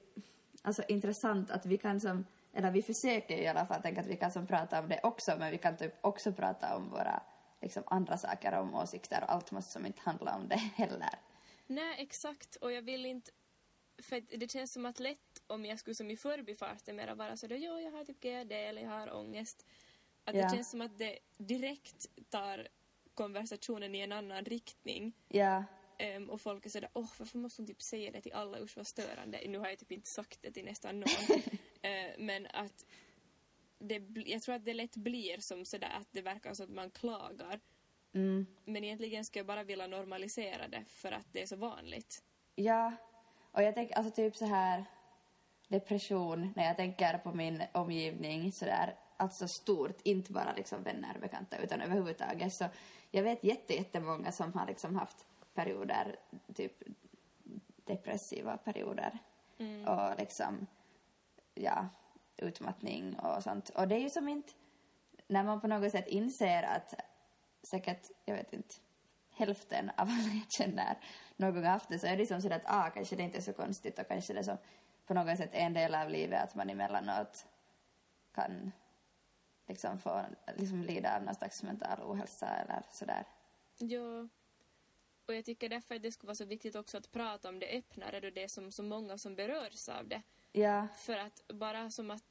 alltså, 0.62 0.84
intressant 0.88 1.52
att 1.52 1.66
vi 1.66 1.78
kan 1.78 2.00
som... 2.00 2.26
Eller 2.54 2.72
vi 2.72 2.82
försöker 2.82 3.38
i 3.38 3.48
alla 3.48 3.66
fall 3.66 3.82
tänka 3.82 4.02
att 4.02 4.08
vi 4.08 4.16
kan 4.16 4.32
som 4.32 4.48
prata 4.48 4.80
om 4.80 4.90
det 4.90 5.00
också 5.04 5.36
men 5.40 5.52
vi 5.52 5.58
kan 5.58 5.78
typ 5.78 5.94
också 6.02 6.34
prata 6.34 6.76
om 6.76 6.90
våra 6.90 7.24
liksom, 7.62 7.84
andra 7.86 8.18
saker, 8.18 8.54
om 8.54 8.76
åsikter 8.76 9.24
och 9.24 9.32
allt 9.32 9.52
måste 9.52 9.72
som 9.72 9.86
inte 9.86 10.02
handla 10.02 10.36
om 10.36 10.48
det 10.48 10.56
heller. 10.56 11.20
Nej, 11.68 11.96
exakt. 11.98 12.56
Och 12.56 12.72
jag 12.72 12.82
vill 12.82 13.06
inte... 13.06 13.32
För 14.02 14.38
det 14.38 14.52
känns 14.52 14.74
som 14.74 14.86
att 14.86 15.00
lätt 15.00 15.42
om 15.48 15.66
jag 15.66 15.80
skulle 15.80 15.96
som 15.96 16.12
i 16.12 16.18
förbifarten 16.18 16.96
mera 16.96 17.16
vara 17.16 17.38
sådär 17.38 17.56
jo, 17.56 17.80
jag 17.80 17.92
har 17.92 18.06
typ 18.06 18.20
GAD 18.20 18.52
eller 18.52 18.82
jag 18.82 18.90
har 18.90 19.16
ångest. 19.16 19.66
Att 20.30 20.36
Ja. 20.36 20.44
det 20.44 20.56
känns 20.56 20.70
som 20.72 20.82
att 20.82 20.98
det 20.98 21.20
direkt 21.38 22.08
tar 22.30 22.68
konversationen 23.14 23.96
i 23.96 24.00
en 24.00 24.12
annan 24.12 24.46
riktning. 24.46 25.14
Ja, 25.28 25.64
Ehm, 26.02 26.30
och 26.30 26.42
folk 26.42 26.66
är 26.66 26.70
sådär, 26.70 26.90
åh 26.94 27.10
varför 27.20 27.38
måste 27.38 27.62
hon 27.62 27.68
typ 27.68 27.82
säga 27.82 28.12
det 28.12 28.22
till 28.22 28.34
alla, 28.34 28.60
usch 28.60 28.78
vad 28.78 28.88
störande. 28.88 29.40
Nu 29.48 29.58
har 29.58 29.70
jag 29.70 29.80
typ 29.80 29.92
inte 29.92 30.10
sagt 30.10 30.42
det 30.42 30.52
till 30.52 30.66
nästan 30.66 31.00
någon. 31.00 31.10
Eh, 31.82 32.12
men 32.18 32.48
att 32.54 32.86
det, 33.80 34.02
jag 34.26 34.42
tror 34.42 34.56
att 34.56 34.66
det 34.66 34.74
lätt 34.74 34.96
blir 34.96 35.38
som 35.40 35.66
sådär 35.66 35.90
att 36.02 36.08
det 36.12 36.22
verkar 36.22 36.54
som 36.54 36.66
att 36.66 36.72
man 36.72 36.92
klagar. 36.92 37.60
mm, 38.14 38.46
Men 38.66 38.84
egentligen 38.84 39.26
skulle 39.26 39.40
jag 39.40 39.46
bara 39.48 39.64
vilja 39.64 39.88
normalisera 39.88 40.68
det 40.68 40.84
för 40.88 41.12
att 41.12 41.26
det 41.32 41.42
är 41.42 41.46
så 41.48 41.56
vanligt. 41.56 42.24
ja. 42.56 42.94
Och 43.52 43.64
jag 43.64 43.76
tänker 43.76 43.96
alltså 43.96 44.12
typ 44.12 44.36
så 44.36 44.46
här 44.46 44.86
depression 45.68 46.54
när 46.56 46.66
jag 46.66 46.78
tänker 46.78 47.18
på 47.18 47.34
min 47.34 47.64
omgivning 47.72 48.52
sådär 48.52 48.96
alltså 49.20 49.48
stort, 49.48 50.02
inte 50.04 50.32
bara 50.32 50.54
liksom 50.54 50.84
vänner 50.84 51.16
och 51.16 51.22
bekanta 51.22 51.58
utan 51.58 51.82
överhuvudtaget. 51.82 52.54
Så 52.54 52.66
jag 53.12 53.24
vet 53.24 53.44
jätte, 53.44 53.74
jättemånga 53.74 54.32
som 54.32 54.54
har 54.54 54.68
liksom 54.68 54.96
haft 54.96 55.28
perioder, 55.54 56.16
typ 56.54 56.84
depressiva 57.86 58.58
perioder. 58.58 59.20
Och 59.88 60.20
liksom 60.20 60.68
ja, 61.54 61.90
utmattning 62.38 63.20
och 63.20 63.44
sånt. 63.44 63.70
Och 63.70 63.88
det 63.88 63.96
är 63.96 64.00
ju 64.00 64.10
som 64.10 64.30
inte, 64.30 64.54
när 65.28 65.44
man 65.44 65.62
på 65.62 65.68
något 65.68 65.92
sätt 65.92 66.08
inser 66.08 66.64
att 66.64 66.94
säkert, 67.64 68.08
jag 68.26 68.36
vet 68.36 68.54
inte, 68.54 68.76
hälften 69.32 69.90
av 69.90 70.08
alla 70.10 70.34
jag 70.34 70.52
känner 70.52 70.98
någon 71.36 71.54
gång 71.54 71.64
haft 71.64 71.90
det 71.90 72.00
så 72.00 72.08
är 72.08 72.18
det 72.18 72.26
som 72.26 72.42
sådär 72.42 72.56
att 72.56 72.88
ah, 72.88 72.90
kanske 72.90 73.16
det 73.16 73.24
inte 73.24 73.38
är 73.38 73.42
så 73.42 73.54
konstigt 73.54 74.00
och 74.00 74.08
kanske 74.08 74.34
det 74.34 74.40
är 74.40 74.44
så 74.44 74.58
på 75.06 75.14
något 75.14 75.38
sätt 75.38 75.50
en 75.54 75.74
del 75.74 75.96
av 75.96 76.10
livet 76.10 76.44
att 76.44 76.56
man 76.56 76.70
emellanåt 76.70 77.46
kan 78.36 78.72
liksom 79.70 80.00
få 80.00 80.26
liksom 80.58 80.82
lida 80.84 81.16
av 81.16 81.24
någon 81.24 81.36
slags 81.36 81.64
mental 81.64 82.00
ohälsa 82.04 82.48
eller 82.48 82.84
sådär. 82.92 83.26
Ja. 83.78 84.28
Och 85.26 85.36
jag 85.36 85.46
tycker 85.46 85.70
därför 85.70 85.96
att 85.96 86.02
det 86.02 86.12
skulle 86.12 86.28
vara 86.28 86.36
så 86.36 86.46
viktigt 86.46 86.76
också 86.76 86.98
att 86.98 87.12
prata 87.12 87.50
om 87.50 87.60
det 87.60 87.78
öppnare 87.78 88.20
då 88.20 88.30
det 88.30 88.44
är 88.44 88.48
som 88.48 88.72
så 88.72 88.84
många 88.84 89.18
som 89.18 89.36
berörs 89.36 89.90
av 89.90 90.08
det. 90.08 90.22
Ja, 90.52 90.88
För 90.96 91.18
att 91.18 91.48
bara 91.48 91.90
som 91.92 92.12
att... 92.12 92.24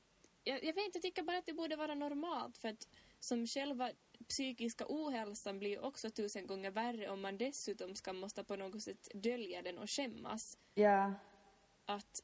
Jag, 0.45 0.65
jag 0.65 0.75
vet 0.75 0.85
inte, 0.85 0.99
jag 0.99 1.03
tycker 1.03 1.23
bara 1.23 1.39
att 1.39 1.47
det 1.47 1.53
borde 1.53 1.77
vara 1.77 1.95
normalt 1.95 2.59
för 2.59 2.69
att 2.69 2.89
som 3.21 3.47
själva 3.47 3.91
psykiska 4.29 4.85
ohälsan 4.89 5.59
blir 5.59 5.85
också 5.85 6.11
tusen 6.11 6.47
gånger 6.47 6.71
värre 6.71 7.09
om 7.09 7.21
man 7.21 7.39
dessutom 7.39 7.95
ska 7.95 8.13
måste 8.13 8.45
på 8.45 8.57
något 8.57 8.83
sätt 8.83 9.09
dölja 9.15 9.63
den 9.63 9.79
och 9.79 9.91
skämmas. 9.91 10.59
ja, 10.75 11.15
Att 11.87 12.23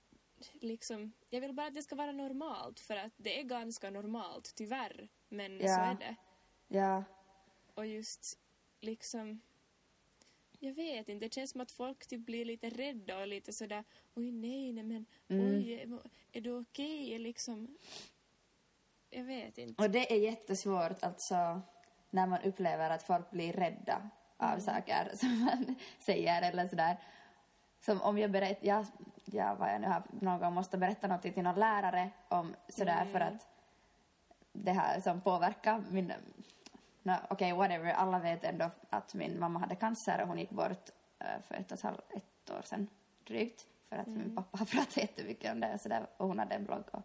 liksom, 0.53 1.13
jag 1.31 1.41
vill 1.41 1.53
bara 1.53 1.67
att 1.67 1.75
det 1.75 1.83
ska 1.83 1.97
vara 1.97 2.13
normalt 2.13 2.81
för 2.81 2.97
att 2.97 3.13
det 3.17 3.41
är 3.41 3.43
ganska 3.45 3.91
normalt, 3.91 4.53
tyvärr. 4.55 5.09
Men 5.29 5.59
så 5.59 5.65
Ja. 5.67 5.81
är 5.81 5.95
det. 5.95 6.17
ja, 6.69 7.05
Och 7.75 7.87
just 7.87 8.39
liksom... 8.81 9.41
Jag 10.59 10.75
vet 10.75 11.09
inte, 11.09 11.27
det 11.27 11.35
känns 11.35 11.51
som 11.51 11.61
att 11.61 11.71
folk 11.71 12.07
typ 12.07 12.21
blir 12.27 12.45
lite 12.45 12.69
rädda 12.71 13.19
och 13.21 13.27
lite 13.27 13.53
sådär 13.53 13.85
oj 14.15 14.33
nej, 14.33 14.73
nej 14.73 14.85
men 14.85 15.07
Mm. 15.29 15.55
oj, 15.55 15.73
är, 16.33 16.41
du 16.41 16.59
okej? 16.59 17.19
Liksom... 17.19 17.77
Jag 19.11 19.25
vet 19.25 19.59
inte. 19.59 19.83
Och 19.83 19.91
det 19.91 20.13
är 20.13 20.19
jättesvårt 20.19 21.03
alltså 21.03 21.63
när 22.11 22.27
man 22.27 22.43
upplever 22.43 22.91
att 22.91 23.03
folk 23.03 23.31
blir 23.31 23.53
rädda 23.53 24.11
av 24.37 24.59
saker 24.59 25.11
som 25.17 25.41
man 25.45 25.75
säger 25.99 26.43
eller 26.53 26.67
sådär. 26.69 26.97
Som 27.85 28.03
om 28.03 28.19
jag 28.19 28.31
berättar, 28.31 28.67
jag, 28.67 28.87
ja, 29.25 29.55
vad 29.55 29.69
jag 29.69 29.81
nu 29.81 29.87
har 29.87 30.03
någon 30.21 30.41
gång 30.41 30.55
måste 30.55 30.79
berätta 30.79 31.07
något 31.07 31.23
till 31.23 31.43
någon 31.43 31.55
lärare 31.55 32.11
om 32.29 32.55
sådär 32.69 33.05
för 33.05 33.21
att 33.21 33.47
det 34.53 34.73
här 34.73 35.01
som 35.01 35.21
påverkar 35.21 35.83
min, 35.91 36.13
no, 37.03 37.13
okej 37.29 37.53
whatever, 37.53 37.93
alla 37.93 38.19
vet 38.19 38.45
ändå 38.45 38.71
att 38.91 39.15
min 39.15 39.39
mamma 39.41 39.59
hade 39.59 39.75
cancer 39.75 40.23
och 40.23 40.29
hon 40.29 40.39
gick 40.39 40.51
bort 40.51 40.91
eh, 41.19 41.43
för 41.43 41.55
ett 41.55 41.73
och 41.73 41.79
ett 41.79 41.83
halvt 41.83 42.13
ett 42.13 42.51
år 42.51 42.63
sedan 42.65 42.89
drygt 43.25 43.67
för 43.89 43.97
att 43.97 44.07
min 44.07 44.37
pappa 44.37 44.59
har 44.59 44.67
pratat 44.67 44.97
jättemycket 44.97 45.53
om 45.53 45.61
det 45.61 45.75
och 45.75 45.81
sådär. 45.81 46.07
Och 46.17 46.29
hon 46.29 46.39
hade 46.39 46.55
en 46.55 46.65
blogg 46.65 46.85
och 46.93 47.03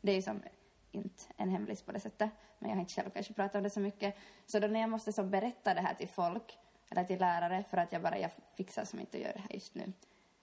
det 0.00 0.12
är 0.12 0.16
ju 0.16 0.22
som 0.22 0.42
inte 0.90 1.24
en 1.36 1.48
hemlis 1.48 1.82
på 1.82 1.92
det 1.92 2.00
sättet 2.00 2.30
men 2.58 2.70
jag 2.70 2.76
har 2.76 2.80
inte 2.80 2.94
själv 2.94 3.10
kanske 3.10 3.32
pratat 3.32 3.54
om 3.54 3.62
det 3.62 3.70
så 3.70 3.80
mycket. 3.80 4.16
Så 4.46 4.58
då 4.58 4.66
när 4.66 4.80
jag 4.80 4.90
måste 4.90 5.12
som 5.12 5.30
berätta 5.30 5.74
det 5.74 5.80
här 5.80 5.94
till 5.94 6.08
folk 6.08 6.58
eller 6.90 7.04
till 7.04 7.18
lärare 7.18 7.64
för 7.70 7.76
att 7.76 7.92
jag 7.92 8.02
bara 8.02 8.18
jag 8.18 8.30
fixar 8.56 8.84
som 8.84 9.00
inte 9.00 9.20
göra 9.20 9.32
det 9.32 9.40
här 9.40 9.52
just 9.52 9.74
nu 9.74 9.92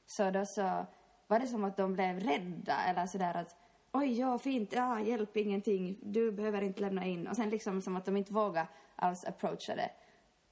så 0.05 0.31
då 0.31 0.45
så 0.45 0.85
var 1.27 1.39
det 1.39 1.47
som 1.47 1.63
att 1.63 1.77
de 1.77 1.93
blev 1.93 2.19
rädda 2.19 2.83
eller 2.85 3.05
sådär 3.07 3.33
att 3.37 3.55
oj, 3.91 4.19
ja, 4.19 4.37
fint, 4.39 4.73
ja, 4.73 4.99
hjälp, 5.01 5.37
ingenting, 5.37 5.99
du 6.03 6.31
behöver 6.31 6.61
inte 6.61 6.81
lämna 6.81 7.05
in. 7.05 7.27
Och 7.27 7.35
sen 7.35 7.49
liksom 7.49 7.81
som 7.81 7.95
att 7.95 8.05
de 8.05 8.17
inte 8.17 8.33
vågar 8.33 8.67
alls 8.95 9.25
approacha 9.25 9.75
det 9.75 9.91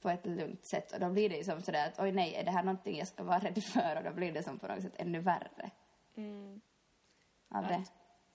på 0.00 0.10
ett 0.10 0.26
lugnt 0.26 0.66
sätt. 0.66 0.92
Och 0.92 1.00
då 1.00 1.10
blir 1.10 1.28
det 1.28 1.36
ju 1.36 1.44
som 1.44 1.62
sådär 1.62 1.86
att 1.88 2.00
oj 2.00 2.12
nej, 2.12 2.34
är 2.34 2.44
det 2.44 2.50
här 2.50 2.62
någonting 2.62 2.98
jag 2.98 3.08
ska 3.08 3.22
vara 3.22 3.38
rädd 3.38 3.62
för? 3.64 3.96
Och 3.96 4.04
då 4.04 4.12
blir 4.12 4.32
det 4.32 4.42
som 4.42 4.58
på 4.58 4.66
något 4.66 4.82
sätt 4.82 4.94
ännu 4.96 5.20
värre 5.20 5.70
Mm. 6.16 6.60
av 7.48 7.62
det. 7.66 7.84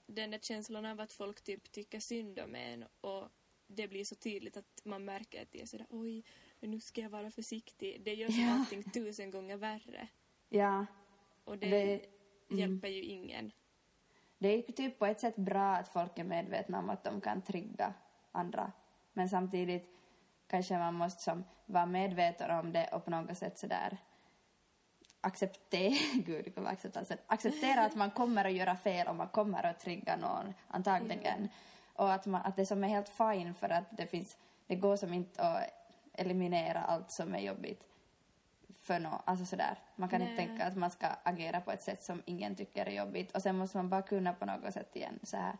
Den 0.06 0.30
där 0.30 0.38
känslan 0.38 0.86
av 0.86 1.00
att 1.00 1.12
folk 1.12 1.42
typ 1.42 1.72
tycker 1.72 2.00
synd 2.00 2.38
om 2.38 2.54
en 2.54 2.84
och 3.00 3.28
det 3.66 3.88
blir 3.88 4.04
så 4.04 4.14
tydligt 4.14 4.56
att 4.56 4.80
man 4.84 5.04
märker 5.04 5.42
att 5.42 5.52
det 5.52 5.62
är 5.62 5.66
sådär 5.66 5.86
oj, 5.90 6.24
nu 6.60 6.80
ska 6.80 7.00
jag 7.00 7.10
vara 7.10 7.30
försiktig. 7.30 8.02
Det 8.04 8.14
gör 8.14 8.28
Ja. 8.30 8.52
allting 8.52 8.90
tusen 8.90 9.30
gånger 9.30 9.56
värre. 9.56 10.08
Ja, 10.48 10.86
Och 11.44 11.58
det, 11.58 11.70
Det- 11.70 12.06
mm. 12.50 12.60
hjälper 12.60 12.88
ju 12.88 13.02
ingen. 13.02 13.52
det 14.38 14.48
är 14.48 14.56
ju 14.56 14.62
typ 14.62 14.98
på 14.98 15.06
ett 15.06 15.20
sätt 15.20 15.36
bra 15.36 15.74
att 15.74 15.88
folk 15.88 16.18
är 16.18 16.24
medvetna 16.24 16.78
om 16.78 16.90
att 16.90 17.04
de 17.04 17.20
kan 17.20 17.42
trigga 17.42 17.94
andra. 18.32 18.72
Men 19.12 19.28
samtidigt 19.28 19.88
kanske 20.46 20.78
man 20.78 20.94
måste 20.94 21.22
som 21.22 21.44
vara 21.66 21.86
medveten 21.86 22.58
om 22.58 22.72
det 22.72 22.88
och 22.92 23.04
på 23.04 23.10
något 23.10 23.38
sätt 23.38 23.58
sådär 23.58 23.98
acceptera, 25.20 25.94
gud 26.14 26.44
det 26.44 26.50
kommer 26.50 26.70
acceptans, 26.70 27.12
acceptera 27.26 27.84
att 27.84 27.94
man 27.94 28.10
kommer 28.10 28.44
att 28.44 28.52
göra 28.52 28.76
fel 28.76 29.08
och 29.08 29.16
man 29.16 29.28
kommer 29.28 29.66
att 29.66 29.80
trigga 29.80 30.16
någon 30.16 30.54
antagligen. 30.68 31.48
Och 31.92 32.12
att, 32.12 32.26
man, 32.26 32.42
att 32.42 32.56
det 32.56 32.66
som 32.66 32.84
är 32.84 32.88
helt 32.88 33.08
fine 33.08 33.54
för 33.54 33.68
att 33.68 33.84
det 33.96 34.06
finns, 34.06 34.36
det 34.66 34.76
går 34.76 34.96
som 34.96 35.12
inte 35.14 35.42
att 35.42 35.64
eliminera 36.12 36.80
allt 36.80 37.10
som 37.10 37.34
är 37.34 37.38
jobbigt 37.40 37.89
för 38.90 38.98
nå, 38.98 39.22
alltså 39.24 39.46
sådär. 39.46 39.78
Man 39.96 40.08
kan 40.08 40.22
inte 40.22 40.34
Nej. 40.34 40.46
tänka 40.46 40.66
att 40.66 40.76
man 40.76 40.90
ska 40.90 41.06
agera 41.22 41.60
på 41.60 41.72
ett 41.72 41.82
sätt 41.82 42.02
som 42.02 42.22
ingen 42.26 42.56
tycker 42.56 42.86
är 42.86 42.90
jobbigt 42.90 43.32
och 43.36 43.42
sen 43.42 43.56
måste 43.56 43.76
man 43.76 43.88
bara 43.88 44.02
kunna 44.02 44.32
på 44.32 44.44
något 44.46 44.74
sätt 44.74 44.96
igen 44.96 45.18
så 45.22 45.36
här 45.36 45.56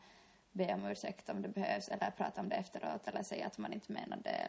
be 0.52 0.74
om 0.74 0.84
ursäkt 0.84 1.28
om 1.30 1.42
det 1.42 1.48
behövs 1.48 1.88
eller 1.88 2.10
prata 2.10 2.40
om 2.40 2.48
det 2.48 2.56
efteråt 2.56 3.08
eller 3.08 3.22
säga 3.22 3.46
att 3.46 3.58
man 3.58 3.72
inte 3.72 3.92
menar 3.92 4.16
det. 4.16 4.48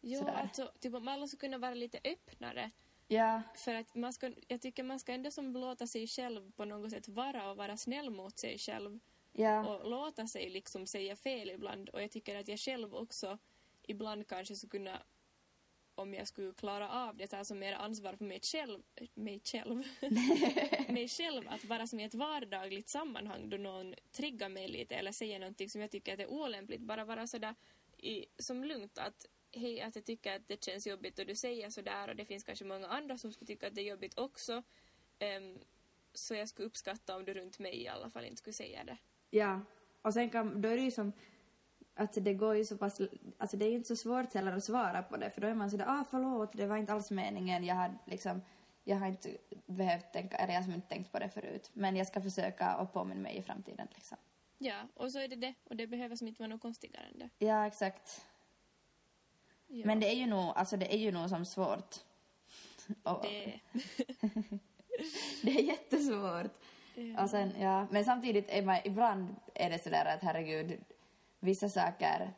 Ja, 0.00 0.18
Sådär. 0.18 0.32
alltså, 0.32 0.70
typ 0.80 0.94
om 0.94 1.08
alla 1.08 1.26
skulle 1.26 1.40
kunna 1.40 1.58
vara 1.58 1.74
lite 1.74 1.98
öppnare. 2.04 2.70
Ja, 3.08 3.42
För 3.54 3.74
att 3.74 3.94
man 3.94 4.12
ska, 4.12 4.32
jag 4.48 4.60
tycker 4.62 4.82
man 4.82 4.98
ska 4.98 5.12
ändå 5.12 5.30
som 5.30 5.52
låta 5.52 5.86
sig 5.86 6.06
själv 6.06 6.52
på 6.52 6.64
något 6.64 6.90
sätt 6.90 7.08
vara 7.08 7.50
och 7.50 7.56
vara 7.56 7.76
snäll 7.76 8.10
mot 8.10 8.38
sig 8.38 8.58
själv. 8.58 9.00
ja, 9.32 9.66
och 9.68 9.90
låta 9.90 10.26
sig 10.26 10.50
liksom 10.50 10.86
säga 10.86 11.16
fel 11.16 11.50
ibland. 11.50 11.88
Och 11.88 12.02
jag 12.02 12.10
tycker 12.10 12.36
att 12.36 12.48
jag 12.48 12.58
själv 12.58 12.94
också 12.94 13.38
ibland 13.82 14.26
kanske 14.28 14.56
skulle 14.56 14.70
kunna 14.70 15.02
om 15.96 16.14
jag 16.14 16.28
skulle 16.28 16.52
klara 16.52 16.88
av 16.90 17.16
det, 17.16 17.34
alltså 17.34 17.54
mer 17.54 17.72
ansvar 17.72 18.16
för 18.16 18.24
mig 18.24 18.40
själv, 18.42 18.82
mig 19.14 19.40
själv, 19.44 19.82
mig 20.88 21.08
själv 21.08 21.48
att 21.48 21.64
vara 21.64 21.86
som 21.86 22.00
i 22.00 22.04
ett 22.04 22.14
vardagligt 22.14 22.88
sammanhang 22.88 23.50
då 23.50 23.56
någon 23.56 23.94
triggar 24.12 24.48
mig 24.48 24.68
lite 24.68 24.94
eller 24.94 25.12
säger 25.12 25.38
någonting 25.38 25.70
som 25.70 25.80
jag 25.80 25.90
tycker 25.90 26.14
att 26.14 26.20
är 26.20 26.30
olämpligt, 26.30 26.80
bara 26.80 27.04
vara 27.04 27.26
sådär 27.26 27.54
i, 27.98 28.26
som 28.38 28.64
lugnt 28.64 28.98
att 28.98 29.26
hej, 29.52 29.80
att 29.80 29.96
jag 29.96 30.04
tycker 30.04 30.36
att 30.36 30.48
det 30.48 30.64
känns 30.64 30.86
jobbigt 30.86 31.18
och 31.18 31.26
du 31.26 31.34
säger 31.34 31.70
sådär 31.70 32.08
och 32.08 32.16
det 32.16 32.24
finns 32.24 32.44
kanske 32.44 32.64
många 32.64 32.86
andra 32.86 33.18
som 33.18 33.32
skulle 33.32 33.46
tycka 33.46 33.66
att 33.66 33.74
det 33.74 33.80
är 33.80 33.90
jobbigt 33.90 34.18
också. 34.18 34.62
Ehm, 35.18 35.58
så 36.14 36.34
jag 36.34 36.48
skulle 36.48 36.66
uppskatta 36.66 37.16
om 37.16 37.24
du 37.24 37.34
runt 37.34 37.58
mig 37.58 37.82
i 37.82 37.88
alla 37.88 38.10
fall 38.10 38.24
inte 38.24 38.36
skulle 38.36 38.54
säga 38.54 38.84
det. 38.84 38.98
Ja, 39.30 39.60
och 40.02 40.14
sen 40.14 40.30
kan, 40.30 40.62
då 40.62 40.68
är 40.68 40.76
det 40.76 40.82
ju 40.82 40.90
som 40.90 41.12
att 41.96 42.12
det 42.20 42.34
går 42.34 42.56
ju 42.56 42.64
så 42.64 42.76
pass, 42.76 43.00
alltså 43.38 43.56
det 43.56 43.64
är 43.64 43.68
ju 43.68 43.76
inte 43.76 43.88
så 43.88 43.96
svårt 43.96 44.34
heller 44.34 44.52
att 44.52 44.64
svara 44.64 45.02
på 45.02 45.16
det 45.16 45.30
för 45.30 45.40
då 45.40 45.46
är 45.46 45.54
man 45.54 45.70
sådär, 45.70 45.84
ah 45.88 46.04
förlåt, 46.10 46.52
det 46.52 46.66
var 46.66 46.76
inte 46.76 46.92
alls 46.92 47.10
meningen, 47.10 47.64
jag 47.64 47.74
har 47.74 47.98
liksom, 48.04 48.42
jag 48.84 48.96
har 48.96 49.06
inte 49.06 49.36
behövt 49.66 50.12
tänka, 50.12 50.36
eller 50.36 50.54
jag 50.54 50.62
har 50.62 50.74
inte 50.74 50.88
tänkt 50.88 51.12
på 51.12 51.18
det 51.18 51.28
förut, 51.28 51.70
men 51.72 51.96
jag 51.96 52.06
ska 52.06 52.20
försöka 52.20 52.76
och 52.76 52.92
påminna 52.92 53.20
mig 53.20 53.36
i 53.36 53.42
framtiden 53.42 53.88
liksom. 53.94 54.18
Ja, 54.58 54.82
och 54.94 55.12
så 55.12 55.18
är 55.18 55.28
det 55.28 55.36
det. 55.36 55.54
Och 55.64 55.76
det 55.76 55.86
behöver 55.86 56.16
som 56.16 56.28
inte 56.28 56.42
vara 56.42 56.48
något 56.48 56.62
konstigare 56.62 57.04
än 57.04 57.18
det. 57.18 57.46
Ja, 57.46 57.66
exakt. 57.66 58.26
Ja, 59.66 59.86
Men 59.86 60.00
det 60.00 60.06
är 60.06 60.16
ju 60.16 60.26
nog, 60.26 60.52
alltså 60.56 60.76
det 60.76 60.94
är 60.94 60.98
ju 60.98 61.12
nog 61.12 61.28
som 61.30 61.44
svårt. 61.44 61.96
Och, 63.02 63.22
det... 63.22 63.60
det 65.42 65.50
är 65.50 65.62
jättesvårt. 65.62 66.52
Ja. 66.94 67.22
Och 67.22 67.30
sen, 67.30 67.52
ja, 67.60 67.86
men 67.90 68.04
samtidigt 68.04 68.50
är 68.50 68.62
man, 68.62 68.78
ibland 68.84 69.36
är 69.54 69.70
det 69.70 69.82
sådär 69.82 70.04
att 70.04 70.22
herregud, 70.22 70.80
vissa 71.46 71.68
saker... 71.68 72.34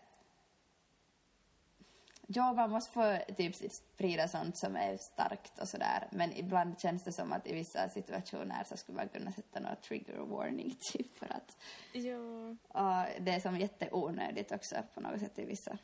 Ja, 2.30 2.52
man 2.52 2.70
måste 2.70 2.92
få 2.92 3.18
typ 3.36 3.72
sprida 3.72 4.28
sånt 4.28 4.56
som 4.56 4.76
är 4.76 4.96
starkt 4.96 5.58
och 5.58 5.68
sådär, 5.68 6.08
men 6.10 6.32
ibland 6.32 6.80
känns 6.80 7.04
det 7.04 7.12
som 7.12 7.32
att 7.32 7.46
i 7.46 7.54
vissa 7.54 7.88
situationer 7.88 8.64
så 8.64 8.76
skulle 8.76 8.96
man 8.96 9.08
kunna 9.08 9.32
sätta 9.32 9.60
någon 9.60 9.76
trigger 9.76 10.18
warning 10.18 10.76
typ 10.92 11.18
för 11.18 11.26
att 11.26 11.56
Ja, 11.92 12.48
och 12.68 13.22
det 13.22 13.30
är 13.32 13.40
som 13.40 13.56
jätteonödigt 13.58 14.52
också 14.52 14.76
på 14.94 15.00
något 15.00 15.20
sätt 15.20 15.38
i 15.38 15.44
vissa 15.44 15.78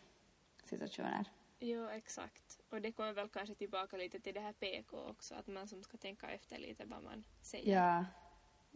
situationer. 0.64 1.24
ja, 1.58 1.90
exakt. 1.90 2.60
Och 2.70 2.80
det 2.80 2.92
kommer 2.92 3.12
väl 3.12 3.28
kanske 3.28 3.54
tillbaka 3.54 3.96
lite 3.96 4.20
till 4.20 4.34
det 4.34 4.40
här 4.40 4.52
PK 4.52 4.96
också, 4.98 5.34
att 5.34 5.46
man 5.46 5.68
som 5.68 5.82
ska 5.82 5.96
tänka 5.96 6.30
efter 6.30 6.58
lite 6.58 6.84
vad 6.84 7.02
man 7.02 7.24
säger. 7.42 7.74
Ja, 7.74 8.04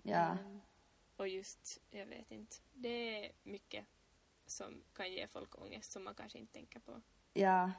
ja, 0.02 0.26
Mm. 0.30 0.60
Och 1.16 1.28
just, 1.28 1.80
jag 1.90 2.06
vet 2.06 2.30
inte, 2.30 2.56
det 2.74 3.24
är 3.24 3.32
mycket 3.42 3.84
som 4.50 4.82
kan 4.92 5.12
ge 5.12 5.26
folk 5.26 5.60
ångest 5.62 5.92
som 5.92 6.04
man 6.04 6.14
kanske 6.14 6.38
inte 6.38 6.52
tänker 6.52 6.80
på. 6.80 7.00
ja. 7.32 7.70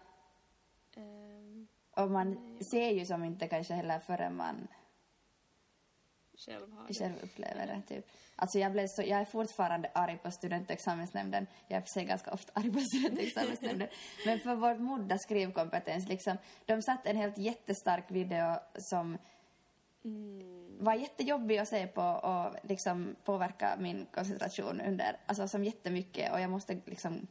Um, 0.97 1.67
Och 1.91 2.11
man 2.11 2.59
ser 2.71 2.89
ju 2.89 3.05
som 3.05 3.23
inte 3.23 3.47
kanske 3.47 3.73
heller 3.73 3.99
förrän 3.99 4.35
man 4.35 4.67
själv 6.45 6.71
har 6.71 6.87
det. 6.87 6.93
själv 6.93 7.15
upplever 7.23 7.67
det. 7.67 7.81
Typ. 7.95 8.05
Alltså 8.35 8.59
jag, 8.59 8.71
blev 8.71 8.87
så, 8.87 9.01
jag 9.01 9.19
är 9.19 9.25
fortfarande 9.25 9.91
arg 9.93 10.17
på 10.17 10.31
studentexamensnämnden. 10.31 11.47
Jag 11.67 11.77
är 11.77 11.81
för 11.81 11.87
sig 11.99 12.05
ganska 12.05 12.31
ofta 12.33 12.51
arg 12.55 12.71
på 12.73 12.79
studentexamensnämnden. 12.79 13.87
Men 14.25 14.39
för 14.39 14.55
vår 14.55 14.75
modda 14.75 15.17
skrivkompetens, 15.17 16.07
liksom, 16.07 16.37
de 16.65 16.81
satt 16.81 17.05
en 17.05 17.17
helt 17.17 17.37
jättestark 17.37 18.11
video 18.11 18.55
som 18.77 19.17
Mm 20.03 20.68
var 20.79 20.93
jättejobbig 20.93 21.57
att 21.57 21.67
se 21.67 21.87
på 21.87 22.01
och 22.01 22.69
liksom 22.69 23.15
påverka 23.25 23.75
min 23.79 24.05
koncentration 24.11 24.81
under, 24.81 25.17
alltså 25.25 25.47
som 25.47 25.63
jättemycket 25.63 26.31
och 26.33 26.39
jag 26.39 26.49
måste 26.49 26.77
liksom, 26.85 27.27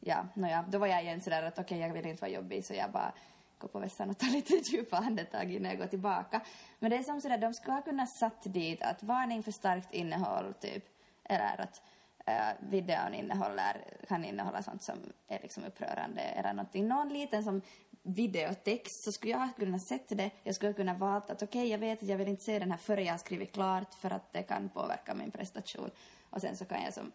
ja, 0.00 0.26
nåja, 0.34 0.64
då 0.68 0.78
var 0.78 0.86
jag 0.86 1.02
igen 1.02 1.20
sådär 1.20 1.42
att 1.42 1.58
okej, 1.58 1.78
jag 1.78 1.92
vill 1.92 2.06
inte 2.06 2.20
vara 2.20 2.30
jobbig 2.30 2.64
så 2.64 2.74
jag 2.74 2.90
bara 2.90 3.12
går 3.58 3.68
på 3.68 3.78
vässan 3.78 4.10
och 4.10 4.18
tar 4.18 4.26
lite 4.32 4.54
djupa 4.54 4.96
andetag 4.96 5.52
innan 5.52 5.70
jag 5.70 5.78
går 5.78 5.86
tillbaka. 5.86 6.40
Men 6.78 6.90
det 6.90 6.96
är 6.96 7.02
som 7.02 7.20
sådär, 7.20 7.38
de 7.38 7.54
skulle 7.54 7.74
ha 7.74 7.82
kunnat 7.82 8.10
satt 8.10 8.42
dit 8.54 8.82
att 8.82 9.02
varning 9.02 9.42
för 9.42 9.52
starkt 9.52 9.94
innehåll 9.94 10.54
typ, 10.60 10.84
eller 11.24 11.60
att 11.60 11.82
äh, 12.26 12.68
videon 12.70 13.14
innehåller, 13.14 13.84
kan 14.08 14.24
innehålla 14.24 14.62
sånt 14.62 14.82
som 14.82 14.98
är 15.28 15.38
liksom 15.42 15.64
upprörande 15.64 16.20
eller 16.20 16.52
någonting. 16.52 16.88
Någon 16.88 17.08
liten 17.08 17.44
som 17.44 17.62
videotext 18.02 19.04
så 19.04 19.12
skulle 19.12 19.32
jag 19.32 19.38
ha 19.38 19.48
kunnat 19.48 19.82
sett 19.82 20.08
det. 20.08 20.30
Jag 20.42 20.54
skulle 20.54 20.70
ha 20.70 20.76
kunnat 20.76 20.98
valt 20.98 21.30
att 21.30 21.42
okej, 21.42 21.68
jag 21.68 21.78
vet 21.78 22.02
att 22.02 22.08
jag 22.08 22.18
vill 22.18 22.28
inte 22.28 22.44
se 22.44 22.58
den 22.58 22.70
här 22.70 22.78
före 22.78 23.02
jag 23.02 23.12
har 23.12 23.18
skrivit 23.18 23.52
klart 23.52 23.94
för 23.94 24.10
att 24.10 24.32
det 24.32 24.42
kan 24.42 24.68
påverka 24.68 25.14
min 25.14 25.30
prestation. 25.30 25.90
Och 26.30 26.40
sen 26.40 26.56
så 26.56 26.64
kan 26.64 26.82
jag 26.82 26.94
som 26.94 27.12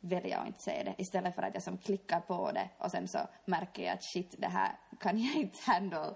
välja 0.00 0.38
att 0.38 0.46
inte 0.46 0.62
se 0.62 0.82
det 0.82 0.94
istället 0.98 1.34
för 1.34 1.42
att 1.42 1.54
jag 1.54 1.62
som 1.62 1.78
klickar 1.78 2.20
på 2.20 2.52
det 2.52 2.68
och 2.78 2.90
sen 2.90 3.08
så 3.08 3.18
märker 3.44 3.82
jag 3.82 3.92
att 3.92 4.02
shit, 4.02 4.34
det 4.38 4.48
här 4.48 4.78
kan 5.00 5.18
jag 5.18 5.36
inte 5.36 5.58
handle. 5.62 6.14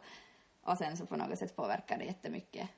Och 0.62 0.78
sen 0.78 0.96
så 0.96 1.06
på 1.06 1.16
något 1.16 1.38
sätt 1.38 1.56
påverkar 1.56 1.98
det 1.98 2.04
jättemycket. 2.04 2.68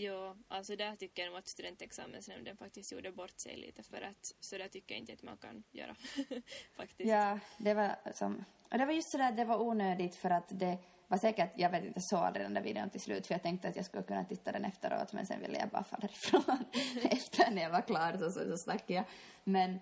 Jo, 0.00 0.36
alltså 0.48 0.76
där 0.76 0.96
tycker 0.96 1.22
jag 1.22 1.30
nog 1.30 1.38
att 1.38 1.48
studentexamensnämnden 1.48 2.56
faktiskt 2.56 2.92
gjorde 2.92 3.12
bort 3.12 3.40
sig 3.40 3.56
lite 3.56 3.82
för 3.82 4.02
att 4.02 4.34
så 4.40 4.58
där 4.58 4.68
tycker 4.68 4.94
jag 4.94 5.00
inte 5.00 5.12
att 5.12 5.22
man 5.22 5.36
kan 5.36 5.62
göra 5.70 5.94
faktiskt. 6.76 7.10
Ja, 7.10 7.38
det 7.58 7.74
var 7.74 7.96
som... 8.14 8.44
Och 8.72 8.78
det 8.78 8.86
var 8.86 8.92
just 8.92 9.10
sådär, 9.10 9.32
det 9.32 9.44
var 9.44 9.62
onödigt 9.62 10.16
för 10.16 10.30
att 10.30 10.48
det 10.48 10.78
var 11.08 11.18
säkert, 11.18 11.52
jag 11.56 11.70
vet 11.70 11.84
inte, 11.84 12.00
såg 12.00 12.18
aldrig 12.18 12.46
den 12.46 12.54
där 12.54 12.62
videon 12.62 12.90
till 12.90 13.00
slut 13.00 13.26
för 13.26 13.34
jag 13.34 13.42
tänkte 13.42 13.68
att 13.68 13.76
jag 13.76 13.84
skulle 13.84 14.02
kunna 14.02 14.24
titta 14.24 14.52
den 14.52 14.64
efteråt 14.64 15.12
men 15.12 15.26
sen 15.26 15.40
ville 15.40 15.58
jag 15.58 15.68
bara 15.68 15.84
falla 15.84 16.08
ifrån. 16.08 16.64
Efter 17.10 17.50
när 17.50 17.62
jag 17.62 17.70
var 17.70 17.82
klar 17.82 18.16
så, 18.18 18.30
så, 18.30 18.50
så 18.50 18.56
stack 18.56 18.84
jag. 18.86 19.04
Men... 19.44 19.78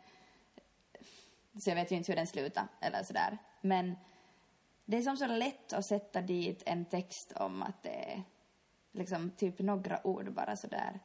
Så 1.58 1.70
jag 1.70 1.74
vet 1.74 1.92
ju 1.92 1.96
inte 1.96 2.12
hur 2.12 2.16
den 2.16 2.26
slutade 2.26 2.68
eller 2.80 3.02
sådär. 3.02 3.38
Men 3.60 3.96
det 4.84 4.96
är 4.96 5.02
som 5.02 5.16
så 5.16 5.26
lätt 5.26 5.72
att 5.72 5.86
sätta 5.86 6.20
dit 6.20 6.62
en 6.66 6.84
text 6.84 7.32
om 7.36 7.62
att 7.62 7.82
det 7.82 8.12
är 8.12 8.22
liksom 8.96 9.30
typ 9.30 9.58
några 9.58 10.06
ord 10.06 10.32
bara 10.32 10.56
sådär. 10.56 11.00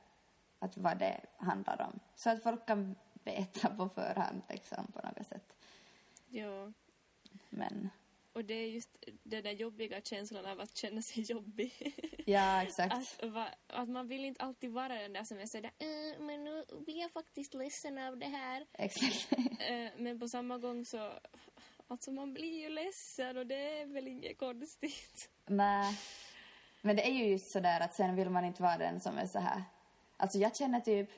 Att 0.60 0.78
vad 0.78 0.98
det 0.98 1.22
handlar 1.38 1.82
om. 1.82 2.00
Så 2.16 2.30
att 2.30 2.44
folk 2.44 2.66
kan 2.66 2.96
veta 3.24 3.70
på 3.70 3.90
förhand 3.90 4.42
liksom 4.50 4.88
på 4.94 5.02
något 5.08 5.28
sätt. 5.28 5.54
Jo, 6.30 6.74
Men 7.50 7.90
och 8.34 8.46
det 8.46 8.54
är 8.54 8.68
just 8.68 8.90
den 9.24 9.44
där 9.44 9.52
jobbiga 9.52 10.02
känslan 10.02 10.46
av 10.46 10.60
att 10.60 10.78
känna 10.78 11.02
sig 11.02 11.24
jobbig. 11.24 11.96
ja, 12.26 12.64
exakt. 12.64 12.94
att, 12.94 13.30
va, 13.30 13.48
att 13.68 13.90
man 13.90 14.08
vill 14.08 14.26
inte 14.26 14.44
alltid 14.44 14.72
vara 14.72 14.96
den 14.96 15.14
där 15.14 15.24
som 15.24 15.40
är 15.40 15.46
sådär 15.46 15.72
äh, 15.80 16.20
men 16.20 16.44
nu 16.44 16.66
blir 16.86 17.00
jag 17.00 17.12
faktiskt 17.12 17.54
ledsen 17.54 17.98
av 17.98 18.18
det 18.18 18.26
här. 18.26 18.66
Exakt. 18.74 19.28
Eh, 19.62 19.90
men 19.98 20.20
på 20.20 20.28
samma 20.28 20.58
gång 20.58 20.86
så, 20.86 21.14
alltså 21.88 22.12
man 22.12 22.34
blir 22.34 22.62
ju 22.62 22.70
ledsen 22.70 23.38
och 23.38 23.48
det 23.48 23.82
är 23.82 23.86
väl 23.86 24.08
inget 24.08 24.38
konstigt. 24.38 25.30
Nej. 25.46 25.98
Men 26.82 26.96
det 26.96 27.08
är 27.08 27.12
ju 27.12 27.26
just 27.26 27.52
sådär 27.52 27.80
att 27.80 27.96
sen 27.96 28.16
vill 28.16 28.30
man 28.30 28.46
inte 28.46 28.64
vara 28.64 28.78
den 28.78 29.00
som 29.00 29.18
är 29.18 29.28
så 29.28 29.40
här. 29.40 29.64
Alltså 30.18 30.38
jag 30.38 30.56
känner 30.56 30.80
typ 30.80 31.10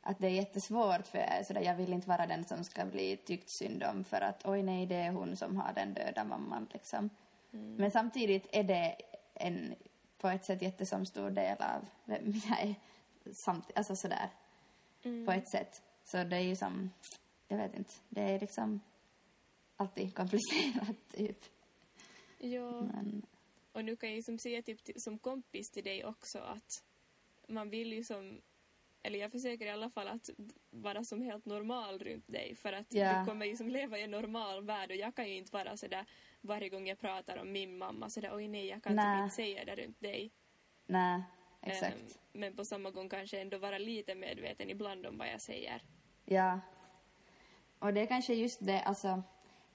att 0.00 0.18
det 0.18 0.26
är 0.26 0.30
jättesvårt 0.30 1.06
för 1.06 1.18
jag 1.18 1.28
är 1.28 1.44
sådär, 1.44 1.60
jag 1.60 1.74
vill 1.74 1.92
inte 1.92 2.08
vara 2.08 2.26
den 2.26 2.44
som 2.44 2.64
ska 2.64 2.84
bli 2.84 3.16
tyckt 3.16 3.50
synd 3.50 3.82
om 3.82 4.04
för 4.04 4.20
att 4.20 4.46
oj 4.46 4.62
nej, 4.62 4.86
det 4.86 4.96
är 4.96 5.10
hon 5.10 5.36
som 5.36 5.56
har 5.56 5.72
den 5.72 5.94
döda 5.94 6.24
mamman 6.24 6.68
liksom. 6.72 7.10
Men 7.50 7.90
samtidigt 7.90 8.46
är 8.52 8.62
det 8.62 8.96
en 9.34 9.74
på 10.18 10.28
ett 10.28 10.44
sätt 10.44 10.62
jättesom 10.62 11.06
stor 11.06 11.30
del 11.30 11.56
av 11.62 11.86
vem 12.04 12.32
jag 12.48 12.60
är. 12.60 12.74
Samt, 13.44 13.70
alltså 13.74 13.96
sådär. 13.96 14.30
På 15.26 15.32
ett 15.32 15.50
sätt. 15.50 15.82
Så 16.04 16.24
det 16.24 16.36
är 16.36 16.40
ju 16.40 16.56
som, 16.56 16.90
jag 17.48 17.56
vet 17.56 17.76
inte, 17.76 17.94
det 18.08 18.20
är 18.22 18.40
liksom 18.40 18.80
alltid 19.76 20.14
komplicerat 20.14 20.96
typ. 21.12 21.44
Ja. 22.38 22.70
Men 22.70 23.22
Och 23.72 23.84
nu 23.84 23.96
kan 23.96 24.08
jag 24.08 24.16
ju 24.16 24.22
som 24.22 24.38
säga 24.38 24.62
typ 24.62 24.80
som 24.96 25.18
kompis 25.18 25.70
till 25.70 25.84
dig 25.84 26.04
också 26.04 26.38
att 26.38 26.84
man 27.48 27.70
vill 27.70 27.92
ju 27.92 28.04
som, 28.04 28.40
eller 29.02 29.18
jag 29.18 29.32
försöker 29.32 29.66
i 29.66 29.70
alla 29.70 29.90
fall 29.90 30.08
att 30.08 30.30
vara 30.70 31.04
som 31.04 31.22
helt 31.22 31.44
normal 31.44 31.98
runt 31.98 32.28
dig 32.28 32.54
för 32.54 32.72
att 32.72 32.86
Ja. 32.94 33.18
du 33.20 33.26
kommer 33.26 33.46
ju 33.46 33.56
som 33.56 33.68
leva 33.68 33.98
i 33.98 34.02
en 34.02 34.10
normal 34.10 34.64
värld 34.64 34.90
och 34.90 34.96
jag 34.96 35.14
kan 35.14 35.28
ju 35.28 35.36
inte 35.36 35.52
vara 35.52 35.76
sådär 35.76 36.06
varje 36.40 36.68
gång 36.68 36.86
jag 36.86 36.98
pratar 37.00 37.36
om 37.36 37.52
min 37.52 37.78
mamma 37.78 38.10
sådär 38.10 38.30
oj 38.36 38.48
nej 38.48 38.66
jag 38.66 38.82
kan 38.82 38.92
typ 38.92 39.22
inte 39.22 39.34
säga 39.34 39.64
det 39.64 39.76
runt 39.76 40.00
dig. 40.00 40.30
nej, 40.86 41.22
exakt. 41.62 41.94
Ehm, 41.96 42.08
men 42.32 42.56
på 42.56 42.64
samma 42.64 42.90
gång 42.90 43.08
kanske 43.08 43.40
ändå 43.40 43.58
vara 43.58 43.78
lite 43.78 44.14
medveten 44.14 44.70
ibland 44.70 45.06
om 45.06 45.18
vad 45.18 45.28
jag 45.28 45.40
säger. 45.40 45.82
Ja. 46.24 46.60
Och 47.78 47.94
det 47.94 48.00
är 48.00 48.06
kanske 48.06 48.34
just 48.34 48.66
det, 48.66 48.80
alltså 48.82 49.22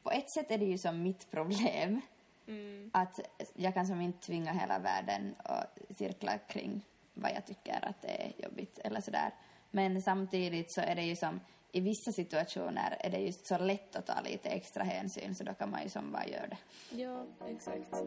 på 0.04 0.12
ett 0.12 0.30
sätt 0.30 0.52
är 0.52 0.58
det 0.58 0.66
ju 0.66 0.78
som 0.78 1.04
mitt 1.04 1.32
problem. 1.32 2.02
Mm. 2.48 2.89
Att 2.93 3.20
jag 3.54 3.74
kan 3.74 3.88
som 3.88 4.02
inte 4.02 4.26
tvinga 4.26 4.52
hela 4.52 4.80
världen 4.80 5.36
att 5.38 5.78
cirkla 5.98 6.38
kring 6.38 6.82
vad 7.14 7.32
jag 7.32 7.45
tycker 7.45 7.86
att 7.86 8.02
det 8.02 8.24
är 8.24 8.43
jobbigt 8.43 8.80
eller 8.80 9.02
sådär. 9.02 9.32
Men 9.72 10.02
samtidigt 10.02 10.72
så 10.72 10.82
är 10.82 10.95
det 10.95 11.04
ju 11.04 11.16
som, 11.16 11.39
i 11.72 11.80
vissa 11.82 12.12
situationer 12.12 12.98
är 13.00 13.10
det 13.10 13.18
just 13.18 13.48
så 13.48 13.58
lätt 13.58 13.95
att 13.95 14.06
ta 14.06 14.22
lite 14.22 14.50
extra 14.50 14.84
hänsyn 14.84 15.36
så 15.36 15.43
då 15.43 15.54
kan 15.54 15.72
man 15.72 15.84
ju 15.84 15.89
som 15.89 16.12
bara 16.12 16.26
göra 16.28 16.48
det. 16.48 16.58
Ja, 16.89 17.26
exakt. 17.48 18.04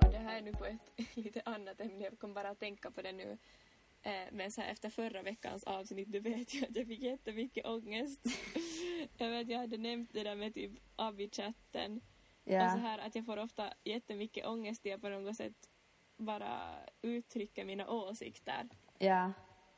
Ja, 0.00 0.08
det 0.10 0.18
här 0.18 0.38
är 0.38 0.42
nu 0.42 0.52
på 0.52 0.64
ett 0.64 0.80
lite 1.16 1.42
annat 1.44 1.80
ämne. 1.80 2.04
Jag 2.04 2.18
kom 2.18 2.34
bara 2.34 2.50
att 2.50 2.60
tänka 2.60 2.90
på 2.90 3.02
det 3.02 3.12
nu. 3.12 3.38
Eh, 4.02 4.28
men 4.32 4.52
så 4.52 4.60
här, 4.60 4.72
efter 4.72 4.90
förra 4.90 5.22
veckans 5.22 5.64
avsnitt, 5.64 6.12
du 6.12 6.20
vet 6.20 6.54
ju 6.54 6.64
att 6.64 6.76
jag 6.76 6.86
fick 6.86 7.00
jättemycket 7.00 7.66
ångest. 7.66 8.26
jag 9.18 9.30
vet, 9.30 9.48
jag 9.48 9.58
hade 9.58 9.76
nämnt 9.76 10.12
det 10.12 10.22
där 10.22 10.36
med 10.36 10.54
typ 10.54 10.72
Abby-chatten. 10.96 12.00
Ja. 12.44 12.64
Och 12.64 12.72
så 12.72 12.78
här 12.78 12.98
att 12.98 13.14
jag 13.14 13.26
får 13.26 13.36
ofta 13.36 13.72
jättemycket 13.84 14.46
ångest 14.46 14.86
i 14.86 14.92
att 14.92 15.00
på 15.00 15.08
något 15.08 15.36
sätt 15.36 15.70
bara 16.16 16.78
uttrycka 17.02 17.64
mina 17.64 17.90
åsikter. 17.90 18.68
Ja. 18.98 19.32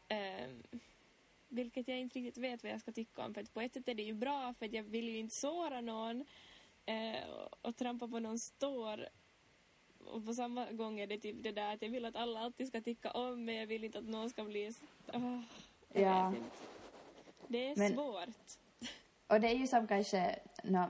Ehm, 0.09 0.63
vilket 1.49 1.89
jag 1.89 1.99
inte 1.99 2.19
riktigt 2.19 2.45
vet 2.45 2.63
vad 2.63 2.73
jag 2.73 2.81
ska 2.81 2.93
tycka 2.93 3.25
om. 3.25 3.35
För 3.35 3.45
på 3.45 3.61
ett 3.61 3.75
sätt 3.75 3.89
är 3.89 3.95
det 3.95 4.03
ju 4.03 4.15
bra 4.15 4.55
för 4.55 4.75
jag 4.75 4.83
vill 4.83 5.09
ju 5.09 5.19
inte 5.19 5.35
såra 5.35 5.81
någon 5.81 6.25
eh, 6.87 7.29
och, 7.31 7.67
och 7.67 7.77
trampa 7.77 8.09
på 8.09 8.19
någons 8.19 8.51
tår. 8.51 9.09
Och 10.07 10.27
på 10.27 10.35
samma 10.35 10.73
gång 10.73 11.01
är 11.01 11.07
det 11.07 11.19
typ 11.19 11.43
det 11.43 11.53
där 11.53 11.75
att 11.75 11.83
jag 11.83 11.89
vill 11.89 12.05
att 12.05 12.17
alla 12.17 12.41
alltid 12.41 12.69
ska 12.69 12.81
tycka 12.81 13.11
om 13.11 13.45
mig. 13.45 13.57
Jag 13.57 13.67
vill 13.67 13.85
inte 13.85 13.99
att 13.99 14.05
någon 14.05 14.31
ska 14.31 14.45
bli... 14.45 14.73
jag 15.13 15.43
Ja. 15.93 16.33
Det 17.49 17.71
är 17.71 17.77
Men- 17.77 17.93
svårt. 17.95 18.59
Och 19.27 19.41
det 19.41 19.49
är 19.49 19.55
ju 19.55 19.67
som 19.67 19.87
kanske... 19.87 20.39
No, 20.65 20.87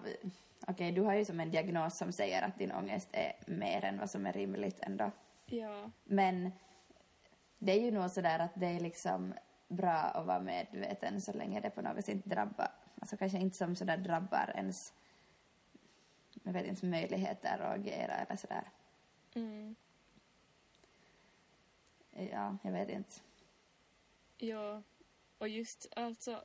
Okej, 0.66 0.92
du 0.92 1.02
har 1.02 1.14
ju 1.14 1.24
som 1.24 1.40
en 1.40 1.50
diagnos 1.50 1.96
som 1.96 2.12
säger 2.12 2.42
att 2.42 2.58
din 2.58 2.72
ångest 2.72 3.08
är 3.12 3.32
mer 3.46 3.84
än 3.84 3.98
vad 3.98 4.10
som 4.10 4.26
är 4.26 4.32
rimligt 4.32 4.80
ändå. 4.80 5.10
Ja. 5.46 5.90
Men 6.04 6.52
det 7.58 7.72
är 7.72 7.80
ju 7.80 7.90
nog 7.90 8.10
sådär 8.10 8.38
att 8.38 8.50
det 8.54 8.66
är 8.66 8.80
liksom 8.80 9.34
bra 9.68 9.92
att 9.92 10.26
vara 10.26 10.40
medveten 10.40 11.20
så 11.20 11.32
länge 11.32 11.60
det 11.60 11.70
på 11.70 11.82
något 11.82 11.96
sätt 11.96 12.08
inte 12.08 12.28
drabbar, 12.28 12.68
alltså 13.00 13.16
kanske 13.16 13.38
inte 13.38 13.56
som 13.56 13.76
sådär 13.76 13.96
drabbar 13.96 14.52
ens, 14.54 14.92
jag 16.42 16.52
vet 16.52 16.66
inte, 16.66 16.86
möjligheter 16.86 17.58
att 17.58 17.78
agera 17.78 18.14
eller 18.14 18.36
sådär. 18.36 18.62
Mm. 19.34 19.76
Ja, 22.10 22.56
jag 22.64 22.72
vet 22.72 22.88
inte. 22.90 23.14
Ja, 24.38 24.82
och 25.38 25.48
just 25.48 25.86
alltså 25.96 26.44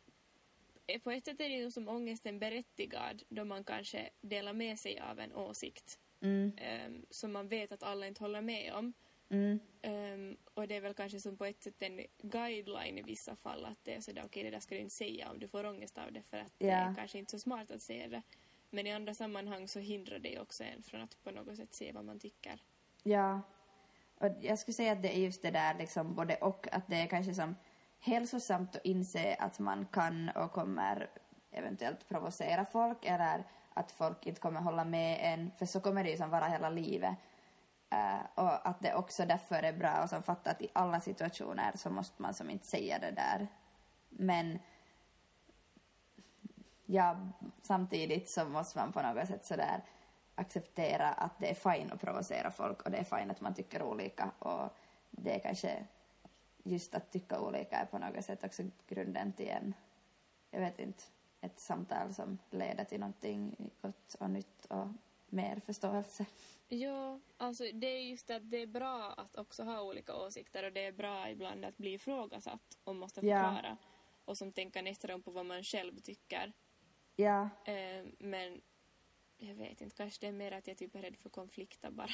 på 1.03 1.11
ett 1.11 1.25
sätt 1.25 1.41
är 1.41 1.49
det 1.49 1.55
ju 1.55 1.71
som 1.71 1.87
ångesten 1.89 2.39
berättigad 2.39 3.23
då 3.29 3.45
man 3.45 3.63
kanske 3.63 4.09
delar 4.21 4.53
med 4.53 4.79
sig 4.79 4.99
av 4.99 5.19
en 5.19 5.33
åsikt 5.33 5.99
Mm, 6.21 6.51
um, 6.87 7.05
som 7.09 7.31
man 7.31 7.47
vet 7.47 7.71
att 7.71 7.83
alla 7.83 8.07
inte 8.07 8.23
håller 8.23 8.41
med 8.41 8.73
om. 8.73 8.93
mm, 9.29 9.59
Ehm, 9.81 10.37
och 10.53 10.67
det 10.67 10.75
är 10.75 10.81
väl 10.81 10.93
kanske 10.93 11.19
som 11.19 11.37
på 11.37 11.45
ett 11.45 11.63
sätt 11.63 11.81
en 11.81 12.05
guideline 12.21 12.97
i 12.97 13.01
vissa 13.01 13.35
fall 13.35 13.65
att 13.65 13.77
det 13.83 13.93
är 13.95 14.01
sådär 14.01 14.23
okej 14.25 14.43
det 14.43 14.49
där 14.49 14.59
ska 14.59 14.75
du 14.75 14.81
inte 14.81 14.95
säga 14.95 15.31
om 15.31 15.39
du 15.39 15.47
får 15.47 15.63
ångest 15.65 15.97
av 15.97 16.11
det 16.13 16.21
för 16.21 16.37
att 16.37 16.53
det 16.59 16.65
Ja. 16.67 16.73
är 16.73 16.95
kanske 16.95 17.19
inte 17.19 17.31
så 17.31 17.39
smart 17.39 17.71
att 17.71 17.81
säga 17.81 18.07
det. 18.07 18.21
Men 18.69 18.87
i 18.87 18.91
andra 18.91 19.13
sammanhang 19.13 19.67
så 19.67 19.79
hindrar 19.79 20.19
det 20.19 20.39
också 20.39 20.63
en 20.63 20.83
från 20.83 21.01
att 21.01 21.23
på 21.23 21.31
något 21.31 21.57
sätt 21.57 21.73
se 21.73 21.91
vad 21.91 22.05
man 22.05 22.19
tycker 22.19 22.59
ja. 23.05 23.41
Och 24.17 24.27
jag 24.41 24.59
skulle 24.59 24.75
säga 24.75 24.91
att 24.91 25.01
det 25.01 25.17
är 25.17 25.19
just 25.19 25.41
det 25.41 25.51
där 25.51 25.73
liksom 25.73 26.15
både 26.15 26.35
och, 26.35 26.67
att 26.71 26.87
det 26.87 27.01
är 27.01 27.07
kanske 27.07 27.33
som 27.33 27.55
hälsosamt 27.99 28.75
att 28.75 28.85
inse 28.85 29.35
att 29.39 29.59
man 29.59 29.85
kan 29.85 30.29
och 30.29 30.51
kommer 30.51 31.09
eventuellt 31.51 32.07
provocera 32.07 32.65
folk 32.65 33.05
eller 33.05 33.43
att 33.73 33.91
folk 33.91 34.25
inte 34.25 34.41
kommer 34.41 34.61
hålla 34.61 34.85
med 34.85 35.19
en, 35.21 35.51
för 35.57 35.65
så 35.65 35.79
kommer 35.79 36.03
det 36.03 36.09
ju 36.09 36.17
som 36.17 36.29
vara 36.29 36.45
hela 36.45 36.69
livet. 36.69 37.15
Uh, 37.93 38.25
och 38.35 38.67
att 38.67 38.79
det 38.81 38.95
också 38.95 39.25
därför 39.25 39.63
är 39.63 39.73
bra 39.73 40.03
och 40.03 40.09
som 40.09 40.23
fatta 40.23 40.51
att 40.51 40.61
i 40.61 40.67
alla 40.73 41.01
situationer 41.01 41.71
så 41.75 41.89
måste 41.89 42.21
man 42.21 42.33
som 42.33 42.49
inte 42.49 42.67
säga 42.67 42.99
det 42.99 43.11
där. 43.11 43.47
Men 44.09 44.59
ja, 46.85 47.17
samtidigt 47.61 48.29
så 48.29 48.45
måste 48.45 48.79
man 48.79 48.91
på 48.91 49.01
något 49.01 49.27
sätt 49.27 49.45
sådär 49.45 49.81
acceptera 50.35 51.07
att 51.07 51.39
det 51.39 51.49
är 51.49 51.73
fine 51.73 51.91
att 51.91 52.01
provocera 52.01 52.51
folk 52.51 52.81
och 52.81 52.91
det 52.91 52.97
är 52.97 53.03
fine 53.19 53.31
att 53.31 53.41
man 53.41 53.53
tycker 53.53 53.81
olika 53.81 54.31
och 54.39 54.69
det 55.11 55.35
är 55.35 55.39
kanske 55.39 55.85
just 56.63 56.95
att 56.95 57.11
tycka 57.11 57.39
olika 57.39 57.75
är 57.77 57.85
på 57.85 57.97
något 57.97 58.25
sätt 58.25 58.43
också 58.43 58.63
grunden 58.87 59.33
till 59.33 59.49
en, 59.49 59.73
jag 60.51 60.59
vet 60.59 60.79
inte, 60.79 61.03
ett 61.41 61.59
samtal 61.59 62.13
som 62.13 62.37
leder 62.49 62.83
till 62.83 62.99
någonting 62.99 63.71
gott 63.81 64.13
och 64.19 64.29
nytt 64.29 64.65
och 64.65 64.87
mer 65.29 65.59
förståelse. 65.65 66.25
Ja, 66.67 67.19
alltså 67.37 67.63
det 67.73 67.87
är 67.87 67.99
just 68.01 68.29
att 68.29 68.51
det 68.51 68.57
är 68.57 68.67
bra 68.67 69.13
att 69.17 69.35
också 69.37 69.63
ha 69.63 69.81
olika 69.81 70.15
åsikter 70.15 70.63
och 70.63 70.71
det 70.73 70.85
är 70.85 70.91
bra 70.91 71.29
ibland 71.29 71.65
att 71.65 71.77
bli 71.77 71.93
ifrågasatt 71.93 72.77
och 72.83 72.95
måste 72.95 73.25
Ja. 73.27 73.37
förklara. 73.43 73.77
Och 74.25 74.37
som 74.37 74.51
tänka 74.51 74.81
nästa 74.81 75.07
gång 75.07 75.21
på 75.21 75.31
vad 75.31 75.45
man 75.45 75.63
själv 75.63 75.99
tycker. 75.99 76.53
Ja, 77.15 77.49
Eh, 77.65 78.05
men 78.19 78.61
jag 79.37 79.55
vet 79.55 79.81
inte, 79.81 79.95
kanske 79.95 80.21
det 80.21 80.27
är 80.27 80.31
mer 80.31 80.51
att 80.51 80.67
jag 80.67 80.77
typ 80.77 80.95
är 80.95 81.01
rädd 81.01 81.17
för 81.17 81.29
konflikter 81.29 81.91
bara. 81.91 82.09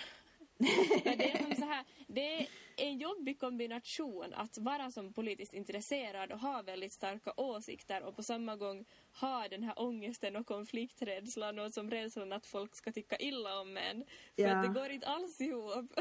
Det 1.04 1.32
är 1.32 1.56
så 1.56 1.66
här, 1.66 1.86
det 2.08 2.36
är 2.42 2.48
en 2.76 2.98
jobbig 2.98 3.40
kombination 3.40 4.34
att 4.34 4.58
vara 4.58 4.92
som 4.92 5.14
politiskt 5.14 5.54
intresserad 5.54 6.32
och 6.32 6.40
ha 6.40 6.62
väldigt 6.62 6.94
starka 6.94 7.34
åsikter 7.38 8.04
och 8.04 8.16
på 8.16 8.24
samma 8.24 8.56
gång 8.56 8.86
ha 9.22 9.48
den 9.48 9.64
här 9.64 9.74
ångesten 9.82 10.36
och 10.36 10.46
konflikträdslan 10.48 11.60
och 11.60 11.74
som 11.74 11.92
rädslan 11.92 12.34
att 12.34 12.46
folk 12.46 12.76
ska 12.76 12.92
tycka 12.92 13.18
illa 13.18 13.60
om 13.60 13.78
en. 13.78 14.06
För 14.36 14.42
Ja. 14.44 14.56
att 14.58 14.64
det 14.64 14.80
går 14.80 14.90
inte 14.90 15.08
alls 15.08 15.42
ihop. 15.42 16.00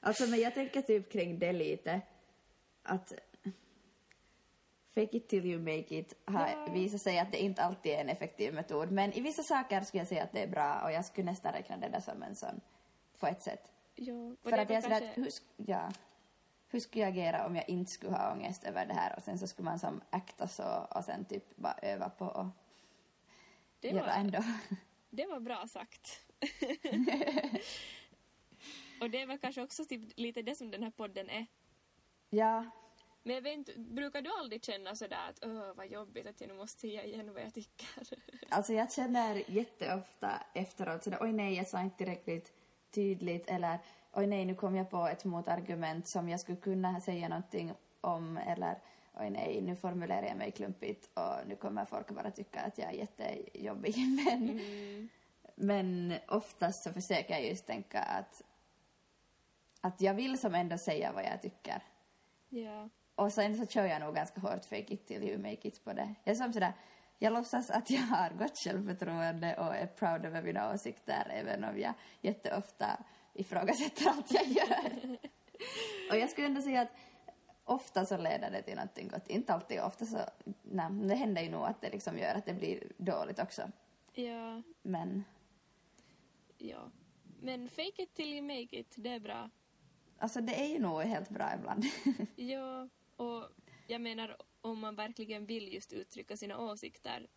alltså 0.00 0.26
men 0.26 0.40
jag 0.40 0.54
tänker 0.54 0.82
typ 0.82 1.12
kring 1.12 1.38
det 1.38 1.52
lite 1.52 2.00
att 2.82 3.12
fake 4.94 5.16
it 5.16 5.28
till 5.28 5.46
you 5.46 5.60
make 5.60 5.98
it 5.98 6.14
har 6.24 6.48
Ja. 6.48 6.72
visat 6.72 7.00
sig 7.00 7.18
att 7.18 7.32
det 7.32 7.38
inte 7.42 7.62
alltid 7.62 7.92
är 7.92 8.00
en 8.00 8.08
effektiv 8.08 8.54
metod 8.54 8.90
men 8.90 9.12
i 9.12 9.20
vissa 9.20 9.42
saker 9.42 9.80
skulle 9.80 10.00
jag 10.00 10.08
säga 10.08 10.22
att 10.24 10.32
det 10.32 10.42
är 10.42 10.48
bra 10.48 10.80
och 10.84 10.92
jag 10.92 11.04
skulle 11.04 11.30
nästan 11.30 11.52
räkna 11.52 11.76
det 11.76 11.88
där 11.88 12.00
som 12.00 12.22
en 12.22 12.36
sån 12.36 12.60
på 13.18 13.26
ett 13.26 13.42
sätt. 13.42 13.72
Ja, 13.94 14.14
och 14.14 14.36
För 14.50 14.56
det 14.56 14.62
att 14.62 14.70
jag 14.70 14.82
kanske- 14.84 15.10
att 15.10 15.16
hur, 15.18 15.28
ja, 15.56 15.90
hur 16.68 16.80
skulle 16.80 17.04
jag 17.04 17.12
agera 17.12 17.46
om 17.46 17.56
jag 17.56 17.68
inte 17.68 17.90
skulle 17.92 18.12
ha 18.16 18.32
ångest 18.32 18.64
över 18.64 18.86
det 18.86 18.94
här 18.94 19.16
och 19.16 19.22
sen 19.22 19.38
så 19.38 19.46
skulle 19.46 19.64
man 19.64 19.78
som 19.78 20.00
akta 20.10 20.48
så 20.48 20.86
och 20.90 21.04
sen 21.04 21.24
typ 21.24 21.56
bara 21.56 21.78
öva 21.82 22.08
på 22.10 22.26
och 22.26 22.46
det 23.80 23.88
göra 23.88 24.06
var, 24.06 24.12
ändå. 24.12 24.44
det 25.10 25.26
var 25.26 25.40
bra 25.40 25.66
sagt. 25.68 26.20
och 29.00 29.10
det 29.10 29.26
väl 29.26 29.38
kanske 29.38 29.62
också 29.62 29.84
typ 29.84 30.18
lite 30.18 30.42
det 30.42 30.54
som 30.54 30.70
den 30.70 30.82
här 30.82 30.90
podden 30.90 31.30
är. 31.30 31.46
ja, 32.30 32.64
Men 33.22 33.34
jag 33.34 33.42
vet 33.42 33.52
inte, 33.52 33.72
brukar 33.76 34.22
du 34.22 34.30
aldrig 34.38 34.64
känna 34.64 34.94
sådär 34.96 35.28
att 35.28 35.44
öh 35.44 35.74
vad 35.74 35.86
jobbigt 35.86 36.26
att 36.26 36.40
jag 36.40 36.48
nu 36.48 36.54
måste 36.54 36.80
säga 36.80 37.04
igen 37.04 37.32
vad 37.34 37.42
jag 37.42 37.54
tycker? 37.54 37.88
alltså 38.48 38.72
jag 38.72 38.92
känner 38.92 39.50
jätteofta 39.50 40.42
efteråt 40.54 41.04
sådär 41.04 41.18
oj 41.20 41.32
nej 41.32 41.54
jag 41.54 41.66
sa 41.66 41.80
inte 41.80 41.96
tillräckligt 41.96 42.52
tydligt 42.90 43.50
eller 43.50 43.78
oj 44.12 44.26
nej 44.26 44.44
nu 44.44 44.54
kom 44.54 44.76
jag 44.76 44.90
på 44.90 45.06
ett 45.06 45.24
motargument 45.24 46.06
som 46.06 46.28
jag 46.28 46.40
skulle 46.40 46.58
kunna 46.58 47.00
säga 47.00 47.28
någonting 47.28 47.72
om 48.00 48.36
eller 48.36 48.78
oj 49.14 49.30
nej 49.30 49.60
nu 49.62 49.76
formulerar 49.76 50.26
jag 50.26 50.36
mig 50.36 50.50
klumpigt 50.50 51.10
och 51.14 51.46
nu 51.46 51.56
kommer 51.56 51.84
folk 51.84 52.10
bara 52.10 52.30
tycka 52.30 52.60
att 52.60 52.78
jag 52.78 52.88
är 52.88 52.96
jättejobbig 52.96 53.96
men 54.24 54.48
Mm. 54.50 55.08
Men 55.60 56.14
oftast 56.28 56.82
så 56.82 56.92
försöker 56.92 57.34
jag 57.34 57.46
just 57.46 57.66
tänka 57.66 58.00
att, 58.00 58.42
att 59.80 60.00
jag 60.00 60.14
vill 60.14 60.38
som 60.38 60.54
ändå 60.54 60.78
säga 60.78 61.12
vad 61.12 61.24
jag 61.24 61.42
tycker. 61.42 61.82
Ja. 62.48 62.88
Och 63.18 63.32
sen 63.32 63.56
så 63.56 63.66
kör 63.66 63.84
jag 63.84 64.00
nog 64.00 64.14
ganska 64.14 64.40
hårt 64.40 64.64
fake 64.64 64.94
it 64.94 65.06
till 65.06 65.22
you 65.22 65.38
make 65.38 65.68
it 65.68 65.84
på 65.84 65.92
det. 65.92 66.14
Jag 66.24 66.32
är 66.32 66.36
som 66.36 66.52
sådär, 66.52 66.72
jag 67.18 67.32
låtsas 67.32 67.70
att 67.70 67.90
jag 67.90 68.00
har 68.00 68.30
gott 68.30 68.58
självförtroende 68.64 69.56
och 69.56 69.76
är 69.76 69.86
proud 69.86 70.24
över 70.24 70.42
mina 70.42 70.72
åsikter 70.74 71.26
även 71.30 71.64
om 71.64 71.78
jag 71.78 71.94
jätteofta 72.20 73.04
ifrågasätter 73.34 74.08
allt 74.10 74.30
jag 74.30 74.46
gör. 74.46 75.18
och 76.10 76.18
jag 76.18 76.30
skulle 76.30 76.46
ändå 76.46 76.62
säga 76.62 76.80
att 76.80 76.92
ofta 77.64 78.06
så 78.06 78.16
leder 78.16 78.50
det 78.50 78.62
till 78.62 78.74
någonting 78.74 79.08
gott. 79.08 79.28
Inte 79.28 79.54
alltid, 79.54 79.80
ofta 79.80 80.04
så, 80.06 80.18
nej, 80.62 80.90
det 80.90 81.14
händer 81.14 81.42
ju 81.42 81.50
nog 81.50 81.64
att 81.64 81.80
det 81.80 81.90
liksom 81.90 82.18
gör 82.18 82.34
att 82.34 82.46
det 82.46 82.54
blir 82.54 82.92
dåligt 82.96 83.38
också. 83.38 83.62
Ja. 84.12 84.62
Men 84.82 85.24
Ja. 86.58 86.90
Men 87.40 87.68
fake 87.68 88.02
it 88.02 88.14
till 88.14 88.28
you 88.28 88.42
make 88.42 88.78
it, 88.78 88.94
det 88.96 89.10
är 89.10 89.20
bra. 89.20 89.50
Alltså 90.18 90.40
det 90.40 90.60
är 90.60 90.66
ju 90.66 90.78
nog 90.78 91.02
helt 91.02 91.30
bra 91.30 91.54
ibland. 91.54 91.84
Ja, 92.36 92.88
och 93.18 93.50
jag 93.86 94.00
menar 94.00 94.36
om 94.60 94.78
man 94.78 94.94
verkligen 94.94 95.46
vill 95.46 95.72
just 95.74 95.92
uttrycka 95.92 96.36
sina 96.36 96.58
åsikter 96.58 97.28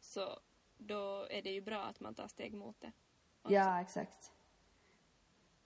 så 0.00 0.38
då 0.78 1.26
är 1.30 1.42
det 1.42 1.50
ju 1.50 1.60
bra 1.60 1.82
att 1.82 2.00
man 2.00 2.14
tar 2.14 2.28
steg 2.28 2.54
mot 2.54 2.80
det. 2.80 2.92
också. 3.42 3.54
ja, 3.54 3.80
exakt. 3.80 4.32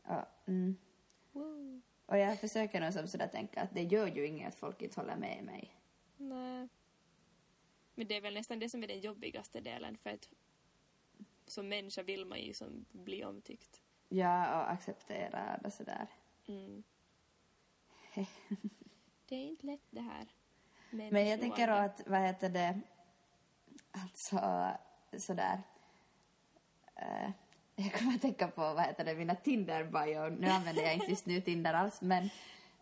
Ja, 0.03 0.29
mm. 0.47 0.77
Wow. 1.33 1.81
Och 2.07 2.19
jag 2.19 2.41
försöker 2.41 2.81
nog 2.81 2.93
som 2.93 3.09
sådär 3.09 3.29
tänka 3.29 3.63
att 3.63 3.75
det 3.75 3.83
gör 3.83 4.07
ju 4.07 4.27
inget 4.27 4.49
att 4.49 4.55
folk 4.55 4.83
inte 4.83 5.01
håller 5.01 5.17
med 5.17 5.45
mig. 5.45 5.77
Nej. 6.17 6.69
Men 7.95 8.07
det 8.07 8.17
är 8.17 8.21
väl 8.21 8.35
nästan 8.35 8.59
det 8.59 8.69
som 8.69 8.83
är 8.83 8.89
den 8.89 9.01
jobbigaste 9.01 9.61
delen 9.61 9.97
för 9.97 10.11
att 10.11 10.29
som 11.47 11.69
människa 11.69 12.03
vill 12.03 12.25
man 12.25 12.41
ju 12.41 12.55
som 12.55 12.85
bli 12.93 13.25
omtyckt. 13.25 13.83
Ja, 14.09 14.63
och 14.63 14.71
acceptera 14.71 15.61
och 15.65 15.73
sådär. 15.73 16.09
Mm. 16.47 16.83
det 19.31 19.37
är 19.37 19.47
inte 19.47 19.67
lätt 19.67 19.87
det 19.91 20.01
här. 20.01 20.27
med 20.91 21.13
Men 21.13 21.29
jag 21.29 21.41
tänker 21.41 21.67
då 21.67 21.73
att, 21.73 22.03
vad 22.07 22.21
heter 22.21 22.49
det, 22.49 22.81
alltså 23.91 24.69
sådär. 25.19 25.63
Uh, 27.03 27.31
jag 27.75 27.93
kommer 27.93 28.15
att 28.15 28.23
tänka 28.23 28.49
på, 28.49 28.61
vad 28.61 28.81
heter 28.81 29.05
det, 29.05 29.15
mina 29.15 29.35
Tinder-bio. 29.35 30.29
Nu 30.29 30.49
använder 30.49 30.83
jag 30.83 30.95
inte 30.95 31.11
just 31.11 31.27
nu 31.27 31.41
Tinder 31.41 31.75
alls, 31.75 32.01
men 32.01 32.25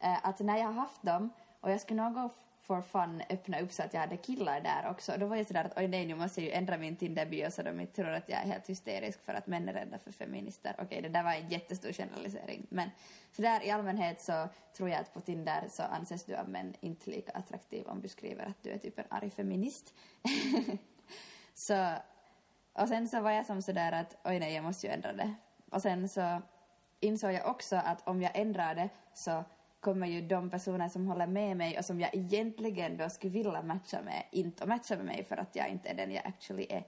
eh, 0.00 0.26
att 0.26 0.38
när 0.40 0.56
jag 0.56 0.66
har 0.66 0.72
haft 0.72 1.02
dem 1.02 1.30
Och 1.60 1.70
jag 1.70 1.80
skulle 1.80 2.02
nog 2.02 2.14
gå 2.14 2.30
for 2.68 2.82
fun 2.82 3.22
öppna 3.30 3.60
upp 3.60 3.72
så 3.72 3.82
att 3.82 3.94
jag 3.94 4.00
hade 4.00 4.16
killar 4.16 4.60
där 4.60 4.90
också. 4.90 5.12
Då 5.18 5.26
var 5.26 5.36
jag 5.36 5.46
sådär 5.46 5.64
att 5.64 5.78
oj 5.78 5.88
nej, 5.88 6.06
nu 6.06 6.14
måste 6.14 6.40
jag 6.40 6.46
ju 6.46 6.52
ändra 6.52 6.78
min 6.78 6.96
Tinder-bio 6.96 7.50
så 7.50 7.62
de 7.62 7.80
inte 7.80 7.92
tror 7.92 8.08
att 8.08 8.28
jag 8.28 8.38
är 8.38 8.46
helt 8.46 8.68
hysterisk 8.68 9.24
för 9.24 9.34
att 9.34 9.46
män 9.46 9.68
är 9.68 9.72
rädda 9.72 9.98
för 9.98 10.12
feminister. 10.12 10.74
Okej, 10.78 11.02
det 11.02 11.08
där 11.08 11.24
var 11.24 11.32
en 11.32 11.48
jättestor 11.48 11.92
generalisering. 11.92 12.66
Men 12.68 12.90
sådär 13.32 13.64
i 13.64 13.70
allmänhet 13.70 14.20
så 14.20 14.48
tror 14.76 14.88
jag 14.88 15.00
att 15.00 15.14
på 15.14 15.20
Tinder 15.20 15.64
så 15.70 15.82
anses 15.82 16.24
du 16.24 16.36
av 16.36 16.48
män 16.48 16.74
inte 16.80 17.10
lika 17.10 17.32
attraktiv 17.32 17.86
om 17.86 18.00
du 18.00 18.08
skriver 18.08 18.46
att 18.46 18.62
du 18.62 18.70
är 18.70 18.78
typ 18.78 18.98
en 18.98 19.04
arg 19.08 19.30
feminist. 19.30 19.94
så, 21.54 21.92
och 22.72 22.88
sen 22.88 23.08
så 23.08 23.20
var 23.20 23.30
jag 23.30 23.46
som 23.46 23.62
sådär 23.62 23.92
att 23.92 24.16
oj 24.24 24.38
nej, 24.38 24.54
jag 24.54 24.64
måste 24.64 24.86
ju 24.86 24.92
ändra 24.92 25.12
det. 25.12 25.34
Och 25.70 25.82
sen 25.82 26.08
så 26.08 26.42
insåg 27.00 27.32
jag 27.32 27.46
också 27.46 27.76
att 27.76 28.08
om 28.08 28.22
jag 28.22 28.30
ändrar 28.34 28.74
det 28.74 28.88
så 29.14 29.44
kommer 29.80 30.06
ju 30.06 30.20
de 30.20 30.50
personer 30.50 30.88
som 30.88 31.06
håller 31.06 31.26
med 31.26 31.56
mig 31.56 31.78
och 31.78 31.84
som 31.84 32.00
jag 32.00 32.14
egentligen 32.14 32.96
då 32.96 33.08
skulle 33.08 33.32
vilja 33.32 33.62
matcha 33.62 34.02
med 34.02 34.24
inte 34.30 34.62
att 34.62 34.68
matcha 34.68 34.96
med 34.96 35.04
mig 35.04 35.24
för 35.24 35.36
att 35.36 35.56
jag 35.56 35.68
inte 35.68 35.88
är 35.88 35.94
den 35.94 36.12
jag 36.12 36.26
actually 36.26 36.66
är. 36.70 36.86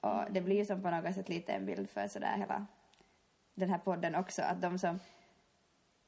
Och 0.00 0.32
det 0.32 0.40
blir 0.40 0.56
ju 0.56 0.64
som 0.64 0.82
på 0.82 0.90
något 0.90 1.14
sätt 1.14 1.28
lite 1.28 1.52
en 1.52 1.66
bild 1.66 1.90
för 1.90 2.08
sådär 2.08 2.36
hela 2.36 2.66
den 3.54 3.70
här 3.70 3.78
podden 3.78 4.14
också, 4.14 4.42
att 4.42 4.62
de 4.62 4.78
som 4.78 4.98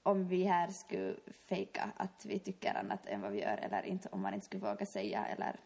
om 0.03 0.29
vi 0.29 0.45
här 0.45 0.69
skulle 0.71 1.17
fejka 1.49 1.91
att 1.97 2.25
vi 2.25 2.39
tycker 2.39 2.75
annat 2.75 3.07
än 3.07 3.21
vad 3.21 3.33
vi 3.33 3.41
gör 3.41 3.57
eller 3.57 3.87
inte, 3.87 4.09
om 4.09 4.23
man 4.23 4.35
inte 4.35 4.47
skulle 4.47 4.63
våga 4.63 4.87
säga 4.87 5.27
eller 5.27 5.61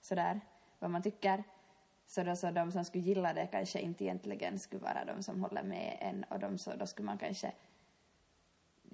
sådär 0.00 0.40
vad 0.78 0.90
man 0.90 1.02
tycker, 1.02 1.44
så 2.06 2.22
då 2.22 2.36
så 2.36 2.50
de 2.50 2.72
som 2.72 2.84
skulle 2.84 3.04
gilla 3.04 3.32
det 3.32 3.46
kanske 3.46 3.80
inte 3.80 4.04
egentligen 4.04 4.58
skulle 4.58 4.82
vara 4.82 5.04
de 5.04 5.22
som 5.22 5.40
håller 5.40 5.62
med 5.62 5.96
en 6.00 6.24
och 6.24 6.38
de 6.38 6.58
så, 6.58 6.76
då 6.76 6.86
skulle 6.86 7.06
man 7.06 7.18
kanske 7.18 7.52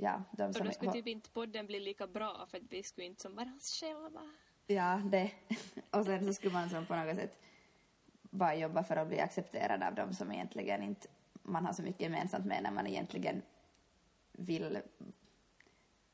ja, 0.01 0.22
de 0.30 0.49
Och 0.49 0.55
som... 0.55 0.66
då 0.66 0.72
skulle 0.72 0.92
typ 0.92 1.07
inte 1.07 1.30
podden 1.30 1.66
bli 1.66 1.80
lika 1.80 2.07
bra 2.07 2.46
för 2.51 2.59
att 2.59 2.72
vi 2.72 2.82
skulle 2.82 3.07
inte 3.07 3.22
som 3.22 3.34
vara 3.34 3.53
oss 3.57 3.80
själva. 3.80 4.30
Ja, 4.66 5.03
det. 5.05 5.30
Och 5.90 6.05
sen 6.05 6.24
så 6.24 6.32
skulle 6.34 6.53
man 6.53 6.70
som 6.70 6.86
på 6.86 6.96
något 6.96 7.16
sätt 7.16 7.42
bara 8.22 8.55
jobba 8.55 8.84
för 8.84 8.96
att 8.96 9.09
bli 9.09 9.20
accepterad 9.20 9.82
av 9.82 9.94
dem 9.94 10.14
som 10.14 10.32
egentligen 10.32 10.82
inte 10.82 11.09
man 11.42 11.66
har 11.66 11.72
så 11.72 11.82
mycket 11.82 12.01
gemensamt 12.01 12.46
med 12.46 12.62
när 12.62 12.70
man 12.70 12.86
egentligen 12.86 13.42
vill 14.32 14.78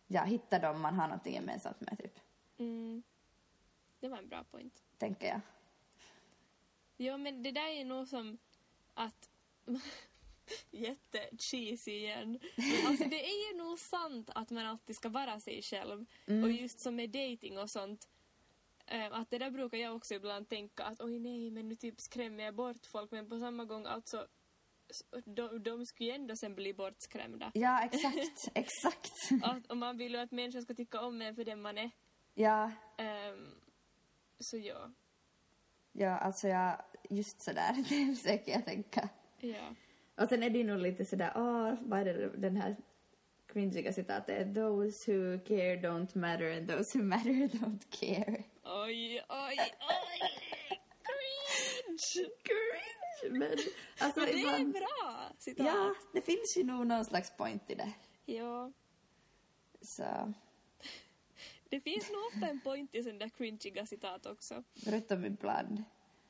ja, 0.07 0.22
hitta 0.22 0.59
dem 0.59 0.80
man 0.80 0.95
har 0.95 1.09
något 1.09 1.26
gemensamt 1.26 1.80
med, 1.80 1.99
typ, 1.99 2.20
Mm. 2.59 3.03
Det 4.01 4.09
var 4.09 4.18
en 4.18 4.28
bra 4.28 4.45
point. 4.45 4.82
tänker 4.99 5.28
jag. 5.28 5.41
Ja, 6.97 7.16
men 7.16 7.43
det 7.43 7.51
där 7.51 7.68
är 7.68 7.85
nog 7.85 8.09
som 8.09 8.39
att... 8.95 9.30
Jätte-cheesy 10.70 11.90
igen. 11.92 12.38
Men 12.57 12.86
alltså 12.86 13.05
det 13.05 13.24
är 13.24 13.53
ju 13.53 13.59
nog 13.59 13.78
sant 13.78 14.30
att 14.34 14.51
man 14.51 14.66
alltid 14.66 14.97
ska 14.97 15.09
vara 15.09 15.40
sig 15.40 15.62
själv. 15.62 16.07
Och 16.26 16.51
just 16.51 16.80
som 16.80 16.97
med 16.97 17.11
dating 17.11 17.59
och 17.59 17.70
sånt. 17.70 18.09
eh, 18.86 19.12
Att 19.12 19.30
det 19.30 19.38
där 19.38 19.51
brukar 19.51 19.78
jag 19.78 19.97
också 19.97 20.14
ibland 20.14 20.49
tänka 20.49 20.84
att 20.84 21.01
oj 21.01 21.18
nej 21.18 21.51
men 21.51 21.68
nu 21.68 21.74
typ 21.74 22.01
skrämmer 22.01 22.45
jag 22.45 22.55
bort 22.55 22.86
folk 22.86 23.11
men 23.11 23.28
på 23.28 23.38
samma 23.38 23.64
gång 23.64 23.86
alltså 23.86 24.26
de, 25.24 25.62
de 25.62 25.86
skulle 25.86 26.09
ju 26.11 26.14
ändå 26.14 26.36
sen 26.36 26.55
bli 26.55 26.74
bortskrämda. 26.74 27.51
Ja, 27.55 27.84
exakt, 27.84 28.49
exakt. 28.55 29.12
Att, 29.42 29.66
och 29.66 29.76
man 29.76 29.97
vill 29.97 30.12
ju 30.12 30.18
att 30.18 30.30
människor 30.32 30.61
ska 30.61 30.74
tycka 30.74 31.01
om 31.01 31.22
en 31.22 31.34
för 31.34 31.45
den 31.45 31.62
man 31.62 31.78
är. 31.78 31.90
Ja, 32.34 32.70
Ehm, 32.99 33.55
så 34.38 34.57
ja. 34.59 34.90
ja, 35.92 36.18
alltså 36.18 36.49
jag, 36.49 36.82
just 37.11 37.42
sådär, 37.42 37.72
det 37.88 38.16
försöker 38.16 38.53
jag 38.53 38.64
tänka. 38.64 39.09
Ja. 39.40 39.74
Och 40.16 40.28
sen 40.28 40.42
är 40.42 40.50
det 40.50 40.64
nog 40.64 40.78
lite 40.78 41.04
sådär, 41.04 41.32
åh, 41.36 41.74
vad 41.82 42.00
är 42.00 42.04
det, 42.04 42.28
den 42.36 42.56
här 42.56 42.76
cringiga 43.46 43.92
citatet, 43.92 44.54
those 44.54 45.12
who 45.12 45.38
care 45.38 45.76
don't 45.76 46.18
matter 46.18 46.56
and 46.56 46.68
those 46.68 46.98
who 46.98 47.04
matter 47.04 47.30
don't 47.58 47.90
care. 47.90 48.44
Oj, 48.64 49.22
oj, 49.28 49.56
oj! 49.58 50.20
Cringe! 51.04 52.30
Cringe! 52.42 53.38
Men 53.38 53.58
alltså 53.98 54.20
Men 54.20 54.28
det 54.28 54.34
är 54.34 54.38
ibland... 54.38 54.72
bra 54.72 55.32
citat. 55.38 55.66
Ja, 55.66 55.94
det 56.12 56.20
finns 56.20 56.56
ju 56.56 56.64
nog 56.64 56.86
någon 56.86 57.04
slags 57.04 57.36
point 57.36 57.70
i 57.70 57.74
det. 57.74 57.92
Ja. 58.26 58.72
Så, 59.80 60.32
Det 61.68 61.80
finns 61.80 62.10
nog 62.10 62.20
ofta 62.34 62.48
en 62.48 62.60
point 62.60 62.94
i 62.94 63.02
sådana 63.02 63.18
där 63.18 63.28
cringiga 63.28 63.86
citat 63.86 64.26
också. 64.26 64.64
förutom 64.84 65.24
ibland. 65.24 65.84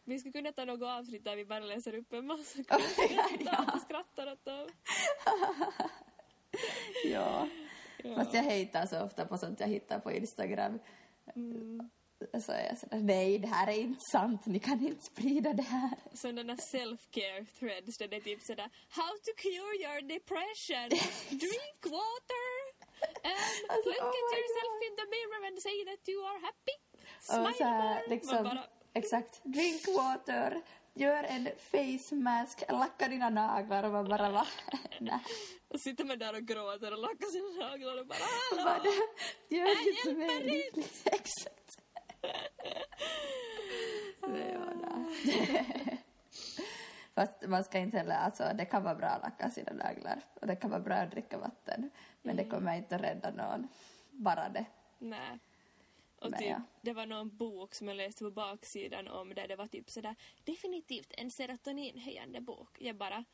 Vi 0.04 0.18
skulle 0.18 0.32
kunna 0.32 0.52
ta 0.52 0.64
något 0.64 0.82
avsnitt 0.82 1.24
där 1.24 1.36
vi 1.36 1.44
bara 1.44 1.60
läser 1.60 1.94
upp 1.94 2.12
en 2.12 2.26
massa 2.26 2.58
ja. 2.68 2.76
och 3.74 3.80
skrattar 3.86 4.32
åt 4.32 4.44
dem. 4.44 4.68
Ja. 7.04 7.48
Ja. 8.04 8.14
Fast 8.14 8.34
jag 8.34 8.42
hatar 8.42 8.86
så 8.86 9.04
ofta 9.04 9.26
på 9.26 9.38
sånt 9.38 9.60
jag 9.60 9.68
hittar 9.68 9.98
på 9.98 10.12
Instagram. 10.12 10.78
Mm. 11.36 11.90
Så 12.40 12.52
jag 12.52 12.78
sådär, 12.78 12.98
nej, 13.00 13.38
det 13.38 13.48
här 13.48 13.66
är 13.72 13.78
inte 13.80 14.00
sant, 14.12 14.46
ni 14.46 14.58
kan 14.58 14.86
inte 14.86 15.02
sprida 15.12 15.52
det 15.52 15.62
här. 15.62 15.90
Sådana 16.14 16.54
self-care 16.56 17.46
threads 17.58 17.98
där 17.98 18.08
det 18.08 18.16
är 18.16 18.20
typ 18.20 18.42
sådär 18.42 18.70
How 18.88 19.10
to 19.26 19.32
cure 19.36 19.74
your 19.84 20.00
depression. 20.14 20.88
Drink 21.44 21.80
water. 21.98 22.48
And 23.30 23.34
Alltså, 23.68 23.88
look 23.90 24.00
oh 24.02 24.08
at 24.08 24.38
yourself 24.38 24.72
God. 24.74 24.86
in 24.86 24.94
the 25.00 25.06
mirror 25.16 25.42
and 25.48 25.56
say 25.68 25.76
that 25.90 26.02
you 26.08 26.18
are 26.30 26.40
happy. 26.48 26.76
Och 27.16 27.24
Smile 27.24 27.54
så 27.58 27.64
här, 27.64 27.94
more. 27.94 28.08
liksom, 28.14 28.34
Man 28.34 28.44
bara, 28.44 28.66
exakt, 28.94 29.40
drink 29.44 29.82
water, 29.96 30.62
gör 30.94 31.24
en 31.24 31.48
face 31.58 32.14
mask, 32.14 32.62
lacka 32.68 33.08
dina 33.08 33.30
naglar 33.30 33.84
och 33.84 33.92
man 33.92 34.08
bara 34.08 34.30
va? 34.30 34.46
Nej. 35.00 35.20
och 35.68 35.80
sitter 35.80 36.04
man 36.04 36.18
där 36.18 36.34
och 36.36 36.42
gråter 36.42 36.92
och 36.92 36.98
lackar 36.98 37.26
sina 37.26 37.68
naglar 37.68 38.00
och 38.00 38.06
bara 38.06 38.18
Bara, 38.56 38.70
hallå. 38.70 38.90
Gör 39.48 39.86
lite 39.86 40.18
mer 40.18 40.30
hjälper 40.30 40.50
lyckligt. 40.50 41.08
Exakt. 41.12 41.78
Det 44.20 44.58
var 44.58 44.74
det. 44.74 45.98
Fast 47.14 47.46
man 47.46 47.64
ska 47.64 47.78
inte 47.78 47.98
heller, 47.98 48.16
alltså 48.16 48.44
det 48.54 48.64
kan 48.64 48.82
vara 48.82 48.94
bra 48.94 49.06
att 49.06 49.22
lacka 49.22 49.50
sina 49.50 49.72
naglar 49.72 50.20
och 50.40 50.46
det 50.46 50.56
kan 50.56 50.70
vara 50.70 50.80
bra 50.80 50.94
att 50.94 51.10
dricka 51.10 51.38
vatten. 51.38 51.90
Men 52.22 52.36
det 52.36 52.44
kommer 52.44 52.76
inte 52.76 52.96
att 52.96 53.02
rädda 53.02 53.30
någon. 53.30 53.68
Bara 54.10 54.48
det. 54.48 54.64
Nej. 54.98 55.38
Och 56.24 56.30
Men 56.30 56.40
typ, 56.40 56.48
ja. 56.48 56.62
det 56.82 56.92
var 56.92 57.06
någon 57.06 57.36
bok 57.36 57.74
som 57.74 57.88
jag 57.88 57.96
läste 57.96 58.24
på 58.24 58.30
baksidan 58.30 59.08
om 59.08 59.34
där 59.34 59.48
det 59.48 59.56
var 59.56 59.66
typ 59.66 59.90
sådär 59.90 60.16
definitivt 60.44 61.12
en 61.16 61.30
serotoninhöjande 61.30 62.40
bok. 62.40 62.76
Jag 62.80 62.96
bara 62.96 63.24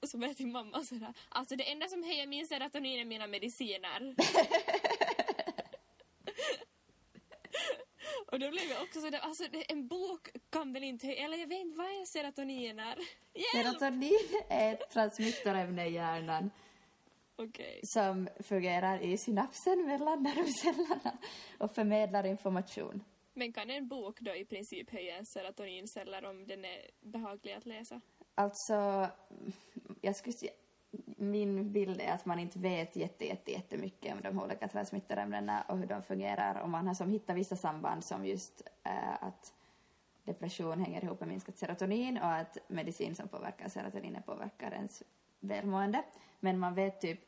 och 0.00 0.08
så 0.08 0.18
var 0.18 0.26
jag 0.26 0.36
till 0.36 0.46
mamma 0.46 0.84
sådär 0.84 1.14
alltså 1.28 1.56
det 1.56 1.70
enda 1.70 1.88
som 1.88 2.02
höjer 2.02 2.26
min 2.26 2.46
serotonin 2.46 3.00
är 3.00 3.04
mina 3.04 3.26
mediciner. 3.26 4.14
och 8.26 8.38
då 8.40 8.50
blev 8.50 8.64
jag 8.64 8.82
också 8.82 9.00
sådär 9.00 9.18
alltså 9.18 9.44
en 9.68 9.88
bok 9.88 10.28
kan 10.50 10.72
väl 10.72 10.84
inte 10.84 11.06
höja, 11.06 11.24
eller 11.24 11.36
jag 11.36 11.46
vet 11.46 11.60
inte 11.60 11.78
vad 11.78 11.86
är 11.86 12.04
serotoniner? 12.04 12.98
Hjälp! 13.34 13.66
Serotonin 13.66 14.42
är 14.48 14.72
ett 14.72 14.90
transmittorämne 14.90 15.86
i 15.86 15.92
hjärnan 15.92 16.50
Okej. 17.42 17.80
som 17.82 18.28
fungerar 18.40 19.02
i 19.02 19.18
synapsen 19.18 19.86
mellan 19.86 20.22
nervcellerna 20.22 21.18
och 21.58 21.74
förmedlar 21.74 22.26
information. 22.26 23.04
Men 23.34 23.52
kan 23.52 23.70
en 23.70 23.88
bok 23.88 24.20
då 24.20 24.34
i 24.34 24.44
princip 24.44 24.90
höja 24.90 25.24
serotoninceller 25.24 26.24
om 26.24 26.46
den 26.46 26.64
är 26.64 26.90
behaglig 27.00 27.52
att 27.52 27.66
läsa? 27.66 28.00
Alltså, 28.34 29.08
jag 30.00 30.16
skulle 30.16 30.32
säga, 30.32 30.52
min 31.16 31.72
bild 31.72 32.00
är 32.00 32.12
att 32.12 32.26
man 32.26 32.38
inte 32.38 32.58
vet 32.58 32.96
jätte, 32.96 33.26
jätte, 33.26 33.52
jättemycket 33.52 34.14
om 34.14 34.20
de 34.22 34.42
olika 34.42 34.68
transmittorämnena 34.68 35.62
och 35.68 35.78
hur 35.78 35.86
de 35.86 36.02
fungerar. 36.02 36.62
Och 36.62 36.68
man 36.68 36.86
har 36.86 36.94
som 36.94 37.10
hittat 37.10 37.36
vissa 37.36 37.56
samband 37.56 38.04
som 38.04 38.26
just 38.26 38.62
äh, 38.84 39.24
att 39.24 39.54
depression 40.24 40.80
hänger 40.80 41.04
ihop 41.04 41.20
med 41.20 41.28
minskat 41.28 41.58
serotonin 41.58 42.18
och 42.18 42.32
att 42.32 42.58
medicin 42.68 43.14
som 43.14 43.28
påverkar 43.28 43.68
serotoninet 43.68 44.26
påverkar 44.26 44.72
ens 44.72 45.02
välmående. 45.40 46.02
Men 46.40 46.58
man 46.58 46.74
vet 46.74 47.00
typ, 47.00 47.20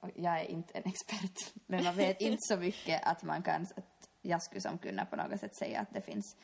och 0.00 0.10
jag 0.14 0.40
är 0.40 0.44
inte 0.44 0.78
en 0.78 0.84
expert, 0.84 1.54
men 1.66 1.84
man 1.84 1.96
vet 1.96 2.20
inte 2.20 2.40
så 2.40 2.56
mycket 2.56 3.06
att 3.06 3.22
man 3.22 3.42
kan, 3.42 3.62
att 3.62 4.08
jag 4.22 4.42
skulle 4.42 4.60
som 4.60 4.78
kunna 4.78 5.04
på 5.04 5.16
något 5.16 5.40
sätt 5.40 5.56
säga 5.56 5.80
att 5.80 5.94
det 5.94 6.00
finns 6.00 6.36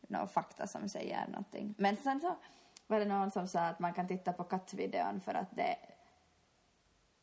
någon 0.00 0.28
fakta 0.28 0.66
som 0.66 0.88
säger 0.88 1.26
någonting. 1.26 1.74
Men 1.78 1.96
sen 1.96 2.20
så 2.20 2.36
var 2.86 2.98
det 2.98 3.04
någon 3.04 3.30
som 3.30 3.48
sa 3.48 3.60
att 3.60 3.78
man 3.78 3.94
kan 3.94 4.08
titta 4.08 4.32
på 4.32 4.44
kattvideon 4.44 5.20
för 5.20 5.34
att 5.34 5.56
det... 5.56 5.76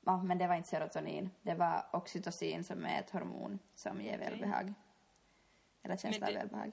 Ja, 0.05 0.23
men 0.23 0.37
det 0.37 0.47
var 0.47 0.55
inte 0.55 0.69
serotonin. 0.69 1.29
Det 1.41 1.55
var 1.55 1.85
oxytocin 1.91 2.63
som 2.63 2.85
är 2.85 2.99
ett 2.99 3.09
hormon 3.09 3.59
som 3.75 4.01
ger 4.01 4.17
välbehag. 4.17 4.73
Eller 5.83 5.97
känsla 5.97 6.27
av 6.27 6.33
välbehag. 6.33 6.71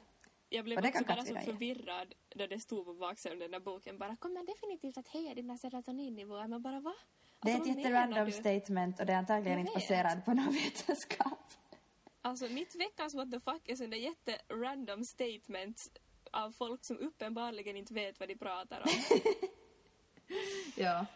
Jag 0.49 0.65
blev 0.65 0.79
också 0.79 1.05
bara 1.05 1.25
så 1.25 1.35
förvirrad 1.35 2.15
då 2.29 2.47
det 2.47 2.61
stod 2.61 2.85
på 2.87 2.95
baksidan 2.95 3.37
av 3.37 3.41
den 3.41 3.51
där 3.51 3.61
boken 3.61 3.99
bara 3.99 4.17
kommer 4.17 4.47
definitivt 4.47 4.99
att 4.99 5.09
höja 5.09 5.35
dina 5.35 5.59
serotoninnivåer. 5.59 6.49
Men 6.49 6.63
bara 6.63 6.81
va? 6.81 6.95
Det 7.43 7.51
är 7.51 7.55
Alltså, 7.55 7.71
ett 7.71 7.77
jätterandom 7.79 8.31
statement 8.33 9.01
och 9.01 9.07
det 9.07 9.13
är 9.13 9.17
antagligen 9.17 9.59
Jag 9.59 9.61
inte 9.61 9.73
baserat 9.75 10.25
på 10.25 10.33
någon 10.35 10.53
vetenskap. 10.53 11.39
Alltså 12.23 12.49
mitt 12.49 12.75
veckans 12.75 13.15
what 13.15 13.31
the 13.31 13.41
fuck 13.41 13.69
är 13.69 13.77
sådana 13.77 13.97
jätterandom 13.97 15.05
statements 15.05 15.91
av 16.31 16.51
folk 16.53 16.85
som 16.85 16.99
uppenbarligen 16.99 17.77
inte 17.77 17.95
vet 17.95 18.21
vad 18.21 18.29
de 18.29 18.37
pratar 18.37 18.81
om. 18.81 19.19
Ja. 20.77 21.07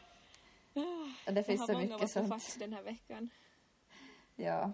Och 1.27 1.33
det 1.35 1.41
Jag 1.41 1.47
finns 1.47 1.61
har 1.61 1.67
så 1.67 1.73
många 1.73 1.85
mycket 1.85 2.01
what 2.01 2.13
the 2.13 2.29
sånt. 2.29 2.35
fucks 2.43 2.55
den 2.55 2.73
här 2.73 2.83
veckan. 2.83 3.31
Ja. 4.37 4.73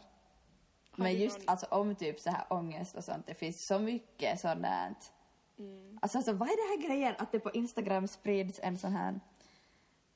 Men 0.96 1.14
just 1.18 1.38
någon- 1.38 1.48
alltså 1.48 1.66
om 1.66 1.94
typ 1.94 2.20
så 2.20 2.30
här 2.30 2.44
ångest 2.48 2.96
och 2.96 3.04
sånt, 3.04 3.26
det 3.26 3.34
finns 3.34 3.66
så 3.66 3.78
mycket 3.78 4.40
sådant. 4.40 5.12
Mm. 5.58 5.98
Alltså, 6.02 6.18
alltså 6.18 6.32
vad 6.32 6.48
är 6.48 6.56
det 6.56 6.82
här 6.82 6.88
grejen 6.88 7.14
att 7.18 7.32
det 7.32 7.40
på 7.40 7.50
Instagram 7.50 8.08
sprids 8.08 8.60
en 8.62 8.78
sån 8.78 8.92
här 8.92 9.20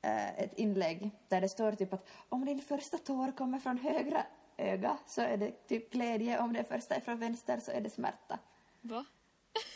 eh, 0.02 0.38
ett 0.38 0.54
inlägg 0.58 1.10
där 1.28 1.40
det 1.40 1.48
står 1.48 1.72
typ 1.72 1.92
att 1.92 2.08
om 2.28 2.44
din 2.44 2.60
första 2.62 2.98
tår 2.98 3.32
kommer 3.36 3.58
från 3.58 3.78
högra 3.78 4.26
öga 4.56 4.98
så 5.06 5.20
är 5.20 5.36
det 5.36 5.68
typ 5.68 5.92
glädje, 5.92 6.40
om 6.40 6.52
det 6.52 6.64
första 6.64 6.94
är 6.94 7.00
från 7.00 7.18
vänster 7.18 7.60
så 7.60 7.70
är 7.70 7.80
det 7.80 7.90
smärta. 7.90 8.38
Va? 8.80 9.04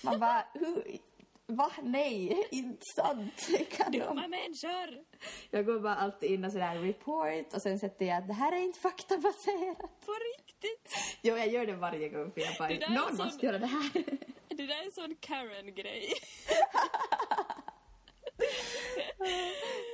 Man 0.04 0.20
bara, 0.20 0.44
hur, 0.54 0.98
va? 1.46 1.70
Nej, 1.82 2.46
inte 2.50 2.82
sant. 2.96 3.48
Kan 3.70 3.92
de? 3.92 3.98
Dumma 3.98 4.28
människor! 4.28 5.04
Jag 5.50 5.66
går 5.66 5.80
bara 5.80 5.94
alltid 5.96 6.30
in 6.30 6.44
och 6.44 6.52
sådär 6.52 6.76
report 6.78 7.54
och 7.54 7.62
sen 7.62 7.78
sätter 7.78 8.06
jag 8.06 8.18
att 8.18 8.26
det 8.28 8.34
här 8.34 8.52
är 8.52 8.56
inte 8.60 8.78
faktabaserat. 8.80 9.78
På 9.78 10.12
riktigt! 10.36 10.94
Jo, 11.22 11.36
jag 11.36 11.48
gör 11.48 11.66
det 11.66 11.72
varje 11.76 12.08
gång 12.08 12.32
för 12.32 12.40
jag 12.40 12.56
bara, 12.58 12.68
någon 12.94 13.16
sån- 13.16 13.26
måste 13.26 13.46
göra 13.46 13.58
det 13.58 13.66
här. 13.66 13.90
Det 14.48 14.66
där 14.66 14.80
är 14.82 14.84
en 14.86 14.92
sån 14.92 15.16
Karen-grej. 15.20 16.08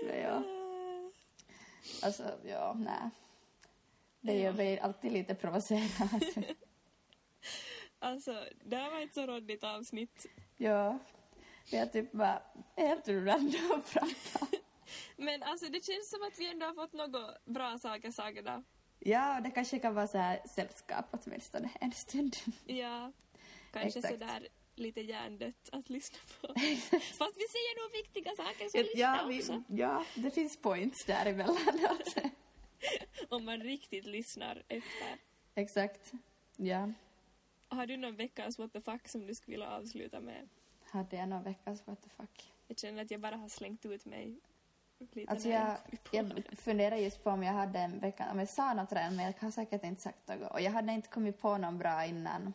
Men 0.06 0.20
ja, 0.22 0.42
alltså, 2.02 2.22
ja, 2.44 2.74
nej. 2.78 3.10
Det 4.20 4.34
gör 4.38 4.52
mig 4.52 4.78
alltid 4.80 5.12
lite 5.12 5.34
provocerad. 5.34 6.24
Alltså, 7.98 8.44
det 8.64 8.76
här 8.76 8.90
var 8.90 9.00
ett 9.00 9.14
så 9.14 9.26
råddigt 9.26 9.64
avsnitt. 9.64 10.26
ja, 10.56 10.98
jag 11.76 11.92
typ 11.92 12.12
bara 12.12 12.42
helt 12.76 13.08
random 13.08 13.82
prata. 13.92 14.46
Men 15.16 15.42
alltså 15.42 15.66
det 15.68 15.84
känns 15.84 16.10
som 16.10 16.22
att 16.22 16.38
vi 16.38 16.50
ändå 16.50 16.66
har 16.66 16.74
fått 16.74 16.92
några 16.92 17.34
bra 17.44 17.78
saker 17.78 18.10
sagda. 18.10 18.62
Ja, 18.98 19.40
det 19.44 19.50
kanske 19.50 19.78
kan 19.78 19.94
vara 19.94 20.06
så 20.06 20.18
här 20.18 20.40
sällskap 20.54 21.04
åtminstone 21.10 21.70
en 21.80 21.92
stund. 21.92 22.36
Ja, 22.66 23.12
kanske 23.72 23.98
Exakt. 23.98 24.14
sådär 24.14 24.48
lite 24.74 25.00
hjärndött 25.00 25.68
att 25.72 25.90
lyssna 25.90 26.18
på. 26.40 26.46
Fast 27.18 27.36
vi 27.36 27.48
säger 27.48 27.82
nog 27.82 27.92
viktiga 27.92 28.36
saker 28.36 28.68
så 28.68 28.78
lyssna 28.78 29.00
Ja, 29.00 29.26
vi, 29.28 29.40
också. 29.40 29.62
ja, 29.68 30.04
det 30.14 30.30
finns 30.30 30.56
points 30.56 31.04
däremellanåt. 31.06 32.14
Om 33.28 33.44
man 33.44 33.60
riktigt 33.60 34.04
lyssnar 34.04 34.62
efter. 34.68 35.16
Exakt. 35.54 36.12
Ja. 36.56 36.92
Har 37.68 37.86
du 37.86 37.96
någon 37.96 38.16
veckans 38.16 38.58
what 38.58 38.72
the 38.72 38.80
fuck 38.80 39.08
som 39.08 39.26
du 39.26 39.34
skulle 39.34 39.54
vilja 39.54 39.70
avsluta 39.70 40.20
med? 40.20 40.48
Hade 40.90 41.16
jag 41.16 41.28
någon 41.28 41.42
veckans 41.42 41.86
what 41.86 42.02
the 42.02 42.08
fuck? 42.08 42.52
Jag 42.66 42.78
känner 42.78 43.02
att 43.02 43.10
jag 43.10 43.20
bara 43.20 43.36
har 43.36 43.48
slängt 43.48 43.86
ut 43.86 44.06
mig 44.06 44.40
lite 44.98 45.32
Alltså 45.32 45.48
jag, 45.48 45.76
jag 46.10 46.42
funderar 46.52 46.96
just 46.96 47.24
på 47.24 47.30
om 47.30 47.42
jag 47.42 47.52
hade 47.52 47.78
en 47.78 47.98
vecka, 47.98 48.28
om 48.32 48.38
jag 48.38 48.48
sa 48.48 48.74
något 48.74 48.92
redan 48.92 49.16
men 49.16 49.24
jag 49.24 49.34
har 49.40 49.50
säkert 49.50 49.84
inte 49.84 50.02
sagt 50.02 50.28
något. 50.28 50.50
Och 50.50 50.60
jag 50.60 50.70
hade 50.70 50.92
inte 50.92 51.08
kommit 51.08 51.40
på 51.40 51.58
någon 51.58 51.78
bra 51.78 52.06
innan. 52.06 52.54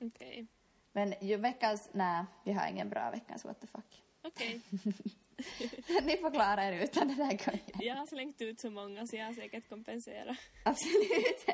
Okej. 0.00 0.46
Men 0.92 1.14
ju 1.20 1.36
veckans, 1.36 1.88
nej, 1.92 2.24
vi 2.44 2.52
har 2.52 2.68
ingen 2.68 2.88
bra 2.88 3.10
veckans 3.10 3.44
what 3.44 3.60
the 3.60 3.66
fuck. 3.66 4.02
Okej. 4.22 4.60
Ni 6.02 6.16
får 6.16 6.30
klara 6.30 6.64
er 6.64 6.84
utan 6.84 7.08
den 7.08 7.16
här 7.16 7.44
gången. 7.44 7.60
Jag 7.74 7.94
har 7.94 8.06
slängt 8.06 8.42
ut 8.42 8.60
så 8.60 8.70
många 8.70 9.06
så 9.06 9.16
jag 9.16 9.26
har 9.26 9.32
säkert 9.32 9.68
kompenserat. 9.68 10.36
Absolut. 10.64 11.46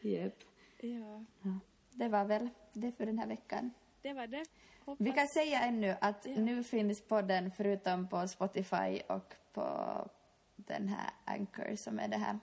Jep. 0.00 0.44
Ja, 0.80 1.24
Det 1.90 2.08
var 2.08 2.24
väl 2.24 2.48
det 2.72 2.92
för 2.92 3.06
den 3.06 3.18
här 3.18 3.26
veckan. 3.26 3.70
Det 4.02 4.12
var 4.12 4.26
det. 4.26 4.44
Hoppas. 4.84 5.06
Vi 5.06 5.12
kan 5.12 5.28
säga 5.28 5.60
ännu 5.60 5.96
att 6.00 6.26
Ja. 6.26 6.32
nu 6.40 6.64
finns 6.64 7.00
podden 7.08 7.50
förutom 7.56 8.08
på 8.08 8.28
Spotify 8.28 9.00
och 9.08 9.34
på 9.52 10.08
den 10.56 10.88
här 10.88 11.10
Anchor 11.24 11.76
som 11.76 11.98
är 11.98 12.08
det 12.08 12.16
här 12.16 12.38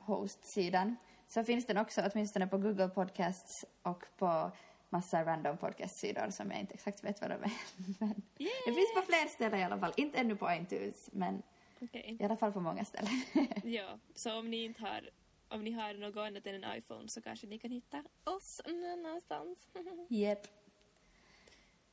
host-sidan. 0.00 0.96
Så 1.28 1.44
finns 1.44 1.66
den 1.66 1.76
också 1.78 2.02
åtminstone 2.12 2.46
på 2.46 2.58
Google 2.58 2.88
Podcasts 2.88 3.64
och 3.82 4.04
på 4.16 4.50
massa 4.90 5.24
random 5.24 5.56
podcast-sidor 5.56 6.30
som 6.30 6.50
jag 6.50 6.60
inte 6.60 6.74
exakt 6.74 7.04
vet 7.04 7.20
vad 7.20 7.30
de 7.30 7.34
är. 7.34 7.52
Men 8.00 8.22
det 8.38 8.72
finns 8.74 8.94
på 8.94 9.02
fler 9.02 9.28
ställen 9.28 9.60
i 9.60 9.64
alla 9.64 9.78
fall. 9.78 9.92
Inte 9.96 10.18
ännu 10.18 10.36
på 10.36 10.52
iTunes, 10.52 11.08
men 11.12 11.42
Okej. 11.80 12.16
i 12.20 12.24
alla 12.24 12.36
fall 12.36 12.52
på 12.52 12.60
många 12.60 12.84
ställen. 12.84 13.10
Ja, 13.64 13.98
så 14.14 14.38
om 14.38 14.50
ni 14.50 14.64
inte 14.64 14.82
har 14.82 15.10
om 15.48 15.64
ni 15.64 15.70
har 15.70 15.94
något 15.94 16.16
annat 16.16 16.46
än 16.46 16.64
en 16.64 16.76
iPhone 16.78 17.04
så 17.08 17.22
kanske 17.22 17.46
ni 17.46 17.58
kan 17.58 17.70
hitta 17.70 17.98
oss 18.24 18.60
någon 18.66 18.84
annanstans. 18.84 19.68
Jep. 20.08 20.38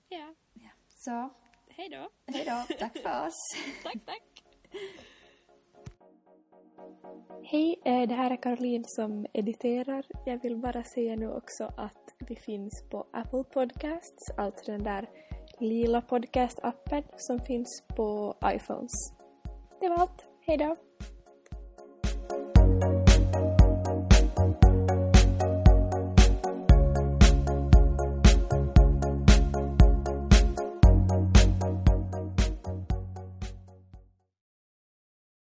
ja, 0.09 0.33
Ja. 0.53 0.69
Så, 0.87 1.29
hej 1.69 1.89
då. 1.89 2.09
hej 2.33 2.45
då. 2.45 2.75
Tack 2.79 2.97
för 2.97 3.27
oss. 3.27 3.39
Tack, 3.83 4.05
tack. 4.05 4.43
Hej, 7.43 7.81
eh, 7.85 8.07
det 8.07 8.15
här 8.15 8.31
är 8.31 8.35
Caroline 8.35 8.83
som 8.85 9.25
editerar. 9.33 10.05
Jag 10.25 10.41
vill 10.41 10.57
bara 10.57 10.83
säga 10.83 11.15
nu 11.15 11.31
också 11.31 11.63
att 11.77 12.13
vi 12.27 12.35
finns 12.35 12.83
på 12.91 13.07
Apple 13.13 13.43
Podcasts, 13.43 14.29
alltså 14.37 14.71
den 14.71 14.83
där 14.83 15.09
lila 15.59 16.01
podcast-appen 16.01 17.03
som 17.17 17.39
finns 17.39 17.83
på 17.95 18.37
iPhones. 18.45 18.91
Det 19.79 19.89
var 19.89 19.97
allt. 19.97 20.25
Hej 20.41 20.57
då! 20.57 20.75